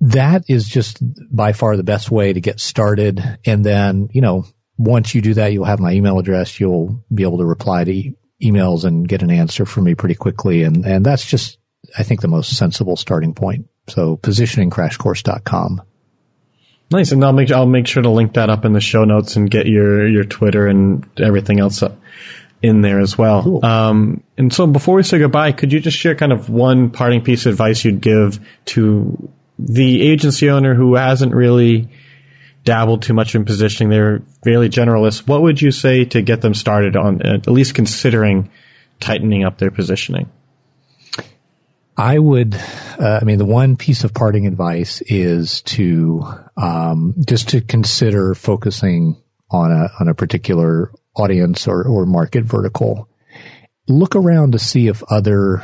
That 0.00 0.44
is 0.48 0.68
just 0.68 0.98
by 1.34 1.52
far 1.52 1.76
the 1.76 1.82
best 1.82 2.10
way 2.10 2.32
to 2.32 2.40
get 2.40 2.60
started. 2.60 3.38
And 3.44 3.64
then, 3.64 4.08
you 4.12 4.20
know, 4.20 4.46
once 4.78 5.14
you 5.14 5.22
do 5.22 5.34
that, 5.34 5.52
you'll 5.52 5.64
have 5.64 5.80
my 5.80 5.92
email 5.92 6.18
address. 6.18 6.60
You'll 6.60 7.02
be 7.12 7.22
able 7.22 7.38
to 7.38 7.44
reply 7.44 7.84
to 7.84 7.92
e- 7.92 8.16
emails 8.42 8.84
and 8.84 9.08
get 9.08 9.22
an 9.22 9.30
answer 9.30 9.64
from 9.64 9.84
me 9.84 9.94
pretty 9.94 10.14
quickly. 10.14 10.62
And, 10.62 10.84
and 10.84 11.04
that's 11.04 11.24
just, 11.24 11.58
I 11.96 12.02
think, 12.02 12.20
the 12.20 12.28
most 12.28 12.56
sensible 12.56 12.96
starting 12.96 13.34
point. 13.34 13.68
So 13.88 14.16
positioningcrashcourse.com. 14.18 15.82
Nice. 16.90 17.12
And 17.12 17.24
I'll 17.24 17.32
make, 17.32 17.48
sure 17.48 17.56
I'll 17.56 17.66
make 17.66 17.86
sure 17.86 18.02
to 18.02 18.10
link 18.10 18.34
that 18.34 18.50
up 18.50 18.64
in 18.64 18.72
the 18.72 18.80
show 18.80 19.04
notes 19.04 19.36
and 19.36 19.50
get 19.50 19.66
your, 19.66 20.06
your 20.06 20.24
Twitter 20.24 20.66
and 20.66 21.04
everything 21.18 21.58
else 21.58 21.82
in 22.62 22.80
there 22.80 23.00
as 23.00 23.18
well. 23.18 23.42
Cool. 23.42 23.64
Um, 23.64 24.22
and 24.36 24.52
so 24.52 24.66
before 24.66 24.96
we 24.96 25.02
say 25.02 25.18
goodbye, 25.18 25.52
could 25.52 25.72
you 25.72 25.80
just 25.80 25.96
share 25.96 26.14
kind 26.14 26.32
of 26.32 26.48
one 26.48 26.90
parting 26.90 27.22
piece 27.22 27.46
of 27.46 27.52
advice 27.52 27.84
you'd 27.84 28.00
give 28.00 28.38
to 28.66 29.30
the 29.58 30.02
agency 30.02 30.50
owner 30.50 30.74
who 30.74 30.94
hasn't 30.94 31.34
really 31.34 31.88
dabbled 32.66 33.02
too 33.02 33.14
much 33.14 33.34
in 33.34 33.46
positioning. 33.46 33.88
They're 33.88 34.20
fairly 34.44 34.68
generalists. 34.68 35.26
What 35.26 35.40
would 35.40 35.62
you 35.62 35.70
say 35.70 36.04
to 36.06 36.20
get 36.20 36.42
them 36.42 36.52
started 36.52 36.96
on 36.96 37.22
at 37.22 37.46
least 37.46 37.74
considering 37.74 38.50
tightening 39.00 39.44
up 39.44 39.56
their 39.56 39.70
positioning? 39.70 40.28
I 41.96 42.18
would, 42.18 42.54
uh, 42.54 43.20
I 43.22 43.24
mean, 43.24 43.38
the 43.38 43.46
one 43.46 43.76
piece 43.76 44.04
of 44.04 44.12
parting 44.12 44.46
advice 44.46 45.00
is 45.00 45.62
to 45.62 46.26
um, 46.58 47.14
just 47.26 47.48
to 47.50 47.62
consider 47.62 48.34
focusing 48.34 49.16
on 49.50 49.70
a 49.70 49.88
on 49.98 50.08
a 50.08 50.14
particular 50.14 50.92
audience 51.14 51.66
or, 51.66 51.84
or 51.84 52.04
market 52.04 52.44
vertical. 52.44 53.08
Look 53.88 54.16
around 54.16 54.52
to 54.52 54.58
see 54.58 54.88
if 54.88 55.02
other 55.04 55.62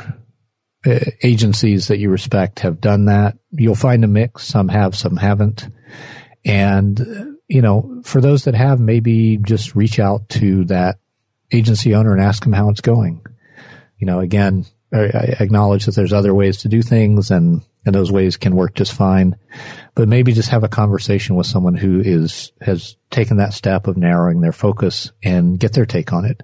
uh, 0.85 0.99
agencies 1.21 1.89
that 1.89 1.99
you 1.99 2.09
respect 2.09 2.61
have 2.61 2.81
done 2.81 3.05
that. 3.05 3.37
You'll 3.51 3.75
find 3.75 4.03
a 4.03 4.07
mix. 4.07 4.47
Some 4.47 4.69
have, 4.69 4.95
some 4.95 5.17
haven't. 5.17 5.67
And, 6.45 7.37
you 7.47 7.61
know, 7.61 8.01
for 8.03 8.19
those 8.19 8.45
that 8.45 8.55
have, 8.55 8.79
maybe 8.79 9.37
just 9.37 9.75
reach 9.75 9.99
out 9.99 10.27
to 10.29 10.65
that 10.65 10.97
agency 11.51 11.95
owner 11.95 12.13
and 12.13 12.21
ask 12.21 12.43
them 12.43 12.53
how 12.53 12.69
it's 12.69 12.81
going. 12.81 13.25
You 13.97 14.07
know, 14.07 14.19
again, 14.19 14.65
I 14.91 15.35
acknowledge 15.39 15.85
that 15.85 15.95
there's 15.95 16.13
other 16.13 16.33
ways 16.33 16.57
to 16.59 16.67
do 16.67 16.81
things 16.81 17.31
and, 17.31 17.61
and 17.85 17.95
those 17.95 18.11
ways 18.11 18.37
can 18.37 18.55
work 18.55 18.75
just 18.75 18.93
fine. 18.93 19.37
But 19.95 20.07
maybe 20.07 20.33
just 20.33 20.49
have 20.49 20.63
a 20.63 20.69
conversation 20.69 21.35
with 21.35 21.47
someone 21.47 21.75
who 21.75 21.99
is, 22.01 22.51
has 22.61 22.95
taken 23.09 23.37
that 23.37 23.53
step 23.53 23.87
of 23.87 23.97
narrowing 23.97 24.41
their 24.41 24.51
focus 24.51 25.11
and 25.23 25.59
get 25.59 25.73
their 25.73 25.85
take 25.85 26.13
on 26.13 26.25
it. 26.25 26.43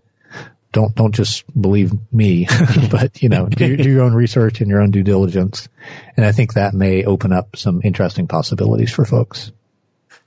Don't, 0.71 0.95
don't 0.95 1.15
just 1.15 1.43
believe 1.59 1.93
me, 2.11 2.47
but 2.91 3.21
you 3.23 3.29
know, 3.29 3.47
do, 3.47 3.75
do 3.75 3.89
your 3.89 4.03
own 4.03 4.13
research 4.13 4.61
and 4.61 4.69
your 4.69 4.81
own 4.81 4.91
due 4.91 5.03
diligence. 5.03 5.67
And 6.15 6.25
I 6.25 6.31
think 6.31 6.53
that 6.53 6.75
may 6.75 7.03
open 7.05 7.33
up 7.33 7.55
some 7.55 7.81
interesting 7.83 8.27
possibilities 8.27 8.91
for 8.91 9.03
folks. 9.03 9.51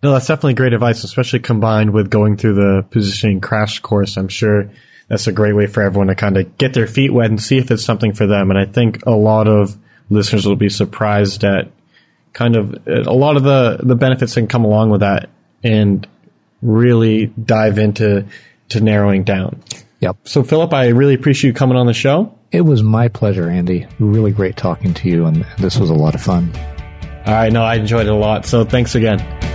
No, 0.03 0.13
that's 0.13 0.27
definitely 0.27 0.55
great 0.55 0.73
advice, 0.73 1.05
especially 1.05 1.39
combined 1.41 1.93
with 1.93 2.11
going 2.11 2.37
through 2.37 2.55
the 2.55 2.85
positioning 2.91 3.41
crash 3.41 3.79
course. 3.81 4.17
I'm 4.17 4.29
sure 4.29 4.71
that's 5.09 5.29
a 5.29 5.33
great 5.33 5.55
way 5.55 5.67
for 5.67 5.83
everyone 5.83 6.09
to 6.09 6.15
kind 6.17 6.37
of 6.37 6.59
get 6.59 6.75
their 6.75 6.87
feet 6.89 7.13
wet 7.13 7.31
and 7.31 7.41
see 7.41 7.59
if 7.59 7.71
it's 7.71 7.85
something 7.85 8.13
for 8.13 8.27
them. 8.27 8.51
And 8.51 8.59
I 8.59 8.65
think 8.65 9.07
a 9.07 9.13
lot 9.13 9.47
of 9.47 9.77
listeners 10.11 10.45
will 10.45 10.57
be 10.57 10.69
surprised 10.69 11.45
at 11.45 11.71
kind 12.33 12.57
of 12.57 12.89
a 12.89 13.13
lot 13.13 13.37
of 13.37 13.45
the, 13.45 13.79
the 13.83 13.95
benefits 13.95 14.35
that 14.35 14.41
can 14.41 14.49
come 14.49 14.65
along 14.65 14.91
with 14.91 15.01
that 15.01 15.29
and 15.63 16.07
really 16.63 17.27
dive 17.27 17.79
into 17.79 18.27
to 18.71 18.81
narrowing 18.81 19.23
down. 19.23 19.63
Yep. 20.01 20.17
So 20.25 20.43
Philip, 20.43 20.73
I 20.73 20.89
really 20.89 21.15
appreciate 21.15 21.51
you 21.51 21.55
coming 21.55 21.77
on 21.77 21.87
the 21.87 21.95
show. 21.95 22.37
It 22.51 22.63
was 22.63 22.83
my 22.83 23.09
pleasure, 23.09 23.49
Andy. 23.49 23.87
Really 24.01 24.33
great 24.33 24.57
talking 24.57 24.95
to 24.95 25.09
you 25.09 25.27
and 25.27 25.47
this 25.59 25.79
was 25.79 25.91
a 25.91 25.95
lot 25.95 26.15
of 26.15 26.23
fun. 26.23 26.53
All 27.25 27.35
right, 27.35 27.53
no, 27.53 27.63
I 27.63 27.77
enjoyed 27.77 28.07
it 28.07 28.13
a 28.13 28.17
lot. 28.17 28.47
So 28.47 28.65
thanks 28.65 28.97
again. 28.97 29.52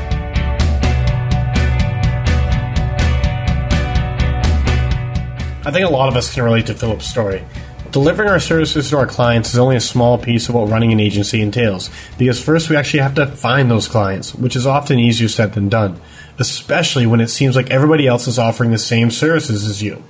I 5.68 5.72
think 5.72 5.86
a 5.86 5.92
lot 5.92 6.08
of 6.08 6.16
us 6.16 6.34
can 6.34 6.46
relate 6.46 6.68
to 6.68 6.74
Philip's 6.74 7.06
story. 7.06 7.44
Delivering 7.92 8.30
our 8.30 8.40
services 8.40 8.90
to 8.90 8.98
our 9.00 9.06
clients 9.06 9.50
is 9.50 9.60
only 9.60 9.76
a 9.76 9.82
small 9.82 10.18
piece 10.18 10.48
of 10.48 10.56
what 10.56 10.70
running 10.70 10.94
an 10.94 11.02
agency 11.02 11.42
entails, 11.42 11.90
because 12.18 12.42
first 12.42 12.70
we 12.70 12.78
actually 12.78 13.02
have 13.02 13.16
to 13.16 13.28
find 13.28 13.70
those 13.70 13.90
clients, 13.90 14.34
which 14.34 14.56
is 14.56 14.66
often 14.66 14.98
easier 14.98 15.28
said 15.28 15.52
than 15.52 15.68
done, 15.68 16.00
especially 16.40 17.06
when 17.06 17.20
it 17.20 17.28
seems 17.28 17.54
like 17.58 17.70
everybody 17.70 18.08
else 18.08 18.30
is 18.30 18.40
offering 18.40 18.72
the 18.72 18.78
same 18.78 19.12
services 19.12 19.66
as 19.66 19.84
you. 19.84 20.02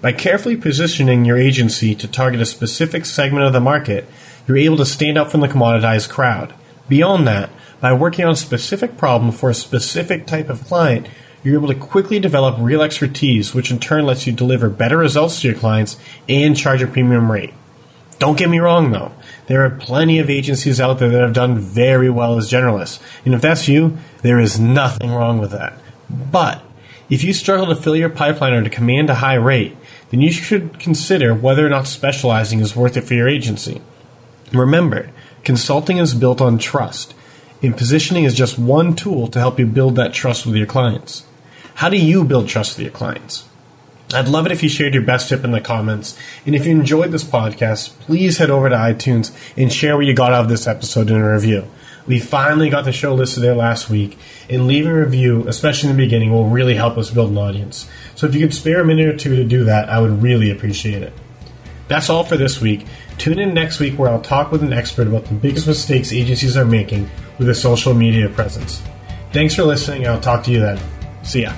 By 0.00 0.10
carefully 0.10 0.56
positioning 0.56 1.24
your 1.24 1.38
agency 1.38 1.94
to 1.94 2.08
target 2.08 2.40
a 2.40 2.44
specific 2.44 3.04
segment 3.04 3.46
of 3.46 3.52
the 3.52 3.60
market, 3.60 4.08
you're 4.48 4.56
able 4.56 4.78
to 4.78 4.84
stand 4.84 5.16
out 5.16 5.30
from 5.30 5.42
the 5.42 5.48
commoditized 5.48 6.08
crowd. 6.08 6.54
Beyond 6.88 7.28
that, 7.28 7.50
by 7.80 7.92
working 7.92 8.24
on 8.24 8.32
a 8.32 8.36
specific 8.36 8.96
problem 8.96 9.30
for 9.30 9.48
a 9.48 9.54
specific 9.54 10.26
type 10.26 10.48
of 10.48 10.64
client, 10.64 11.06
you're 11.42 11.56
able 11.56 11.68
to 11.68 11.74
quickly 11.74 12.20
develop 12.20 12.56
real 12.58 12.82
expertise, 12.82 13.54
which 13.54 13.70
in 13.70 13.78
turn 13.78 14.06
lets 14.06 14.26
you 14.26 14.32
deliver 14.32 14.68
better 14.68 14.98
results 14.98 15.40
to 15.40 15.48
your 15.48 15.56
clients 15.56 15.96
and 16.28 16.56
charge 16.56 16.82
a 16.82 16.86
premium 16.86 17.30
rate. 17.30 17.52
Don't 18.18 18.38
get 18.38 18.50
me 18.50 18.60
wrong 18.60 18.92
though, 18.92 19.12
there 19.46 19.64
are 19.64 19.70
plenty 19.70 20.18
of 20.20 20.30
agencies 20.30 20.80
out 20.80 20.98
there 20.98 21.08
that 21.08 21.20
have 21.20 21.32
done 21.32 21.58
very 21.58 22.08
well 22.08 22.38
as 22.38 22.50
generalists, 22.50 23.00
and 23.24 23.34
if 23.34 23.40
that's 23.40 23.66
you, 23.66 23.98
there 24.22 24.38
is 24.38 24.60
nothing 24.60 25.10
wrong 25.10 25.38
with 25.38 25.50
that. 25.50 25.74
But 26.08 26.62
if 27.10 27.24
you 27.24 27.32
struggle 27.32 27.66
to 27.66 27.76
fill 27.76 27.96
your 27.96 28.08
pipeline 28.08 28.52
or 28.52 28.62
to 28.62 28.70
command 28.70 29.10
a 29.10 29.16
high 29.16 29.34
rate, 29.34 29.76
then 30.10 30.20
you 30.20 30.30
should 30.30 30.78
consider 30.78 31.34
whether 31.34 31.66
or 31.66 31.70
not 31.70 31.86
specializing 31.86 32.60
is 32.60 32.76
worth 32.76 32.96
it 32.96 33.02
for 33.02 33.14
your 33.14 33.28
agency. 33.28 33.82
Remember, 34.52 35.10
consulting 35.42 35.98
is 35.98 36.14
built 36.14 36.40
on 36.40 36.58
trust, 36.58 37.14
and 37.62 37.76
positioning 37.76 38.24
is 38.24 38.34
just 38.34 38.58
one 38.58 38.94
tool 38.94 39.26
to 39.28 39.38
help 39.40 39.58
you 39.58 39.66
build 39.66 39.96
that 39.96 40.14
trust 40.14 40.46
with 40.46 40.54
your 40.54 40.66
clients. 40.66 41.24
How 41.82 41.88
do 41.88 41.96
you 41.96 42.22
build 42.22 42.46
trust 42.46 42.78
with 42.78 42.84
your 42.84 42.92
clients? 42.92 43.44
I'd 44.14 44.28
love 44.28 44.46
it 44.46 44.52
if 44.52 44.62
you 44.62 44.68
shared 44.68 44.94
your 44.94 45.02
best 45.02 45.28
tip 45.28 45.42
in 45.42 45.50
the 45.50 45.60
comments. 45.60 46.16
And 46.46 46.54
if 46.54 46.64
you 46.64 46.70
enjoyed 46.70 47.10
this 47.10 47.24
podcast, 47.24 47.88
please 47.98 48.38
head 48.38 48.50
over 48.50 48.68
to 48.68 48.76
iTunes 48.76 49.34
and 49.56 49.72
share 49.72 49.96
what 49.96 50.06
you 50.06 50.14
got 50.14 50.32
out 50.32 50.44
of 50.44 50.48
this 50.48 50.68
episode 50.68 51.10
in 51.10 51.16
a 51.16 51.32
review. 51.32 51.66
We 52.06 52.20
finally 52.20 52.70
got 52.70 52.84
the 52.84 52.92
show 52.92 53.16
listed 53.16 53.42
there 53.42 53.56
last 53.56 53.90
week, 53.90 54.16
and 54.48 54.68
leaving 54.68 54.92
a 54.92 55.00
review, 55.00 55.48
especially 55.48 55.90
in 55.90 55.96
the 55.96 56.04
beginning, 56.04 56.30
will 56.30 56.48
really 56.48 56.76
help 56.76 56.96
us 56.98 57.10
build 57.10 57.32
an 57.32 57.38
audience. 57.38 57.88
So 58.14 58.28
if 58.28 58.34
you 58.36 58.42
could 58.42 58.54
spare 58.54 58.80
a 58.80 58.84
minute 58.84 59.08
or 59.08 59.16
two 59.16 59.34
to 59.34 59.42
do 59.42 59.64
that, 59.64 59.88
I 59.88 59.98
would 59.98 60.22
really 60.22 60.52
appreciate 60.52 61.02
it. 61.02 61.12
That's 61.88 62.08
all 62.08 62.22
for 62.22 62.36
this 62.36 62.60
week. 62.60 62.86
Tune 63.18 63.40
in 63.40 63.54
next 63.54 63.80
week 63.80 63.98
where 63.98 64.08
I'll 64.08 64.20
talk 64.20 64.52
with 64.52 64.62
an 64.62 64.72
expert 64.72 65.08
about 65.08 65.24
the 65.24 65.34
biggest 65.34 65.66
mistakes 65.66 66.12
agencies 66.12 66.56
are 66.56 66.64
making 66.64 67.10
with 67.38 67.48
a 67.48 67.56
social 67.56 67.92
media 67.92 68.28
presence. 68.28 68.80
Thanks 69.32 69.56
for 69.56 69.64
listening, 69.64 70.02
and 70.02 70.12
I'll 70.12 70.20
talk 70.20 70.44
to 70.44 70.52
you 70.52 70.60
then. 70.60 70.78
See 71.24 71.42
ya. 71.42 71.52